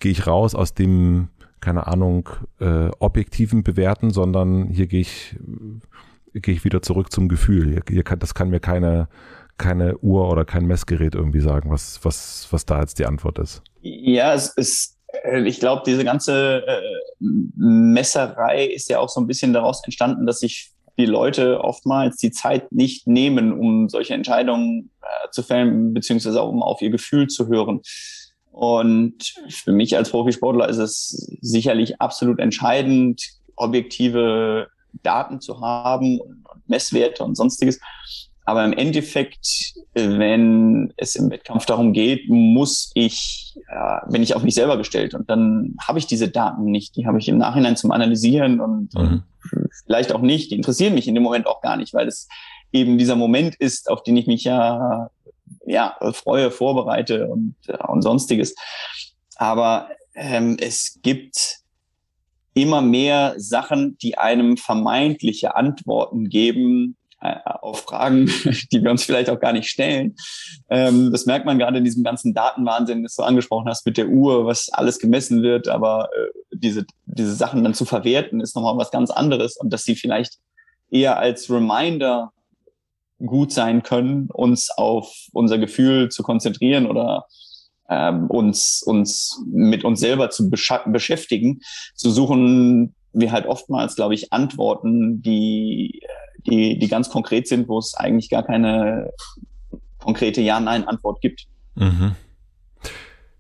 [0.01, 1.29] gehe ich raus aus dem,
[1.61, 2.29] keine Ahnung,
[2.61, 5.37] äh, objektiven Bewerten, sondern hier gehe ich,
[6.35, 7.71] gehe ich wieder zurück zum Gefühl.
[7.71, 9.09] Hier, hier kann, das kann mir keine,
[9.57, 13.63] keine Uhr oder kein Messgerät irgendwie sagen, was, was, was da jetzt die Antwort ist.
[13.81, 14.94] Ja, es ist
[15.45, 16.81] ich glaube, diese ganze äh,
[17.21, 22.31] Messerei ist ja auch so ein bisschen daraus entstanden, dass sich die Leute oftmals die
[22.31, 27.27] Zeit nicht nehmen, um solche Entscheidungen äh, zu fällen, beziehungsweise auch um auf ihr Gefühl
[27.29, 27.81] zu hören.
[28.53, 33.21] Und für mich als Profisportler ist es sicherlich absolut entscheidend,
[33.57, 34.69] objektive
[35.03, 37.81] Daten zu haben und Messwerte und sonstiges.
[38.45, 44.43] Aber im Endeffekt, wenn es im Wettkampf darum geht, muss ich, äh, bin ich auf
[44.43, 46.97] mich selber gestellt und dann habe ich diese Daten nicht.
[46.97, 49.01] Die habe ich im Nachhinein zum Analysieren und, mhm.
[49.01, 49.25] und
[49.87, 50.51] vielleicht auch nicht.
[50.51, 52.29] Die interessieren mich in dem Moment auch gar nicht, weil es
[52.73, 55.11] eben dieser Moment ist, auf den ich mich ja,
[55.65, 57.55] ja freue, vorbereite und,
[57.87, 58.55] und sonstiges.
[59.37, 61.61] Aber ähm, es gibt
[62.55, 68.27] immer mehr Sachen, die einem vermeintliche Antworten geben, äh, auf Fragen,
[68.73, 70.15] die wir uns vielleicht auch gar nicht stellen.
[70.69, 74.09] Ähm, das merkt man gerade in diesem ganzen Datenwahnsinn, das du angesprochen hast mit der
[74.09, 78.77] Uhr, was alles gemessen wird, aber äh, diese, diese Sachen dann zu verwerten, ist nochmal
[78.77, 80.39] was ganz anderes und dass sie vielleicht
[80.91, 82.31] eher als Reminder
[83.25, 87.27] gut sein können, uns auf unser Gefühl zu konzentrieren oder
[87.89, 91.61] ähm, uns, uns mit uns selber zu beschäftigen,
[91.95, 96.01] zu suchen wir halt oftmals, glaube ich, Antworten, die
[96.47, 99.13] die, die ganz konkret sind, wo es eigentlich gar keine
[99.99, 101.47] konkrete Ja-Nein-Antwort gibt.
[101.75, 102.15] Mhm.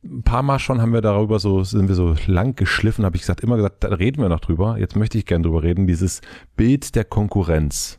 [0.03, 3.23] Ein paar Mal schon haben wir darüber so, sind wir so lang geschliffen, habe ich
[3.23, 4.77] gesagt, immer gesagt, da reden wir noch drüber.
[4.79, 6.21] Jetzt möchte ich gerne drüber reden, dieses
[6.57, 7.99] Bild der Konkurrenz.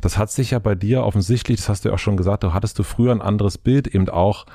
[0.00, 2.54] Das hat sich ja bei dir offensichtlich, das hast du ja auch schon gesagt, du
[2.54, 4.46] hattest du früher ein anderes Bild, eben auch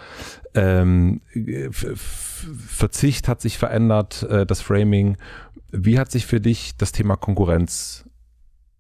[0.55, 1.21] ähm,
[2.67, 5.17] Verzicht hat sich verändert, äh, das Framing.
[5.77, 8.05] Wie hat sich für dich das Thema Konkurrenz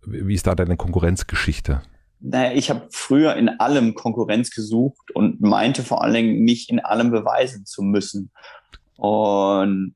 [0.05, 1.81] wie ist da deine Konkurrenzgeschichte?
[2.19, 6.79] Naja, ich habe früher in allem Konkurrenz gesucht und meinte vor allen Dingen, mich in
[6.79, 8.31] allem beweisen zu müssen.
[8.97, 9.95] Und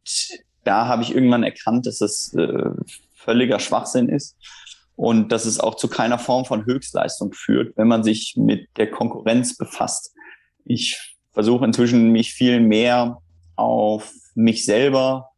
[0.63, 2.69] da habe ich irgendwann erkannt, dass es äh,
[3.15, 4.35] völliger Schwachsinn ist
[4.95, 8.91] und dass es auch zu keiner Form von Höchstleistung führt, wenn man sich mit der
[8.91, 10.13] Konkurrenz befasst.
[10.65, 13.19] Ich versuche inzwischen mich viel mehr
[13.55, 15.29] auf mich selber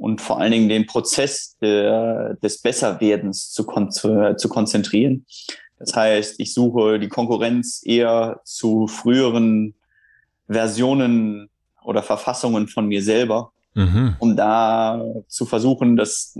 [0.00, 5.26] und vor allen Dingen den Prozess der, des Besserwerdens zu, kon zu konzentrieren.
[5.78, 9.74] Das heißt, ich suche die Konkurrenz eher zu früheren
[10.48, 11.50] Versionen
[11.84, 14.16] oder Verfassungen von mir selber, mhm.
[14.18, 16.36] um da zu versuchen, das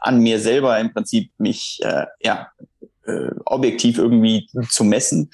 [0.00, 2.48] an mir selber im Prinzip mich äh, ja,
[3.06, 5.30] äh, objektiv irgendwie zu messen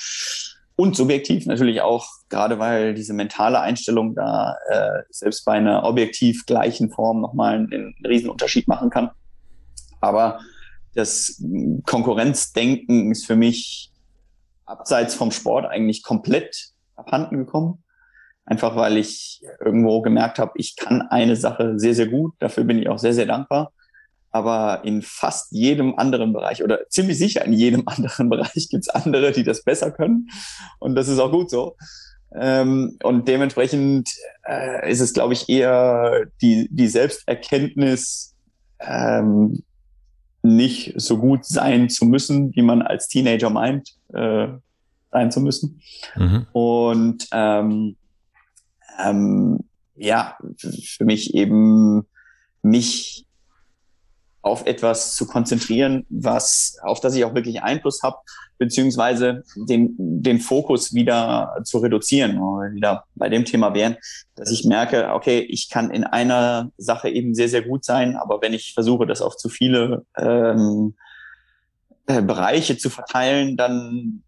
[0.76, 6.46] und subjektiv natürlich auch, gerade weil diese mentale Einstellung da äh, selbst bei einer objektiv
[6.46, 9.10] gleichen Form nochmal einen, einen riesen Unterschied machen kann.
[10.00, 10.40] Aber
[10.94, 11.40] das
[11.86, 13.92] Konkurrenzdenken ist für mich
[14.66, 17.84] abseits vom Sport eigentlich komplett abhanden gekommen.
[18.44, 22.34] Einfach weil ich irgendwo gemerkt habe, ich kann eine Sache sehr, sehr gut.
[22.40, 23.72] Dafür bin ich auch sehr, sehr dankbar.
[24.32, 28.88] Aber in fast jedem anderen Bereich oder ziemlich sicher in jedem anderen Bereich gibt es
[28.88, 30.28] andere, die das besser können.
[30.80, 31.76] Und das ist auch gut so.
[32.34, 34.10] Ähm, und dementsprechend
[34.46, 38.34] äh, ist es, glaube ich, eher die, die Selbsterkenntnis,
[38.80, 39.62] ähm,
[40.42, 44.48] nicht so gut sein zu müssen, wie man als Teenager meint, äh,
[45.10, 45.80] sein zu müssen.
[46.16, 46.46] Mhm.
[46.52, 47.96] Und ähm,
[49.02, 49.60] ähm,
[49.96, 52.06] ja, für mich eben
[52.62, 53.23] mich
[54.44, 58.18] auf etwas zu konzentrieren, was, auf das ich auch wirklich Einfluss habe,
[58.58, 62.36] beziehungsweise den, den Fokus wieder zu reduzieren,
[62.74, 63.96] wieder bei dem Thema wären,
[64.34, 68.42] dass ich merke, okay, ich kann in einer Sache eben sehr, sehr gut sein, aber
[68.42, 70.94] wenn ich versuche, das auf zu viele ähm,
[72.06, 74.22] äh, Bereiche zu verteilen, dann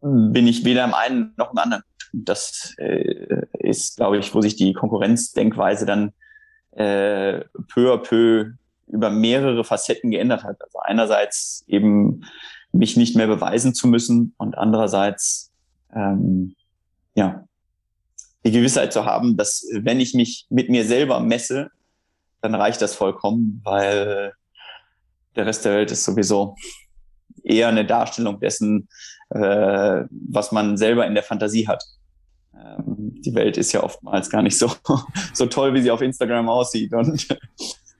[0.00, 1.82] bin ich weder im einen noch im anderen.
[2.14, 6.12] Das äh, ist, glaube ich, wo sich die Konkurrenzdenkweise dann
[6.72, 8.52] äh, peu à peu
[8.92, 10.62] über mehrere Facetten geändert hat.
[10.62, 12.24] Also einerseits eben
[12.72, 15.50] mich nicht mehr beweisen zu müssen und andererseits
[15.94, 16.54] ähm,
[17.14, 17.44] ja
[18.44, 21.70] die Gewissheit zu haben, dass wenn ich mich mit mir selber messe,
[22.40, 24.32] dann reicht das vollkommen, weil
[25.36, 26.56] der Rest der Welt ist sowieso
[27.44, 28.88] eher eine Darstellung dessen,
[29.30, 31.82] äh, was man selber in der Fantasie hat.
[32.54, 34.72] Ähm, die Welt ist ja oftmals gar nicht so,
[35.32, 36.92] so toll, wie sie auf Instagram aussieht.
[36.92, 37.28] Und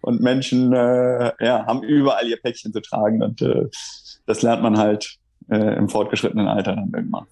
[0.03, 3.69] und Menschen äh, ja, haben überall ihr Päckchen zu tragen und äh,
[4.27, 5.17] das lernt man halt
[5.51, 7.27] äh, im fortgeschrittenen Alter dann irgendwann.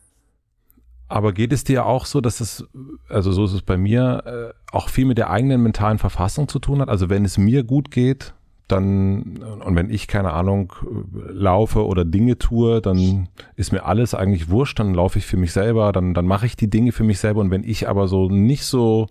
[1.08, 2.64] Aber geht es dir auch so, dass es,
[3.08, 4.22] also so ist es bei mir,
[4.54, 6.88] äh, auch viel mit der eigenen mentalen Verfassung zu tun hat?
[6.88, 8.32] Also wenn es mir gut geht,
[8.68, 10.72] dann, und wenn ich, keine Ahnung,
[11.12, 15.52] laufe oder Dinge tue, dann ist mir alles eigentlich wurscht, dann laufe ich für mich
[15.52, 17.40] selber, dann, dann mache ich die Dinge für mich selber.
[17.40, 19.08] Und wenn ich aber so nicht so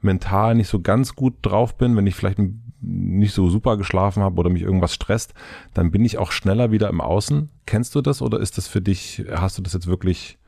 [0.00, 2.38] mental nicht so ganz gut drauf bin, wenn ich vielleicht
[2.86, 5.34] nicht so super geschlafen habe oder mich irgendwas stresst,
[5.72, 7.50] dann bin ich auch schneller wieder im Außen.
[7.66, 10.38] Kennst du das oder ist das für dich, hast du das jetzt wirklich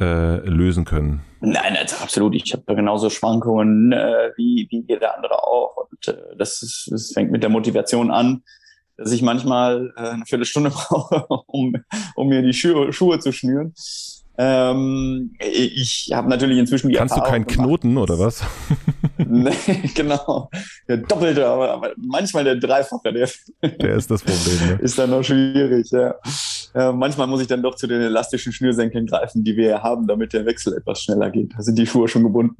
[0.00, 1.22] äh, lösen können?
[1.40, 2.34] Nein, also absolut.
[2.34, 5.88] Ich habe genauso Schwankungen äh, wie, wie jeder andere auch.
[5.90, 8.42] Und äh, das, ist, das fängt mit der Motivation an,
[8.96, 11.74] dass ich manchmal äh, eine Viertelstunde brauche, um,
[12.14, 13.72] um mir die Schuhe, Schuhe zu schnüren.
[14.38, 18.42] Ähm, ich habe natürlich inzwischen die Kannst Erfahrung du keinen Knoten oder was?
[19.28, 19.52] nee,
[19.94, 20.50] genau.
[20.88, 23.12] Der doppelte, aber, aber, manchmal der dreifache.
[23.12, 23.28] Der,
[23.78, 24.68] der ist das Problem.
[24.68, 24.78] Ne?
[24.82, 26.14] Ist dann noch schwierig, ja.
[26.74, 30.06] Äh, manchmal muss ich dann doch zu den elastischen Schnürsenkeln greifen, die wir ja haben,
[30.06, 31.52] damit der Wechsel etwas schneller geht.
[31.56, 32.56] Da sind die Schuhe schon gebunden.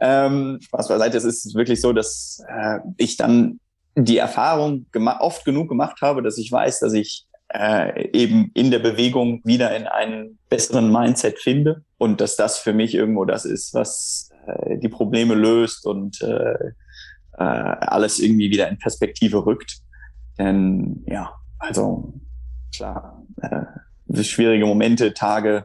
[0.00, 3.60] ähm, Spaß beiseite, es ist wirklich so, dass äh, ich dann
[3.94, 4.86] die Erfahrung
[5.20, 9.74] oft genug gemacht habe, dass ich weiß, dass ich äh, eben in der Bewegung wieder
[9.76, 14.78] in einen besseren Mindset finde und dass das für mich irgendwo das ist, was äh,
[14.78, 16.72] die Probleme löst und äh,
[17.38, 19.78] äh, alles irgendwie wieder in Perspektive rückt.
[20.38, 22.12] Denn ja, also
[22.74, 25.64] klar, äh, schwierige Momente, Tage.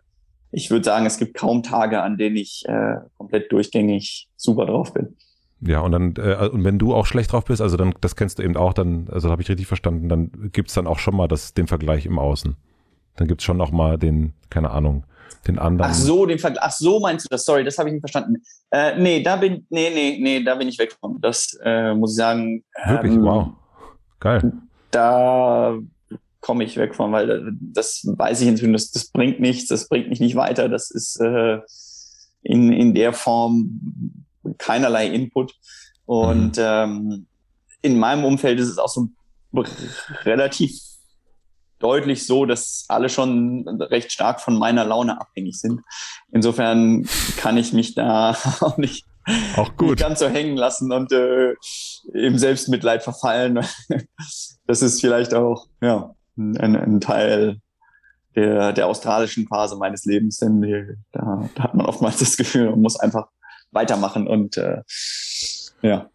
[0.51, 4.93] Ich würde sagen, es gibt kaum Tage, an denen ich äh, komplett durchgängig super drauf
[4.93, 5.17] bin.
[5.65, 8.39] Ja, und dann, äh, und wenn du auch schlecht drauf bist, also dann, das kennst
[8.39, 11.27] du eben auch, dann, also habe ich richtig verstanden, dann gibt's dann auch schon mal
[11.27, 12.55] das, den Vergleich im Außen.
[13.15, 15.05] Dann gibt's schon auch mal den, keine Ahnung,
[15.47, 15.91] den anderen.
[15.91, 18.41] Ach so, den Vergleich, ach so meinst du das, sorry, das habe ich nicht verstanden.
[18.71, 21.21] Äh, nee, da bin, nee, nee, nee, da bin ich weg von.
[21.21, 22.63] Das äh, muss ich sagen.
[22.85, 23.47] Wirklich, ähm, wow.
[24.19, 24.51] Geil.
[24.91, 25.77] Da
[26.41, 30.09] komme ich weg von, weil das weiß ich inzwischen, das, das bringt nichts, das bringt
[30.09, 31.59] mich nicht weiter, das ist äh,
[32.41, 34.22] in, in der Form
[34.57, 35.53] keinerlei Input.
[36.05, 36.63] Und mhm.
[36.63, 37.27] ähm,
[37.81, 39.09] in meinem Umfeld ist es auch so
[40.23, 40.79] relativ
[41.79, 45.81] deutlich so, dass alle schon recht stark von meiner Laune abhängig sind.
[46.31, 47.05] Insofern
[47.37, 49.05] kann ich mich da auch nicht,
[49.57, 49.89] auch gut.
[49.89, 51.53] nicht ganz so hängen lassen und äh,
[52.13, 53.59] im Selbstmitleid verfallen.
[54.67, 57.59] das ist vielleicht auch ja, ein, ein Teil
[58.35, 62.81] der, der australischen Phase meines Lebens, denn da, da hat man oftmals das Gefühl, man
[62.81, 63.27] muss einfach
[63.73, 64.81] weitermachen und äh,
[65.81, 66.09] ja,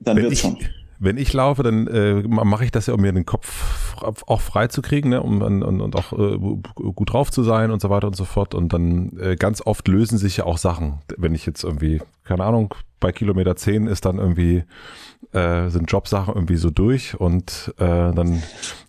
[0.00, 0.58] dann wird schon
[1.00, 4.68] wenn ich laufe, dann äh, mache ich das ja, um mir den Kopf auch frei
[4.68, 5.22] zu kriegen, ne?
[5.22, 8.54] um und, und auch äh, gut drauf zu sein und so weiter und so fort.
[8.54, 10.98] Und dann äh, ganz oft lösen sich ja auch Sachen.
[11.16, 14.64] Wenn ich jetzt irgendwie, keine Ahnung, bei Kilometer 10 ist dann irgendwie,
[15.32, 18.42] äh, sind Jobsachen irgendwie so durch und äh, dann,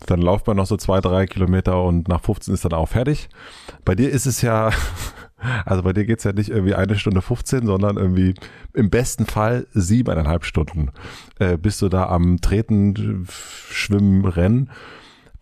[0.06, 3.30] dann lauft man noch so zwei, drei Kilometer und nach 15 ist dann auch fertig.
[3.86, 4.72] Bei dir ist es ja
[5.66, 8.34] also bei dir geht's ja nicht irgendwie eine Stunde 15, sondern irgendwie
[8.74, 10.92] im besten Fall siebeneinhalb Stunden.
[11.40, 13.28] Äh, bist du da am Treten,
[13.70, 14.70] Schwimmen, Rennen.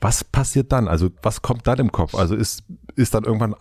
[0.01, 0.87] Was passiert dann?
[0.87, 2.15] Also was kommt dann im Kopf?
[2.15, 2.63] Also ist,
[2.95, 3.55] ist dann irgendwann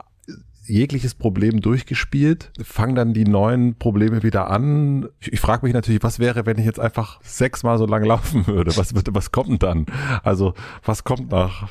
[0.68, 2.52] jegliches Problem durchgespielt?
[2.62, 5.08] Fangen dann die neuen Probleme wieder an?
[5.20, 8.46] Ich, ich frage mich natürlich, was wäre, wenn ich jetzt einfach sechsmal so lang laufen
[8.46, 8.76] würde?
[8.76, 9.86] Was, was kommt dann?
[10.22, 10.54] Also
[10.84, 11.70] was kommt nach,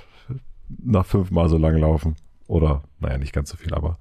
[0.83, 2.15] nach fünfmal so lang laufen?
[2.47, 3.99] Oder, naja, nicht ganz so viel, aber.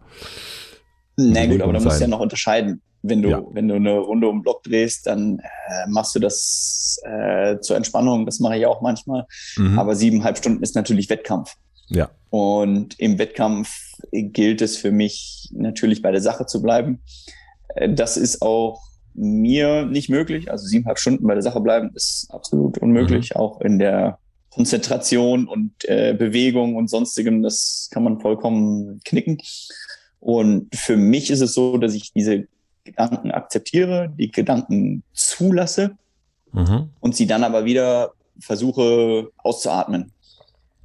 [1.17, 2.83] Na gut, aber da musst du ja noch unterscheiden.
[3.03, 3.43] Wenn du, ja.
[3.53, 8.27] wenn du eine Runde um Block drehst, dann äh, machst du das äh, zur Entspannung.
[8.27, 9.27] Das mache ich auch manchmal.
[9.57, 9.79] Mhm.
[9.79, 11.55] Aber siebeneinhalb Stunden ist natürlich Wettkampf.
[11.89, 12.11] Ja.
[12.31, 13.71] Und im Wettkampf
[14.11, 17.01] gilt es für mich natürlich bei der Sache zu bleiben.
[17.75, 18.83] Äh, das ist auch
[19.15, 20.51] mir nicht möglich.
[20.51, 23.31] Also siebeneinhalb Stunden bei der Sache bleiben ist absolut unmöglich.
[23.31, 23.41] Mhm.
[23.41, 24.19] Auch in der
[24.57, 29.37] Konzentration und äh, Bewegung und sonstigem, das kann man vollkommen knicken.
[30.19, 32.49] Und für mich ist es so, dass ich diese
[32.83, 35.91] Gedanken akzeptiere, die Gedanken zulasse
[36.53, 36.89] mhm.
[37.01, 40.13] und sie dann aber wieder versuche auszuatmen.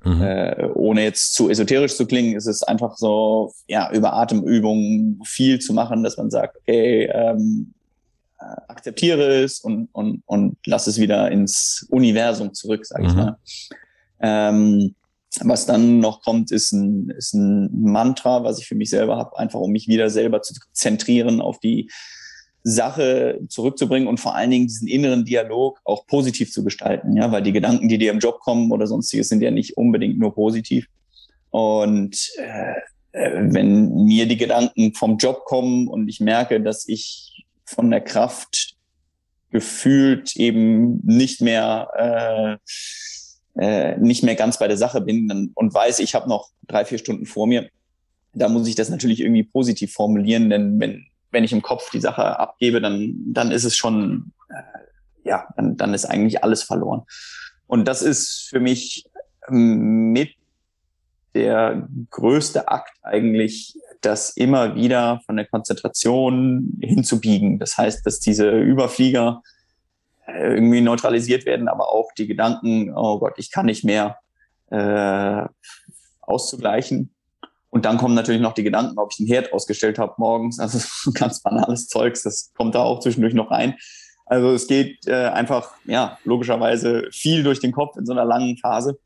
[0.03, 0.21] Mhm.
[0.21, 5.59] Äh, ohne jetzt zu esoterisch zu klingen, ist es einfach so, ja, über Atemübungen viel
[5.59, 7.80] zu machen, dass man sagt, okay, ähm, äh,
[8.67, 13.17] akzeptiere es und, und, und lass es wieder ins Universum zurück, sage ich mhm.
[13.17, 13.37] mal.
[14.19, 14.95] Ähm,
[15.39, 19.37] was dann noch kommt, ist ein, ist ein Mantra, was ich für mich selber habe,
[19.37, 21.89] einfach um mich wieder selber zu zentrieren, auf die
[22.63, 27.41] Sache zurückzubringen und vor allen Dingen diesen inneren Dialog auch positiv zu gestalten, ja, weil
[27.41, 30.87] die Gedanken, die dir im Job kommen oder sonstiges, sind ja nicht unbedingt nur positiv.
[31.49, 32.73] Und äh,
[33.13, 38.01] äh wenn mir die Gedanken vom Job kommen und ich merke, dass ich von der
[38.01, 38.75] Kraft
[39.49, 42.57] gefühlt eben nicht mehr äh,
[43.59, 46.97] äh, nicht mehr ganz bei der Sache bin und weiß, ich habe noch drei, vier
[46.97, 47.69] Stunden vor mir,
[48.33, 51.99] da muss ich das natürlich irgendwie positiv formulieren, denn wenn, wenn ich im Kopf die
[51.99, 57.03] Sache abgebe, dann, dann ist es schon, äh, ja, dann, dann ist eigentlich alles verloren.
[57.67, 59.05] Und das ist für mich
[59.49, 60.29] mit
[61.33, 67.59] der größte Akt eigentlich das immer wieder von der Konzentration hinzubiegen.
[67.59, 69.41] Das heißt, dass diese Überflieger
[70.27, 74.17] äh, irgendwie neutralisiert werden, aber auch die Gedanken, oh Gott, ich kann nicht mehr
[74.69, 75.45] äh,
[76.21, 77.13] auszugleichen.
[77.69, 80.59] Und dann kommen natürlich noch die Gedanken, ob ich den Herd ausgestellt habe morgens.
[80.59, 80.79] Also
[81.13, 83.75] ganz banales Zeugs, das kommt da auch zwischendurch noch rein.
[84.25, 88.57] Also es geht äh, einfach, ja, logischerweise viel durch den Kopf in so einer langen
[88.57, 88.99] Phase.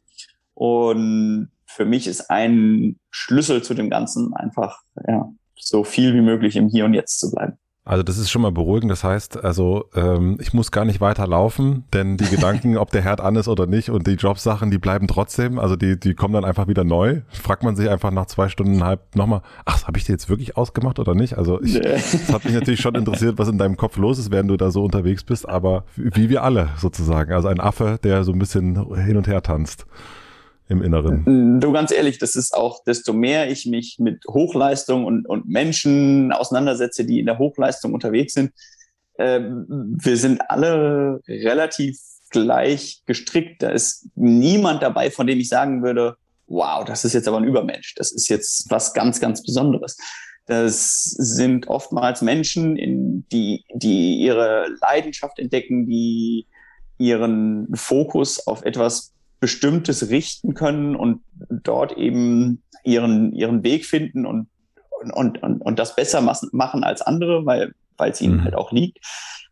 [0.53, 5.29] Und für mich ist ein Schlüssel zu dem Ganzen einfach, ja,
[5.59, 7.57] so viel wie möglich im Hier und Jetzt zu bleiben.
[7.87, 8.91] Also das ist schon mal beruhigend.
[8.91, 13.03] Das heißt, also ähm, ich muss gar nicht weiter laufen, denn die Gedanken, ob der
[13.03, 15.59] Herd an ist oder nicht und die Jobsachen, die bleiben trotzdem.
[15.59, 17.21] Also die, die kommen dann einfach wieder neu.
[17.29, 20.57] Fragt man sich einfach nach zwei Stunden halb nochmal, ach, habe ich die jetzt wirklich
[20.57, 21.37] ausgemacht oder nicht?
[21.37, 24.49] Also ich, es hat mich natürlich schon interessiert, was in deinem Kopf los ist, während
[24.49, 27.33] du da so unterwegs bist, aber wie wir alle sozusagen.
[27.33, 29.85] Also ein Affe, der so ein bisschen hin und her tanzt
[30.67, 31.59] im Inneren?
[31.59, 36.31] Du ganz ehrlich, das ist auch, desto mehr ich mich mit Hochleistung und, und Menschen
[36.31, 38.51] auseinandersetze, die in der Hochleistung unterwegs sind,
[39.17, 43.61] äh, wir sind alle relativ gleich gestrickt.
[43.63, 46.17] Da ist niemand dabei, von dem ich sagen würde,
[46.47, 47.95] wow, das ist jetzt aber ein Übermensch.
[47.95, 49.97] Das ist jetzt was ganz, ganz Besonderes.
[50.47, 56.45] Das sind oftmals Menschen, in die, die ihre Leidenschaft entdecken, die
[56.97, 64.47] ihren Fokus auf etwas Bestimmtes richten können und dort eben ihren, ihren Weg finden und,
[65.13, 68.43] und, und, und das besser machen als andere, weil weil es ihnen mhm.
[68.43, 68.99] halt auch liegt.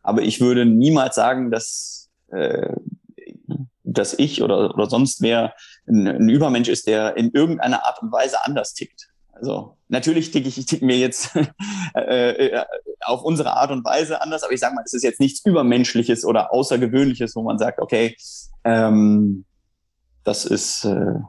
[0.02, 2.74] Aber ich würde niemals sagen, dass, äh,
[3.82, 5.54] dass ich oder, oder sonst wer
[5.86, 9.08] ein, ein Übermensch ist, der in irgendeiner Art und Weise anders tickt.
[9.32, 11.30] Also natürlich ticke ich, ich ticke mir jetzt
[11.94, 12.64] äh, äh,
[13.00, 16.24] auf unsere Art und Weise anders, aber ich sage mal, es ist jetzt nichts Übermenschliches
[16.24, 18.16] oder Außergewöhnliches, wo man sagt, okay,
[18.64, 19.44] ähm,
[20.24, 21.20] das ist äh,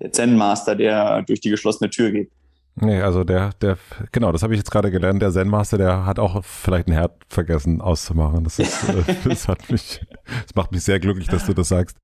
[0.00, 2.30] der Zen-Master, der durch die geschlossene Tür geht.
[2.74, 3.76] Nee, also der, der,
[4.12, 5.20] genau, das habe ich jetzt gerade gelernt.
[5.20, 8.44] Der Zen-Master, der hat auch vielleicht ein Herd vergessen auszumachen.
[8.44, 11.98] Das, ist, äh, das hat mich, das macht mich sehr glücklich, dass du das sagst.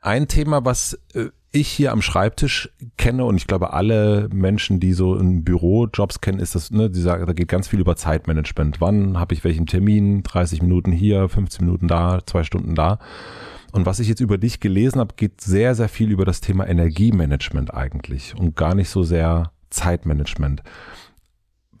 [0.00, 4.92] Ein Thema, was äh, ich hier am Schreibtisch kenne und ich glaube alle Menschen, die
[4.92, 8.80] so in Bürojobs kennen, ist das, ne, die sagen, da geht ganz viel über Zeitmanagement.
[8.80, 10.22] Wann habe ich welchen Termin?
[10.22, 12.98] 30 Minuten hier, 15 Minuten da, zwei Stunden da.
[13.72, 16.66] Und was ich jetzt über dich gelesen habe, geht sehr, sehr viel über das Thema
[16.66, 20.62] Energiemanagement eigentlich und gar nicht so sehr Zeitmanagement.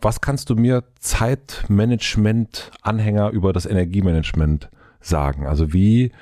[0.00, 4.70] Was kannst du mir Zeitmanagement-Anhänger über das Energiemanagement
[5.00, 5.46] sagen?
[5.46, 6.12] Also wie,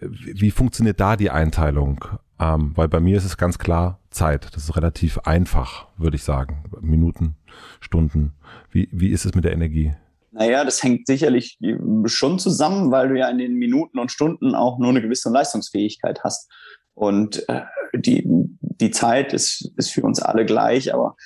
[0.00, 2.04] wie funktioniert da die Einteilung?
[2.38, 4.54] Ähm, weil bei mir ist es ganz klar Zeit.
[4.54, 6.64] Das ist relativ einfach, würde ich sagen.
[6.80, 7.36] Minuten,
[7.80, 8.32] Stunden.
[8.70, 9.92] Wie, wie ist es mit der Energie?
[10.32, 11.58] Naja, das hängt sicherlich
[12.06, 16.24] schon zusammen, weil du ja in den Minuten und Stunden auch nur eine gewisse Leistungsfähigkeit
[16.24, 16.50] hast.
[16.94, 17.62] Und äh,
[17.94, 21.16] die, die Zeit ist, ist für uns alle gleich, aber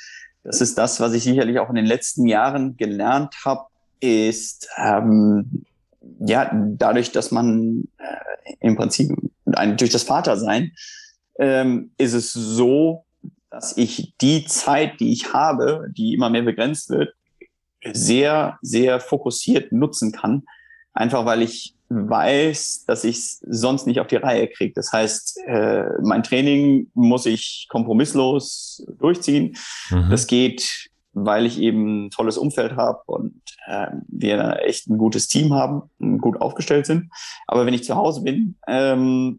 [0.42, 3.66] das ist das, was ich sicherlich auch in den letzten Jahren gelernt habe,
[4.00, 5.64] ist ähm,
[6.20, 9.10] ja dadurch, dass man äh, im Prinzip
[9.54, 10.72] ein, durch das Vatersein
[11.38, 13.04] ähm, ist es so,
[13.50, 17.14] dass ich die Zeit, die ich habe, die immer mehr begrenzt wird,
[17.92, 20.44] sehr, sehr fokussiert nutzen kann.
[20.92, 24.72] Einfach weil ich weiß, dass ich es sonst nicht auf die Reihe kriege.
[24.74, 29.56] Das heißt, äh, mein Training muss ich kompromisslos durchziehen.
[29.90, 30.10] Mhm.
[30.10, 35.28] Das geht, weil ich eben ein tolles Umfeld habe und äh, wir echt ein gutes
[35.28, 35.82] Team haben,
[36.20, 37.10] gut aufgestellt sind.
[37.46, 39.38] Aber wenn ich zu Hause bin, ähm,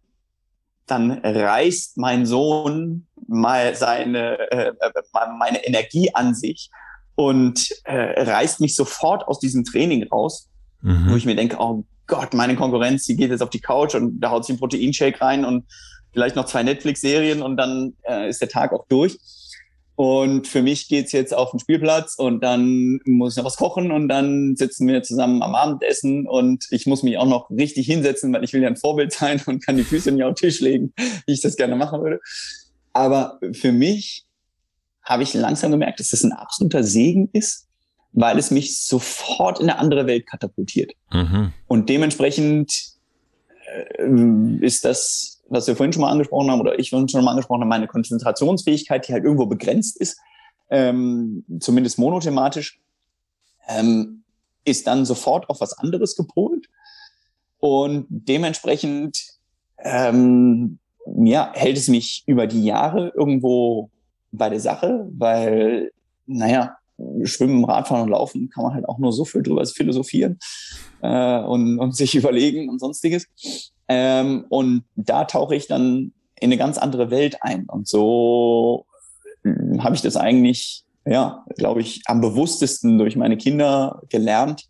[0.85, 4.93] dann reißt mein Sohn mal seine äh, äh
[5.37, 6.69] meine Energie an sich
[7.17, 10.49] und äh, reißt mich sofort aus diesem Training raus,
[10.81, 11.07] mhm.
[11.09, 14.19] wo ich mir denke, oh Gott, meine Konkurrenz, die geht jetzt auf die Couch und
[14.19, 15.65] da haut sich ein Proteinshake rein und
[16.13, 19.17] vielleicht noch zwei Netflix-Serien und dann äh, ist der Tag auch durch.
[19.95, 23.91] Und für mich geht's jetzt auf den Spielplatz und dann muss ich noch was kochen
[23.91, 28.31] und dann sitzen wir zusammen am Abendessen und ich muss mich auch noch richtig hinsetzen,
[28.31, 30.59] weil ich will ja ein Vorbild sein und kann die Füße nicht auf den Tisch
[30.59, 30.93] legen,
[31.25, 32.19] wie ich das gerne machen würde.
[32.93, 34.26] Aber für mich
[35.07, 37.67] habe ich langsam gemerkt, dass das ein absoluter Segen ist,
[38.11, 40.93] weil es mich sofort in eine andere Welt katapultiert.
[41.11, 41.53] Mhm.
[41.67, 42.93] Und dementsprechend
[43.97, 47.31] äh, ist das, was wir vorhin schon mal angesprochen haben, oder ich vorhin schon mal
[47.31, 50.19] angesprochen habe, meine Konzentrationsfähigkeit, die halt irgendwo begrenzt ist,
[50.69, 52.81] ähm, zumindest monothematisch,
[53.69, 54.23] ähm,
[54.65, 56.67] ist dann sofort auf was anderes gepolt.
[57.59, 59.23] Und dementsprechend
[59.79, 60.79] ähm,
[61.23, 63.89] ja, hält es mich über die Jahre irgendwo
[64.31, 65.91] bei der Sache, weil,
[66.25, 66.77] naja,
[67.23, 70.39] Schwimmen, Radfahren und Laufen kann man halt auch nur so viel drüber philosophieren
[71.01, 73.27] äh, und, und sich überlegen und sonstiges.
[73.87, 77.65] Ähm, und da tauche ich dann in eine ganz andere Welt ein.
[77.65, 78.85] Und so
[79.43, 84.67] hm, habe ich das eigentlich, ja, glaube ich, am bewusstesten durch meine Kinder gelernt,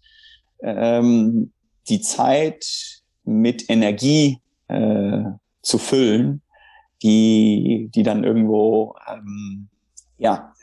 [0.62, 1.52] ähm,
[1.90, 5.24] die Zeit mit Energie äh,
[5.62, 6.42] zu füllen
[7.04, 9.68] die, die dann irgendwo, ähm,
[10.18, 10.54] ja,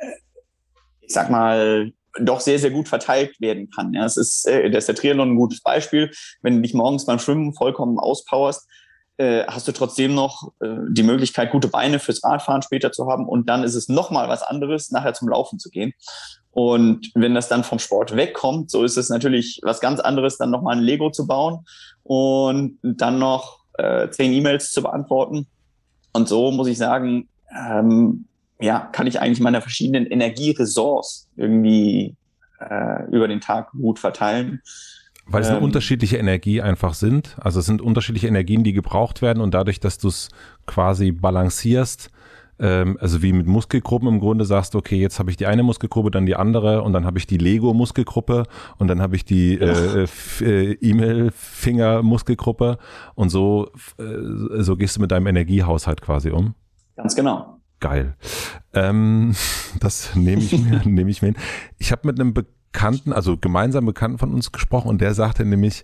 [1.01, 3.93] ich sag mal, doch sehr, sehr gut verteilt werden kann.
[3.93, 6.11] Ja, es ist, äh, das ist der Triathlon ein gutes Beispiel.
[6.43, 8.69] Wenn du dich morgens beim Schwimmen vollkommen auspowerst,
[9.17, 13.29] äh, hast du trotzdem noch äh, die Möglichkeit, gute Beine fürs Radfahren später zu haben.
[13.29, 15.93] Und dann ist es nochmal was anderes, nachher zum Laufen zu gehen.
[16.51, 20.51] Und wenn das dann vom Sport wegkommt, so ist es natürlich was ganz anderes, dann
[20.51, 21.65] nochmal ein Lego zu bauen
[22.05, 25.49] und dann noch äh, zehn E-Mails zu beantworten
[26.15, 28.25] und so muss ich sagen, ähm,
[28.61, 32.17] ja, kann ich eigentlich meine verschiedenen Energieressorts irgendwie
[32.61, 34.63] äh, über den Tag gut verteilen.
[35.27, 37.37] Weil es eine ähm, unterschiedliche Energie einfach sind.
[37.41, 40.29] Also es sind unterschiedliche Energien, die gebraucht werden und dadurch, dass du es
[40.67, 42.11] quasi balancierst,
[42.59, 46.11] ähm, also wie mit Muskelgruppen im Grunde sagst, okay, jetzt habe ich die eine Muskelgruppe,
[46.11, 48.45] dann die andere und dann habe ich die Lego-Muskelgruppe
[48.79, 50.07] und dann habe ich die äh,
[50.41, 52.79] äh, E-Mail-Finger-Muskelgruppe
[53.15, 56.55] und so, äh, so gehst du mit deinem Energiehaushalt quasi um.
[56.97, 57.59] Ganz genau.
[57.81, 58.15] Geil.
[58.73, 59.35] Ähm,
[59.81, 61.39] das nehme ich mir, nehme ich mir hin.
[61.79, 65.83] Ich habe mit einem Bekannten, also gemeinsam Bekannten von uns gesprochen und der sagte nämlich,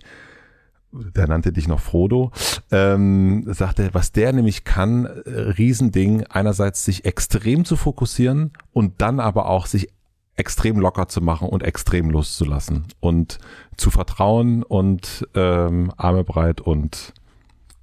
[0.91, 2.31] der nannte dich noch Frodo,
[2.71, 9.19] ähm, sagte, was der nämlich kann, äh, Riesending, einerseits sich extrem zu fokussieren und dann
[9.19, 9.89] aber auch sich
[10.35, 13.37] extrem locker zu machen und extrem loszulassen und
[13.77, 17.13] zu vertrauen und ähm, Arme breit und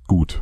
[0.07, 0.41] gut.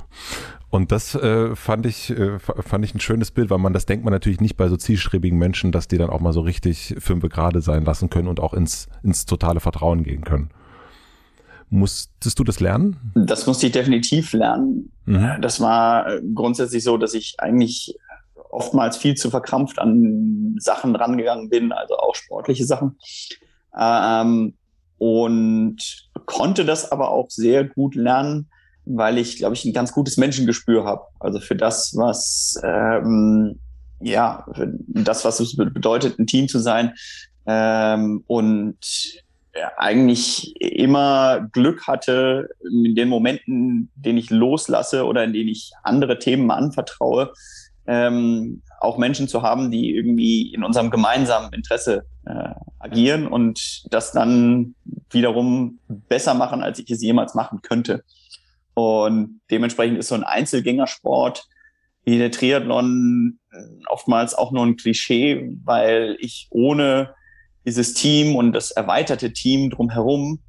[0.68, 4.04] Und das äh, fand ich äh, fand ich ein schönes Bild, weil man das denkt
[4.04, 7.28] man natürlich nicht bei so zielstrebigen Menschen, dass die dann auch mal so richtig fünfe
[7.28, 10.50] gerade sein lassen können und auch ins ins totale Vertrauen gehen können.
[11.68, 13.12] Musstest du das lernen?
[13.14, 14.92] Das musste ich definitiv lernen.
[15.04, 15.36] Mhm.
[15.40, 17.96] Das war grundsätzlich so, dass ich eigentlich
[18.50, 22.96] oftmals viel zu verkrampft an Sachen rangegangen bin, also auch sportliche Sachen.
[23.78, 24.54] Ähm,
[24.98, 25.76] und
[26.24, 28.48] konnte das aber auch sehr gut lernen,
[28.86, 31.02] weil ich, glaube ich, ein ganz gutes Menschengespür habe.
[31.20, 33.58] Also für das, was ähm,
[34.00, 34.46] ja,
[34.88, 36.94] das, was es bedeutet, ein Team zu sein.
[37.46, 38.78] Ähm, und
[39.76, 45.72] eigentlich immer Glück hatte, in den Momenten, in denen ich loslasse oder in denen ich
[45.82, 47.32] andere Themen anvertraue,
[47.86, 54.12] ähm, auch Menschen zu haben, die irgendwie in unserem gemeinsamen Interesse äh, agieren und das
[54.12, 54.74] dann
[55.10, 58.04] wiederum besser machen, als ich es jemals machen könnte.
[58.74, 61.48] Und dementsprechend ist so ein Einzelgängersport
[62.04, 63.56] wie der Triathlon äh,
[63.88, 67.14] oftmals auch nur ein Klischee, weil ich ohne
[67.66, 70.40] dieses Team und das erweiterte Team drumherum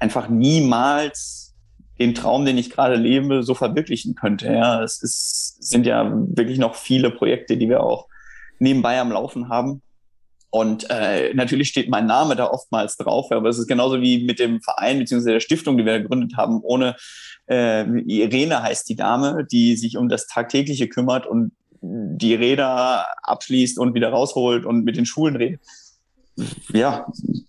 [0.00, 1.54] einfach niemals
[1.98, 4.46] den Traum, den ich gerade lebe, so verwirklichen könnte.
[4.52, 8.08] Ja, es ist, sind ja wirklich noch viele Projekte, die wir auch
[8.58, 9.82] nebenbei am Laufen haben.
[10.50, 14.38] Und äh, natürlich steht mein Name da oftmals drauf, aber es ist genauso wie mit
[14.38, 15.32] dem Verein bzw.
[15.32, 16.60] der Stiftung, die wir gegründet haben.
[16.62, 16.94] Ohne
[17.50, 23.78] äh, Irene heißt die Dame, die sich um das Tagtägliche kümmert und die Räder abschließt
[23.78, 25.60] und wieder rausholt und mit den Schulen redet.
[26.72, 27.06] Ja,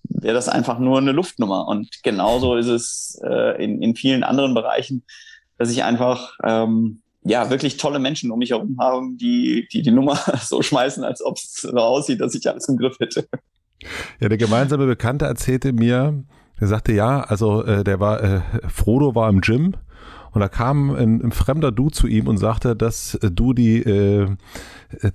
[0.07, 1.68] wäre das einfach nur eine Luftnummer.
[1.68, 5.03] Und genauso ist es äh, in, in vielen anderen Bereichen,
[5.57, 9.91] dass ich einfach ähm, ja, wirklich tolle Menschen um mich herum haben, die die, die
[9.91, 13.28] Nummer so schmeißen, als ob es so aussieht, dass ich alles im Griff hätte.
[14.20, 16.24] Ja, der gemeinsame Bekannte erzählte mir,
[16.60, 19.76] der sagte, ja, also äh, der war, äh, Frodo war im Gym
[20.32, 23.82] und da kam ein, ein fremder Du zu ihm und sagte, dass äh, du die,
[23.82, 24.28] äh,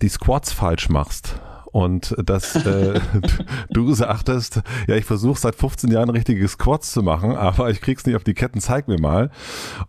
[0.03, 1.41] die Squats falsch machst
[1.73, 3.01] und dass äh,
[3.71, 8.05] du sagtest, ja, ich versuche seit 15 Jahren richtige Squats zu machen, aber ich krieg's
[8.07, 9.31] nicht auf die Ketten, zeig mir mal.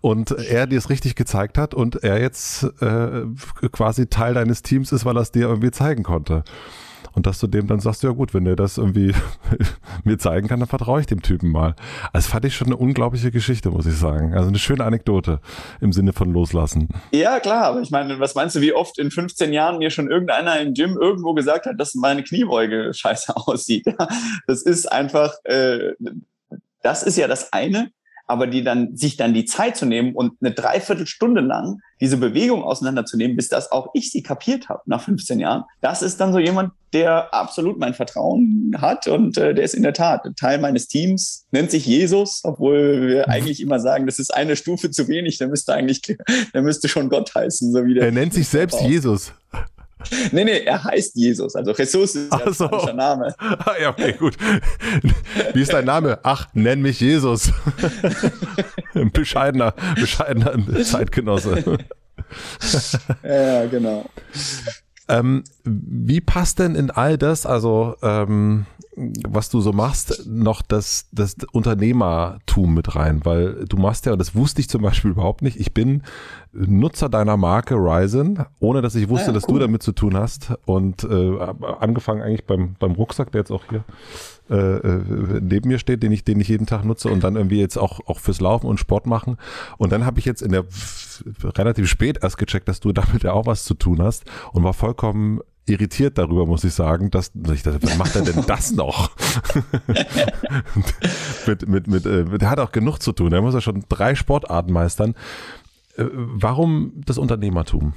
[0.02, 3.24] Und er dir es richtig gezeigt hat und er jetzt äh,
[3.72, 6.44] quasi Teil deines Teams ist, weil er es dir irgendwie zeigen konnte.
[7.14, 9.14] Und dass du dem dann sagst, ja gut, wenn der das irgendwie
[10.04, 11.76] mir zeigen kann, dann vertraue ich dem Typen mal.
[12.14, 14.34] Also fand ich schon eine unglaubliche Geschichte, muss ich sagen.
[14.34, 15.40] Also eine schöne Anekdote
[15.80, 16.90] im Sinne von loslassen.
[17.12, 20.10] Ja, klar, aber ich meine, was meinst du, wie oft in 15 Jahren mir schon
[20.10, 23.86] irgendeiner im Gym irgendwo gesagt hat, dass meine Kniebeuge scheiße aussieht?
[24.48, 25.94] Das ist einfach, äh,
[26.82, 27.92] das ist ja das eine
[28.32, 32.64] aber die dann, sich dann die Zeit zu nehmen und eine Dreiviertelstunde lang diese Bewegung
[32.64, 35.66] auseinanderzunehmen, bis das auch ich sie kapiert habe nach 15 Jahren.
[35.82, 39.84] Das ist dann so jemand, der absolut mein Vertrauen hat und äh, der ist in
[39.84, 43.34] der Tat Teil meines Teams, nennt sich Jesus, obwohl wir mhm.
[43.34, 46.02] eigentlich immer sagen, das ist eine Stufe zu wenig, der müsste eigentlich,
[46.54, 48.06] der müsste schon Gott heißen, so wie der.
[48.06, 49.34] Er nennt sich selbst Jesus.
[50.32, 51.56] Nee, nee, er heißt Jesus.
[51.56, 52.68] Also Jesus ist Ach so.
[52.68, 53.34] der Name.
[53.38, 54.36] Ah, ja, okay, gut.
[55.54, 56.20] Wie ist dein Name?
[56.24, 57.52] Ach, nenn mich Jesus.
[58.94, 61.78] Ein bescheidener, bescheidener Zeitgenosse.
[63.24, 64.10] ja, genau.
[65.08, 68.66] Ähm, wie passt denn in all das, also ähm,
[68.96, 73.22] was du so machst, noch das, das Unternehmertum mit rein?
[73.24, 76.04] Weil du machst ja, und das wusste ich zum Beispiel überhaupt nicht, ich bin
[76.52, 80.18] Nutzer deiner Marke Ryzen, ohne dass ich wusste, ah ja, dass du damit zu tun
[80.18, 80.54] hast.
[80.66, 81.38] Und äh,
[81.80, 83.86] angefangen eigentlich beim, beim Rucksack, der jetzt auch hier
[84.50, 87.60] äh, äh, neben mir steht, den ich, den ich jeden Tag nutze und dann irgendwie
[87.60, 89.38] jetzt auch, auch fürs Laufen und Sport machen.
[89.78, 90.66] Und dann habe ich jetzt in der
[91.44, 94.74] relativ spät erst gecheckt, dass du damit ja auch was zu tun hast und war
[94.74, 95.40] vollkommen
[95.72, 99.12] irritiert darüber, muss ich sagen, dass ich dachte, was macht er denn das noch?
[101.48, 103.32] mit, mit, mit, äh, der hat auch genug zu tun.
[103.32, 105.16] Der muss ja schon drei Sportarten meistern.
[105.96, 107.94] Äh, warum das Unternehmertum?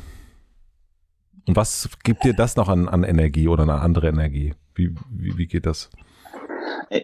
[1.46, 4.54] Und was gibt dir das noch an, an Energie oder eine andere Energie?
[4.74, 5.90] Wie, wie, wie geht das?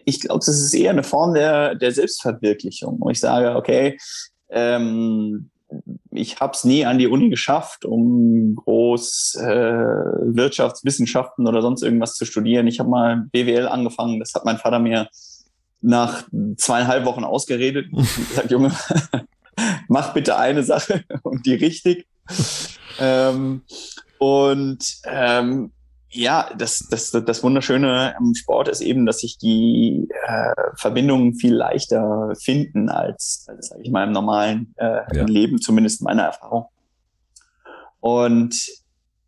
[0.05, 3.97] Ich glaube, das ist eher eine Form der, der Selbstverwirklichung, wo ich sage, okay,
[4.49, 5.50] ähm,
[6.11, 12.15] ich habe es nie an die Uni geschafft, um groß äh, Wirtschaftswissenschaften oder sonst irgendwas
[12.15, 12.67] zu studieren.
[12.67, 15.07] Ich habe mal BWL angefangen, das hat mein Vater mir
[15.81, 16.23] nach
[16.57, 17.87] zweieinhalb Wochen ausgeredet.
[17.93, 18.71] Ich gesagt, Junge,
[19.87, 22.05] mach bitte eine Sache und die richtig.
[22.99, 23.61] ähm,
[24.19, 25.71] und ähm,
[26.11, 31.53] ja, das, das, das Wunderschöne am Sport ist eben, dass sich die äh, Verbindungen viel
[31.53, 35.25] leichter finden als, als sag ich mal, im normalen äh, ja.
[35.25, 36.65] Leben, zumindest meiner Erfahrung.
[38.01, 38.55] Und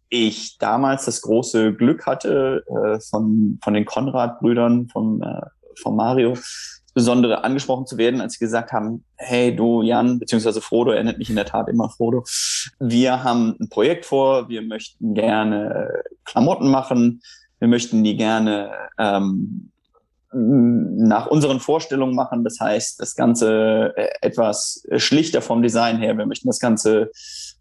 [0.09, 5.41] ich damals das große Glück hatte, äh, von, von den Konrad-Brüdern, von, äh,
[5.81, 6.37] von Mario,
[6.95, 11.17] insbesondere angesprochen zu werden, als sie gesagt haben, hey du Jan, beziehungsweise Frodo, er nennt
[11.17, 12.23] mich in der Tat immer Frodo,
[12.79, 17.21] wir haben ein Projekt vor, wir möchten gerne Klamotten machen,
[17.57, 19.71] wir möchten die gerne ähm,
[20.35, 22.43] nach unseren Vorstellungen machen.
[22.43, 26.17] Das heißt, das Ganze äh, etwas schlichter vom Design her.
[26.17, 27.11] Wir möchten das Ganze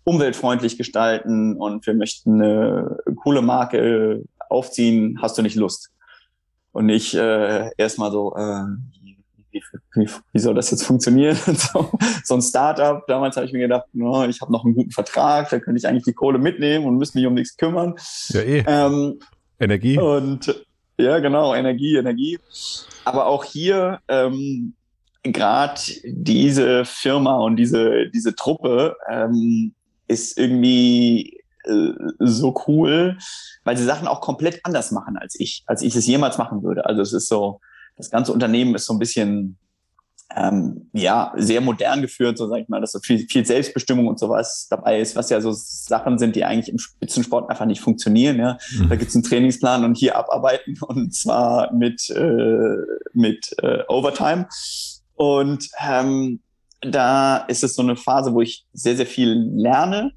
[0.05, 5.19] umweltfreundlich gestalten und wir möchten eine coole Marke aufziehen.
[5.23, 5.91] Hast du nicht Lust?
[6.73, 8.65] Und ich äh, erstmal so, äh,
[9.53, 9.63] wie,
[9.95, 11.37] wie, wie soll das jetzt funktionieren?
[11.47, 11.91] so,
[12.25, 15.51] so ein Startup, damals habe ich mir gedacht, no, ich habe noch einen guten Vertrag,
[15.51, 17.95] da könnte ich eigentlich die Kohle mitnehmen und müsste mich um nichts kümmern.
[18.29, 18.65] Ja, eh.
[18.67, 19.21] Ähm,
[19.61, 19.99] Energie.
[19.99, 20.65] Und
[20.99, 22.39] ja, genau, Energie, Energie.
[23.05, 24.75] Aber auch hier ähm,
[25.23, 29.75] gerade diese Firma und diese, diese Truppe ähm,
[30.09, 33.19] ist irgendwie äh, so cool,
[33.65, 36.87] weil sie Sachen auch komplett anders machen als ich, als ich es jemals machen würde.
[36.87, 37.61] Also es ist so,
[37.97, 39.59] das ganze Unternehmen ist so ein bisschen
[40.37, 44.19] ähm, ja sehr modern geführt, so sage ich mal, dass so viel, viel Selbstbestimmung und
[44.19, 48.39] sowas dabei ist, was ja so Sachen sind, die eigentlich im Spitzensport einfach nicht funktionieren.
[48.39, 48.89] Ja, mhm.
[48.89, 52.77] da gibt's einen Trainingsplan und hier abarbeiten und zwar mit äh,
[53.13, 54.49] mit äh, Overtime
[55.15, 56.41] und ähm,
[56.81, 60.13] da ist es so eine Phase, wo ich sehr sehr viel lerne,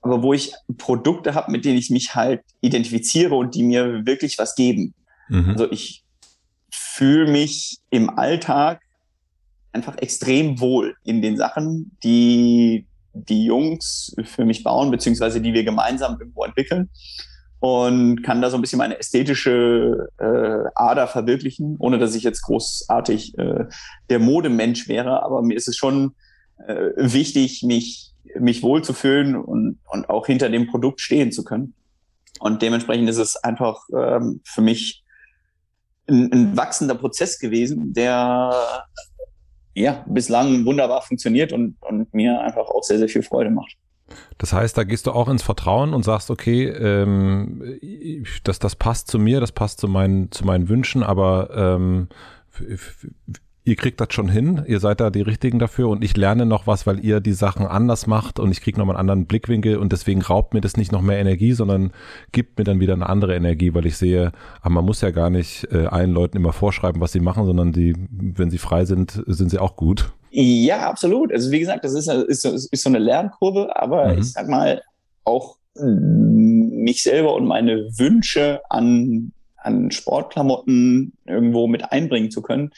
[0.00, 4.38] aber wo ich Produkte habe, mit denen ich mich halt identifiziere und die mir wirklich
[4.38, 4.94] was geben.
[5.28, 5.50] Mhm.
[5.50, 6.01] Also ich
[6.72, 8.80] fühle mich im Alltag
[9.72, 15.64] einfach extrem wohl in den Sachen, die die Jungs für mich bauen, beziehungsweise die wir
[15.64, 16.88] gemeinsam irgendwo entwickeln
[17.60, 22.42] und kann da so ein bisschen meine ästhetische äh, Ader verwirklichen, ohne dass ich jetzt
[22.42, 23.66] großartig äh,
[24.10, 25.22] der Modemensch wäre.
[25.22, 26.14] Aber mir ist es schon
[26.66, 31.74] äh, wichtig, mich mich wohlzufühlen und, und auch hinter dem Produkt stehen zu können.
[32.40, 35.01] Und dementsprechend ist es einfach ähm, für mich
[36.08, 38.52] ein, ein wachsender Prozess gewesen, der
[39.74, 43.76] ja bislang wunderbar funktioniert und, und mir einfach auch sehr, sehr viel Freude macht.
[44.38, 47.78] Das heißt, da gehst du auch ins Vertrauen und sagst, okay, ähm,
[48.44, 52.08] das, das passt zu mir, das passt zu meinen, zu meinen Wünschen, aber ähm,
[53.64, 56.66] ihr kriegt das schon hin, ihr seid da die Richtigen dafür und ich lerne noch
[56.66, 59.92] was, weil ihr die Sachen anders macht und ich kriege nochmal einen anderen Blickwinkel und
[59.92, 61.92] deswegen raubt mir das nicht noch mehr Energie, sondern
[62.32, 65.10] gibt mir dann wieder eine andere Energie, weil ich sehe, aber ah, man muss ja
[65.10, 68.84] gar nicht äh, allen Leuten immer vorschreiben, was sie machen, sondern die, wenn sie frei
[68.84, 70.12] sind, sind sie auch gut.
[70.30, 71.32] Ja, absolut.
[71.32, 74.20] Also wie gesagt, das ist, ist, ist so eine Lernkurve, aber mhm.
[74.20, 74.82] ich sag mal,
[75.24, 79.32] auch mich selber und meine Wünsche an
[79.64, 82.72] an Sportklamotten irgendwo mit einbringen zu können,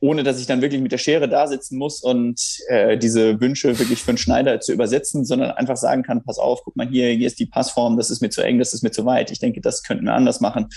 [0.00, 3.78] ohne dass ich dann wirklich mit der Schere da sitzen muss und äh, diese Wünsche
[3.78, 7.08] wirklich für einen Schneider zu übersetzen, sondern einfach sagen kann, pass auf, guck mal hier,
[7.10, 9.30] hier ist die Passform, das ist mir zu eng, das ist mir zu weit.
[9.30, 10.68] Ich denke, das könnten wir anders machen.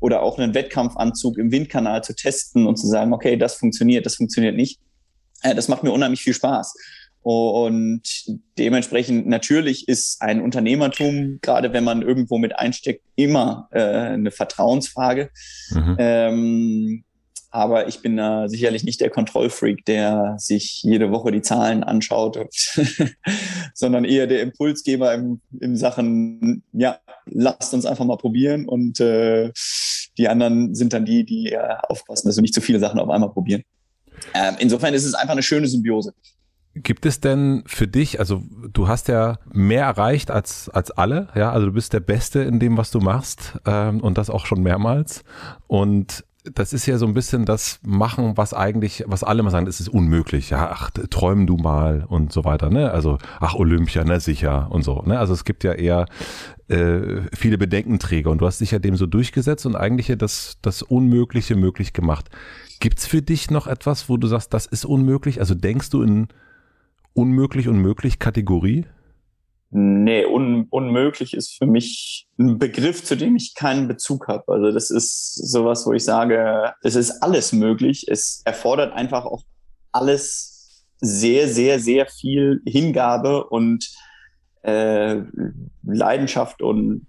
[0.00, 4.16] Oder auch einen Wettkampfanzug im Windkanal zu testen und zu sagen, okay, das funktioniert, das
[4.16, 4.80] funktioniert nicht.
[5.42, 6.74] Äh, das macht mir unheimlich viel Spaß.
[7.22, 8.02] Und
[8.56, 15.30] dementsprechend natürlich ist ein Unternehmertum, gerade wenn man irgendwo mit einsteckt, immer äh, eine Vertrauensfrage.
[15.70, 15.96] Mhm.
[15.98, 17.04] Ähm,
[17.56, 22.38] aber ich bin da sicherlich nicht der Kontrollfreak, der sich jede Woche die Zahlen anschaut,
[23.74, 29.52] sondern eher der Impulsgeber im, im Sachen, ja, lasst uns einfach mal probieren und äh,
[30.18, 33.08] die anderen sind dann die, die äh, aufpassen, dass wir nicht zu viele Sachen auf
[33.08, 33.62] einmal probieren.
[34.34, 36.12] Ähm, insofern ist es einfach eine schöne Symbiose.
[36.74, 41.52] Gibt es denn für dich, also du hast ja mehr erreicht als, als alle, ja,
[41.52, 44.62] also du bist der Beste in dem, was du machst ähm, und das auch schon
[44.62, 45.24] mehrmals.
[45.68, 49.66] Und das ist ja so ein bisschen das Machen, was eigentlich, was alle mal sagen,
[49.66, 50.50] das ist unmöglich.
[50.50, 52.90] Ja, ach, träumen du mal und so weiter, ne?
[52.90, 55.18] Also, ach, Olympia, ne, sicher und so, ne?
[55.18, 56.06] Also es gibt ja eher
[56.68, 60.58] äh, viele Bedenkenträger und du hast dich ja dem so durchgesetzt und eigentlich ja das,
[60.62, 62.28] das Unmögliche möglich gemacht.
[62.80, 65.40] Gibt's für dich noch etwas, wo du sagst, das ist unmöglich?
[65.40, 66.28] Also denkst du in
[67.14, 68.86] unmöglich unmöglich Kategorie?
[69.78, 74.50] Nee, un unmöglich ist für mich ein Begriff, zu dem ich keinen Bezug habe.
[74.50, 78.06] Also das ist sowas, wo ich sage, es ist alles möglich.
[78.08, 79.42] Es erfordert einfach auch
[79.92, 83.86] alles sehr, sehr, sehr viel Hingabe und
[84.62, 85.20] äh,
[85.82, 87.06] Leidenschaft und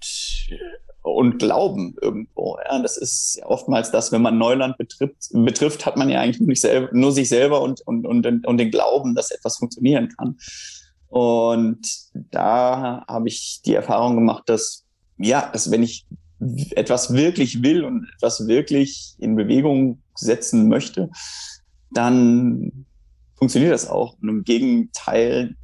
[1.03, 2.57] und Glauben irgendwo.
[2.65, 6.53] Ja, das ist oftmals das, wenn man Neuland betrifft, betrifft hat man ja eigentlich nur,
[6.53, 10.38] selber, nur sich selber und, und, und, und den Glauben, dass etwas funktionieren kann.
[11.10, 11.80] Und
[12.14, 14.86] da habe ich die Erfahrung gemacht, dass,
[15.18, 16.06] ja, dass wenn ich
[16.72, 21.10] etwas wirklich will und etwas wirklich in Bewegung setzen möchte,
[21.92, 22.86] dann
[23.36, 24.18] funktioniert das auch.
[24.22, 25.56] Und im Gegenteil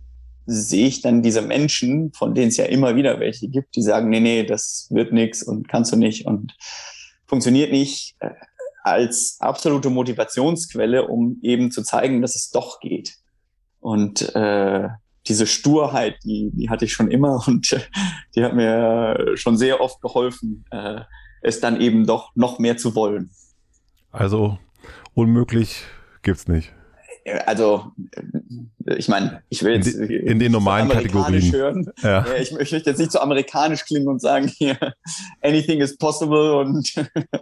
[0.45, 4.09] sehe ich dann diese Menschen, von denen es ja immer wieder welche gibt, die sagen,
[4.09, 6.55] nee, nee, das wird nichts und kannst du nicht und
[7.25, 8.31] funktioniert nicht, äh,
[8.83, 13.15] als absolute Motivationsquelle, um eben zu zeigen, dass es doch geht.
[13.79, 14.89] Und äh,
[15.27, 17.79] diese Sturheit, die, die hatte ich schon immer und äh,
[18.35, 21.01] die hat mir schon sehr oft geholfen, äh,
[21.41, 23.31] es dann eben doch noch mehr zu wollen.
[24.11, 24.59] Also
[25.13, 25.83] unmöglich
[26.21, 26.71] gibt's nicht
[27.45, 27.91] also
[28.97, 31.89] ich meine, ich will jetzt in, die, in den normalen Kategorien hören.
[32.01, 32.25] Ja.
[32.35, 34.77] Ich, ich möchte jetzt nicht so amerikanisch klingen und sagen hier
[35.41, 36.93] anything is possible und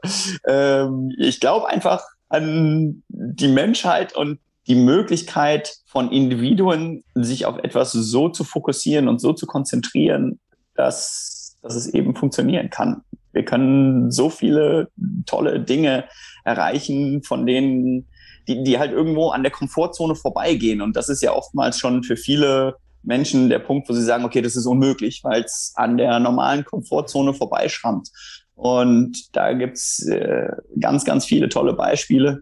[0.48, 7.92] ähm, ich glaube einfach an die Menschheit und die Möglichkeit von Individuen, sich auf etwas
[7.92, 10.40] so zu fokussieren und so zu konzentrieren,
[10.76, 13.02] dass, dass es eben funktionieren kann.
[13.34, 14.90] Wir können so viele
[15.26, 16.06] tolle Dinge
[16.44, 18.08] erreichen, von denen,
[18.48, 20.82] die, die halt irgendwo an der Komfortzone vorbeigehen.
[20.82, 24.42] Und das ist ja oftmals schon für viele Menschen der Punkt, wo sie sagen, okay,
[24.42, 28.10] das ist unmöglich, weil es an der normalen Komfortzone vorbeischrammt.
[28.56, 32.42] Und da gibt's äh, ganz, ganz viele tolle Beispiele,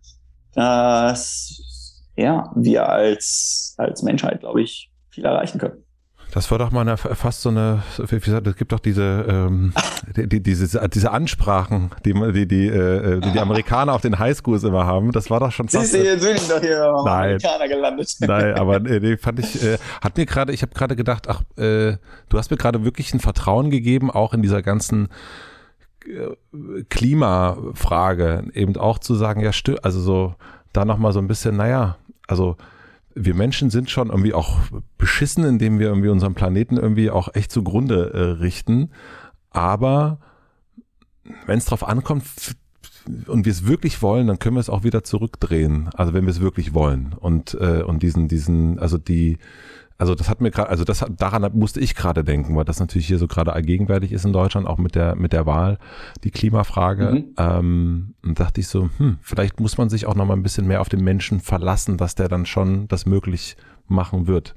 [0.54, 1.69] dass
[2.20, 5.84] ja, wir als, als Menschheit, glaube ich, viel erreichen können.
[6.32, 9.74] Das war doch mal eine, fast so eine, wie gesagt, es gibt doch diese, ähm,
[10.16, 14.64] die, die, diese, diese Ansprachen, die die, die, äh, die, die Amerikaner auf den Highschools
[14.64, 15.12] immer haben.
[15.12, 15.92] Das war doch schon fast.
[15.92, 18.16] Siehst du, jetzt sind doch hier nein, Amerikaner gelandet.
[18.20, 21.98] Nein, aber nee, fand ich, äh, hat mir gerade, ich habe gerade gedacht, ach, äh,
[22.30, 25.08] du hast mir gerade wirklich ein Vertrauen gegeben, auch in dieser ganzen
[26.06, 30.36] äh, Klimafrage, eben auch zu sagen, ja, stimmt, also so,
[30.74, 31.98] da nochmal so ein bisschen, naja,
[32.28, 32.58] also
[33.16, 34.60] wir Menschen sind schon irgendwie auch
[34.98, 38.92] beschissen, indem wir irgendwie unseren Planeten irgendwie auch echt zugrunde äh, richten.
[39.50, 40.20] Aber
[41.46, 42.26] wenn es drauf ankommt
[43.28, 45.90] und wir es wirklich wollen, dann können wir es auch wieder zurückdrehen.
[45.96, 49.38] Also wenn wir es wirklich wollen und äh, und diesen diesen also die
[50.00, 53.06] also das hat mir gerade, also das daran musste ich gerade denken, weil das natürlich
[53.06, 55.78] hier so gerade allgegenwärtig ist in Deutschland, auch mit der mit der Wahl,
[56.24, 57.12] die Klimafrage.
[57.12, 57.34] Mhm.
[57.38, 60.68] Ähm, und dachte ich so, hm, vielleicht muss man sich auch noch mal ein bisschen
[60.68, 63.58] mehr auf den Menschen verlassen, dass der dann schon das möglich
[63.88, 64.56] machen wird.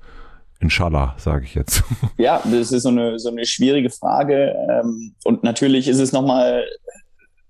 [0.60, 1.82] Inshallah, sage ich jetzt.
[2.18, 6.24] Ja, das ist so eine so eine schwierige Frage ähm, und natürlich ist es noch
[6.24, 6.64] mal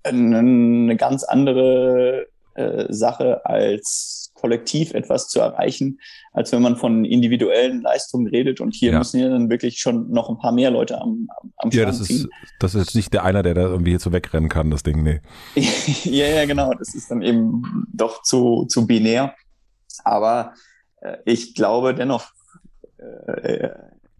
[0.01, 2.25] eine ganz andere
[2.55, 6.01] äh, Sache als kollektiv etwas zu erreichen,
[6.33, 8.59] als wenn man von individuellen Leistungen redet.
[8.59, 8.97] Und hier ja.
[8.97, 12.27] müssen ja dann wirklich schon noch ein paar mehr Leute am, am Ja, das ist,
[12.59, 15.21] das ist nicht der einer, der da irgendwie hier so wegrennen kann, das Ding, nee.
[16.03, 16.73] ja, ja, genau.
[16.73, 19.33] Das ist dann eben doch zu, zu binär.
[20.03, 20.53] Aber
[20.99, 22.25] äh, ich glaube dennoch
[22.97, 23.69] äh,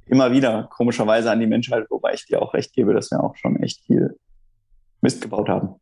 [0.06, 3.36] immer wieder komischerweise an die Menschheit, wobei ich dir auch recht gebe, dass wir auch
[3.36, 4.18] schon echt viel
[5.02, 5.76] Mist gebaut haben.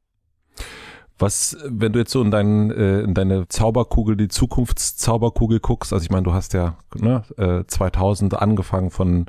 [1.21, 6.03] Was, wenn du jetzt so in, dein, äh, in deine Zauberkugel, die Zukunftszauberkugel guckst, also
[6.03, 9.27] ich meine, du hast ja ne, äh, 2000 angefangen von,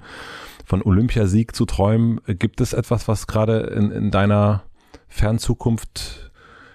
[0.64, 2.20] von Olympiasieg zu träumen.
[2.26, 4.62] Gibt es etwas, was gerade in, in deiner
[5.08, 6.32] Fernzukunft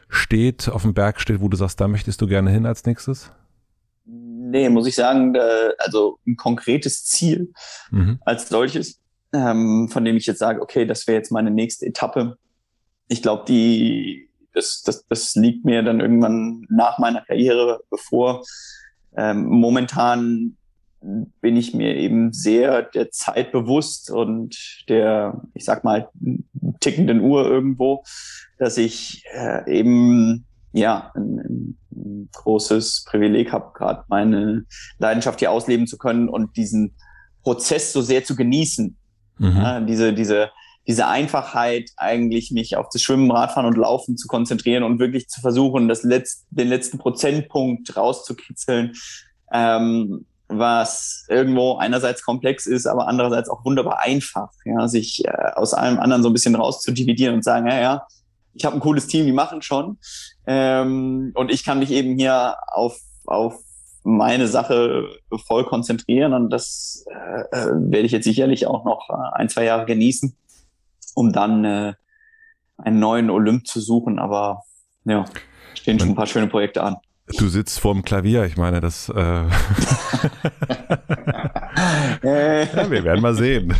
[0.07, 3.31] steht, auf dem Berg steht, wo du sagst, da möchtest du gerne hin als nächstes?
[4.05, 5.35] Nee, muss ich sagen,
[5.79, 7.51] also ein konkretes Ziel
[7.89, 8.19] mhm.
[8.23, 9.01] als solches,
[9.33, 12.37] ähm, von dem ich jetzt sage, okay, das wäre jetzt meine nächste Etappe.
[13.07, 14.26] Ich glaube, die
[14.57, 18.43] das, das, das liegt mir dann irgendwann nach meiner Karriere bevor.
[19.15, 20.57] Ähm, momentan
[21.41, 26.09] bin ich mir eben sehr der Zeit bewusst und der, ich sag mal,
[26.79, 28.03] tickenden Uhr irgendwo,
[28.57, 34.65] dass ich äh, eben ja ein, ein großes Privileg habe, gerade meine
[34.97, 36.95] Leidenschaft hier ausleben zu können und diesen
[37.43, 38.97] Prozess so sehr zu genießen.
[39.37, 39.55] Mhm.
[39.55, 40.49] Ja, diese, diese
[40.87, 45.41] diese Einfachheit, eigentlich mich auf das Schwimmen, Radfahren und Laufen zu konzentrieren und wirklich zu
[45.41, 48.93] versuchen, das letzt, den letzten Prozentpunkt rauszukitzeln,
[49.51, 55.73] ähm, was irgendwo einerseits komplex ist, aber andererseits auch wunderbar einfach, ja, sich äh, aus
[55.73, 58.07] allem anderen so ein bisschen rauszudividieren und sagen, ja, ja,
[58.53, 59.97] ich habe ein cooles Team, die machen schon
[60.47, 63.59] ähm, und ich kann mich eben hier auf, auf
[64.03, 65.03] meine Sache
[65.45, 69.65] voll konzentrieren und das äh, äh werde ich jetzt sicherlich auch noch äh, ein, zwei
[69.65, 70.33] Jahre genießen
[71.17, 71.93] um dann äh,
[72.77, 74.19] einen neuen Olymp zu suchen.
[74.19, 74.61] Aber
[75.03, 75.25] ja,
[75.73, 76.97] stehen schon ein paar schöne Projekte an.
[77.39, 79.09] Du sitzt vorm Klavier, ich meine, das.
[79.09, 79.15] Äh
[82.23, 83.73] ja, wir werden mal sehen.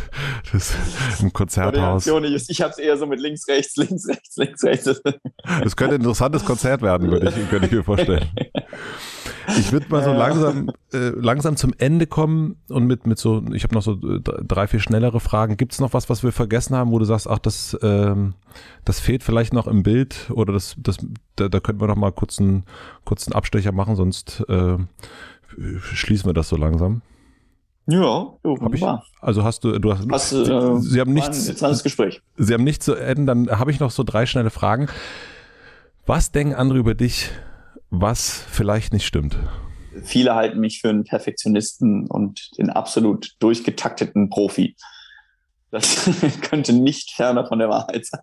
[0.51, 0.76] Das
[1.22, 2.07] im Konzerthaus.
[2.07, 5.01] Ich, ich habe es eher so mit links, rechts, links, rechts, links, rechts.
[5.64, 8.27] Das könnte ein interessantes Konzert werden, würde ich, könnte ich mir vorstellen.
[9.48, 13.64] Ich würde mal so langsam, äh, langsam zum Ende kommen und mit, mit so, ich
[13.64, 15.57] habe noch so drei, vier schnellere Fragen.
[15.57, 18.34] Gibt es noch was, was wir vergessen haben, wo du sagst, ach, das, ähm,
[18.84, 20.98] das fehlt vielleicht noch im Bild oder das, das,
[21.36, 22.65] da, da könnten wir noch mal kurz einen,
[23.06, 24.78] kurzen Abstecher machen, sonst äh,
[25.80, 27.02] schließen wir das so langsam.
[27.90, 29.03] Ja, wunderbar.
[29.06, 31.48] Ich, also hast du, du hast, hast äh, Sie haben nichts,
[31.84, 32.22] Gespräch.
[32.36, 34.88] Sie haben nichts zu enden, dann habe ich noch so drei schnelle Fragen.
[36.06, 37.32] Was denken andere über dich,
[37.89, 39.38] was vielleicht nicht stimmt?
[40.03, 44.76] Viele halten mich für einen Perfektionisten und den absolut durchgetakteten Profi.
[45.72, 46.09] Das
[46.41, 48.22] könnte nicht ferner von der Wahrheit sein.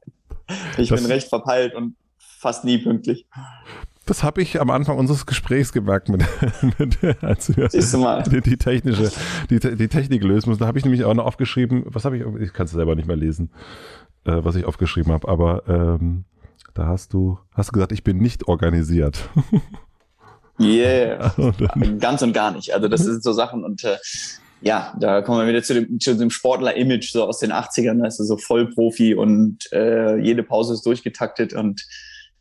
[0.78, 3.26] Ich das bin recht verpeilt und fast nie pünktlich.
[4.06, 6.22] Das habe ich am Anfang unseres Gesprächs gemerkt, mit,
[6.78, 9.10] mit, als wir die, die, technische,
[9.48, 10.62] die, die Technik lösen mussten.
[10.62, 13.08] Da habe ich nämlich auch noch aufgeschrieben, was habe ich, ich kann es selber nicht
[13.08, 13.50] mehr lesen,
[14.24, 16.24] äh, was ich aufgeschrieben habe, aber ähm,
[16.74, 19.28] Da hast du, hast du gesagt, ich bin nicht organisiert.
[20.60, 21.34] Yeah,
[21.98, 22.72] ganz und gar nicht.
[22.72, 23.96] Also das sind so Sachen und äh,
[24.60, 28.06] ja, da kommen wir wieder zu dem, zu dem Sportler-Image so aus den 80ern, da
[28.06, 31.84] ist er so Vollprofi und äh, jede Pause ist durchgetaktet und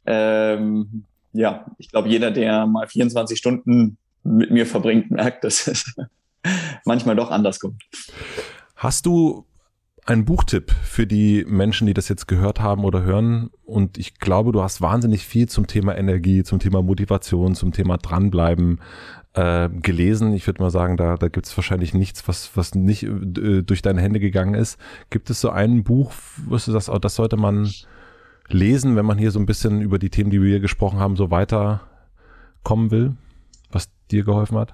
[0.06, 5.96] ähm, ja, ich glaube, jeder, der mal 24 Stunden mit mir verbringt, merkt, dass es
[6.86, 7.82] manchmal doch anders kommt.
[8.76, 9.48] Hast du
[10.06, 13.50] einen Buchtipp für die Menschen, die das jetzt gehört haben oder hören?
[13.66, 17.98] Und ich glaube, du hast wahnsinnig viel zum Thema Energie, zum Thema Motivation, zum Thema
[17.98, 18.82] dranbleiben
[19.34, 20.34] äh, gelesen.
[20.34, 23.82] Ich würde mal sagen, da, da gibt es wahrscheinlich nichts, was, was nicht äh, durch
[23.82, 24.78] deine Hände gegangen ist.
[25.10, 26.12] Gibt es so ein Buch,
[26.48, 27.72] wirst du das, das sollte man
[28.50, 31.16] lesen, wenn man hier so ein bisschen über die Themen, die wir hier gesprochen haben,
[31.16, 33.16] so weiterkommen will,
[33.72, 34.74] was dir geholfen hat?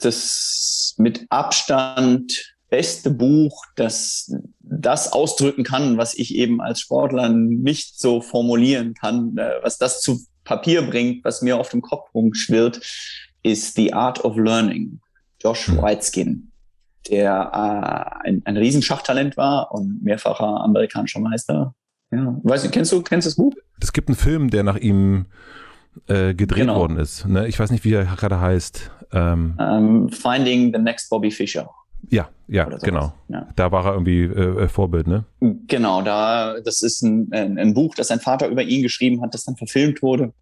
[0.00, 8.00] Das mit Abstand beste Buch, das das ausdrücken kann, was ich eben als Sportler nicht
[8.00, 12.80] so formulieren kann, äh, was das zu Papier bringt, was mir auf dem Kopf rumschwirrt,
[13.42, 15.00] ist The Art of Learning.
[15.42, 15.78] Josh hm.
[15.78, 16.52] Whiteskin,
[17.08, 21.74] der äh, ein, ein Riesenschachtalent war und mehrfacher amerikanischer Meister.
[22.10, 23.54] Ja, weißt du, kennst du, kennst du das Buch?
[23.80, 25.26] Es gibt einen Film, der nach ihm
[26.08, 26.76] äh, gedreht genau.
[26.76, 27.26] worden ist.
[27.26, 27.48] Ne?
[27.48, 28.90] Ich weiß nicht, wie er gerade heißt.
[29.12, 31.70] Ähm, um, ähm, Finding the Next Bobby Fischer.
[32.08, 33.12] Ja, ja, genau.
[33.28, 33.48] Ja.
[33.54, 35.24] Da war er irgendwie äh, äh, Vorbild, ne?
[35.68, 39.34] Genau, da das ist ein, ein, ein, Buch, das sein Vater über ihn geschrieben hat,
[39.34, 40.32] das dann verfilmt wurde.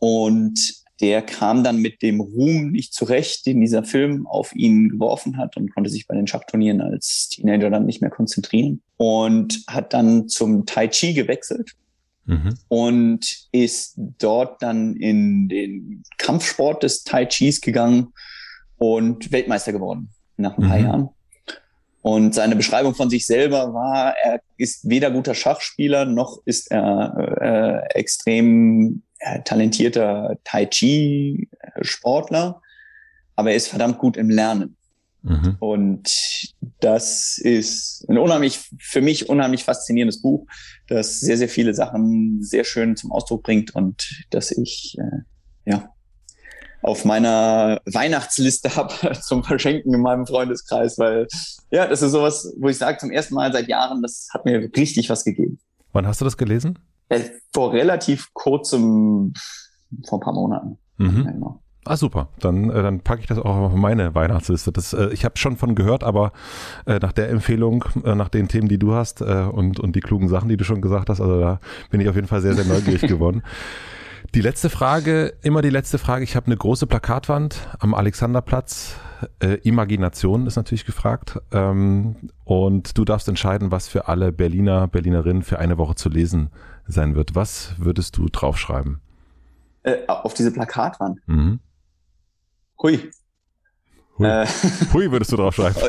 [0.00, 5.36] Und der kam dann mit dem Ruhm nicht zurecht, den dieser Film auf ihn geworfen
[5.36, 9.92] hat und konnte sich bei den Schachturnieren als Teenager dann nicht mehr konzentrieren und hat
[9.92, 11.76] dann zum Tai Chi gewechselt
[12.26, 12.54] mhm.
[12.66, 18.08] und ist dort dann in den Kampfsport des Tai Chis gegangen
[18.78, 20.84] und Weltmeister geworden nach ein paar mhm.
[20.84, 21.08] Jahren.
[22.00, 27.84] Und seine Beschreibung von sich selber war, er ist weder guter Schachspieler noch ist er
[27.92, 32.62] äh, extrem äh, talentierter Tai Chi-Sportler,
[33.36, 34.76] aber er ist verdammt gut im Lernen.
[35.22, 35.56] Mhm.
[35.58, 40.46] Und das ist ein unheimlich, für mich unheimlich faszinierendes Buch,
[40.86, 45.92] das sehr, sehr viele Sachen sehr schön zum Ausdruck bringt und das ich, äh, ja,
[46.82, 51.26] auf meiner Weihnachtsliste habe zum Verschenken in meinem Freundeskreis, weil
[51.70, 54.70] ja, das ist sowas, wo ich sage zum ersten Mal seit Jahren, das hat mir
[54.76, 55.58] richtig was gegeben.
[55.92, 56.78] Wann hast du das gelesen?
[57.08, 57.20] Äh,
[57.52, 59.32] vor relativ kurzem,
[60.06, 60.78] vor ein paar Monaten.
[60.98, 61.24] Mhm.
[61.24, 61.62] Ja, genau.
[61.84, 62.28] Ah, super.
[62.40, 64.72] Dann, äh, dann packe ich das auch auf meine Weihnachtsliste.
[64.72, 66.32] Das, äh, ich habe schon von gehört, aber
[66.84, 70.00] äh, nach der Empfehlung, äh, nach den Themen, die du hast äh, und, und die
[70.00, 71.60] klugen Sachen, die du schon gesagt hast, also da
[71.90, 73.42] bin ich auf jeden Fall sehr, sehr neugierig geworden.
[74.34, 76.22] Die letzte Frage, immer die letzte Frage.
[76.22, 78.96] Ich habe eine große Plakatwand am Alexanderplatz.
[79.40, 81.38] Äh, Imagination ist natürlich gefragt.
[81.50, 86.50] Ähm, und du darfst entscheiden, was für alle Berliner, Berlinerinnen für eine Woche zu lesen
[86.86, 87.34] sein wird.
[87.34, 89.00] Was würdest du draufschreiben?
[89.82, 91.20] Äh, auf diese Plakatwand?
[91.26, 91.60] Mhm.
[92.82, 93.10] Hui.
[94.18, 94.26] Hui.
[94.26, 94.46] Äh.
[94.92, 95.82] Hui würdest du draufschreiben.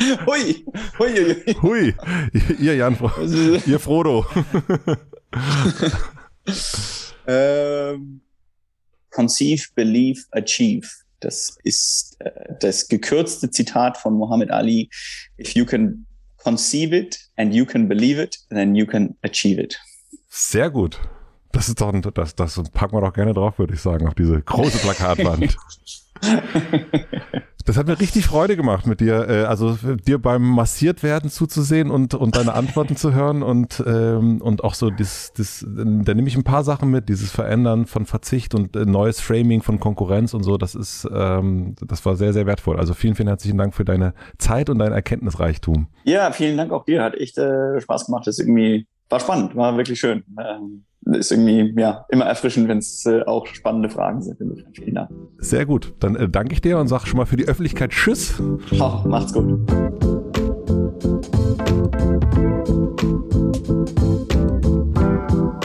[0.26, 0.64] Hui.
[0.98, 1.44] Hui.
[1.60, 1.92] Hui.
[1.92, 1.94] Hui.
[2.60, 2.96] Ihr Jan,
[3.66, 4.26] ihr Frodo.
[7.26, 8.20] ähm,
[9.10, 10.88] conceive, Believe, Achieve.
[11.20, 12.30] Das ist äh,
[12.60, 14.90] das gekürzte Zitat von Muhammad Ali.
[15.38, 16.06] If you can
[16.36, 19.78] conceive it and you can believe it, then you can achieve it.
[20.28, 21.00] Sehr gut.
[21.52, 24.42] Das ist doch, das, das packen wir doch gerne drauf, würde ich sagen, auf diese
[24.42, 25.56] große Plakatwand.
[27.66, 31.90] Das hat mir richtig Freude gemacht mit dir, äh, also dir beim massiert werden zuzusehen
[31.90, 36.28] und, und deine Antworten zu hören und, ähm, und auch so das, das, da nehme
[36.28, 40.34] ich ein paar Sachen mit, dieses Verändern von Verzicht und äh, neues Framing von Konkurrenz
[40.34, 42.78] und so, das ist, ähm, das war sehr, sehr wertvoll.
[42.78, 45.88] Also vielen, vielen herzlichen Dank für deine Zeit und dein Erkenntnisreichtum.
[46.04, 49.74] Ja, vielen Dank auch dir, hat echt äh, Spaß gemacht, das irgendwie, war spannend, war
[49.78, 50.22] wirklich schön.
[50.38, 54.38] Ähm ist irgendwie ja immer erfrischend, wenn es äh, auch spannende Fragen sind.
[54.72, 55.10] Vielen Dank.
[55.38, 55.94] Sehr gut.
[56.00, 58.40] Dann äh, danke ich dir und sage schon mal für die Öffentlichkeit Tschüss.
[58.80, 59.60] Oh, macht's gut.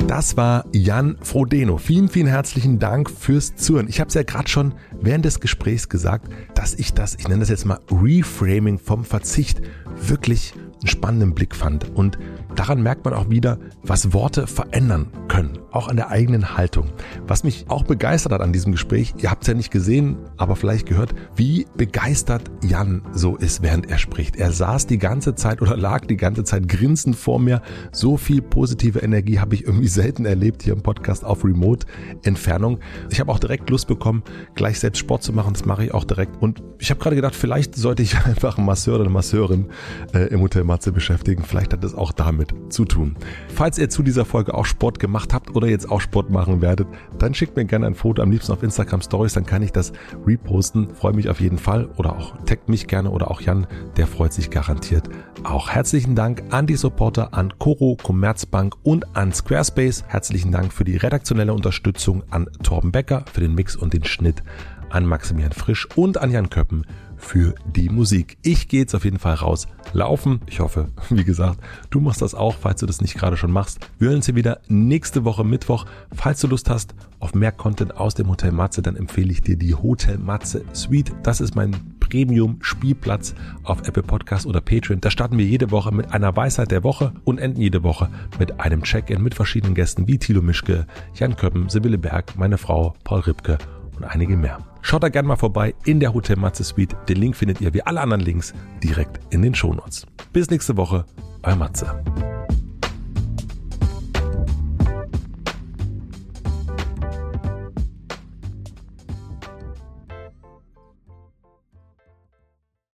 [0.07, 1.78] Das war Jan Frodeno.
[1.78, 3.88] Vielen, vielen herzlichen Dank fürs Zuhören.
[3.88, 7.40] Ich habe es ja gerade schon während des Gesprächs gesagt, dass ich das, ich nenne
[7.40, 9.61] das jetzt mal Reframing vom Verzicht,
[10.02, 11.95] wirklich einen spannenden Blick fand.
[11.95, 12.18] Und
[12.60, 16.90] daran merkt man auch wieder, was Worte verändern können, auch an der eigenen Haltung.
[17.26, 20.57] Was mich auch begeistert hat an diesem Gespräch, ihr habt es ja nicht gesehen, aber
[20.57, 24.36] vielleicht gehört, wie begeistert Jan so ist, während er spricht.
[24.36, 27.61] Er saß die ganze Zeit oder lag die ganze Zeit grinsend vor mir.
[27.94, 32.80] So viel positive Energie habe ich irgendwie selten erlebt hier im Podcast auf Remote-Entfernung.
[33.10, 34.22] Ich habe auch direkt Lust bekommen,
[34.56, 35.53] gleich selbst Sport zu machen.
[35.53, 36.41] Das mache ich auch direkt.
[36.41, 39.68] Und ich habe gerade gedacht, vielleicht sollte ich einfach einen Masseur oder eine Masseurin
[40.14, 41.44] äh, im Hotel Matze beschäftigen.
[41.44, 43.16] Vielleicht hat es auch damit damit zu tun.
[43.54, 46.88] Falls ihr zu dieser Folge auch Sport gemacht habt oder jetzt auch Sport machen werdet,
[47.18, 49.92] dann schickt mir gerne ein Foto, am liebsten auf Instagram Stories, dann kann ich das
[50.26, 50.94] reposten.
[50.94, 53.68] Freue mich auf jeden Fall oder auch taggt mich gerne oder auch Jan,
[53.98, 55.10] der freut sich garantiert
[55.44, 55.70] auch.
[55.70, 60.04] Herzlichen Dank an die Supporter, an Coro, Commerzbank und an Squarespace.
[60.08, 64.44] Herzlichen Dank für die redaktionelle Unterstützung an Torben Becker für den Mix und den Schnitt,
[64.90, 66.86] an Maximilian Frisch und an Jan Köppen
[67.20, 68.38] für die Musik.
[68.41, 70.41] Ich gehe jetzt auf jeden Fall raus laufen.
[70.48, 71.60] Ich hoffe, wie gesagt,
[71.90, 73.80] du machst das auch, falls du das nicht gerade schon machst.
[74.00, 75.86] Wir hören uns hier wieder nächste Woche Mittwoch.
[76.12, 79.58] Falls du Lust hast auf mehr Content aus dem Hotel Matze, dann empfehle ich dir
[79.58, 81.12] die Hotel Matze Suite.
[81.24, 85.02] Das ist mein Premium-Spielplatz auf Apple Podcast oder Patreon.
[85.02, 88.10] Da starten wir jede Woche mit einer Weisheit der Woche und enden jede Woche
[88.40, 92.96] mit einem Check-in mit verschiedenen Gästen wie Thilo Mischke, Jan Köppen, Sibylle Berg, meine Frau,
[93.04, 93.60] Paul Ripke
[93.96, 94.69] und einige mehr.
[94.82, 96.96] Schaut da gerne mal vorbei in der Hotel Matze Suite.
[97.08, 98.54] Den Link findet ihr wie alle anderen Links
[98.84, 100.06] direkt in den Shownotes.
[100.34, 101.06] Bis nächste Woche,
[101.44, 102.04] euer Matze.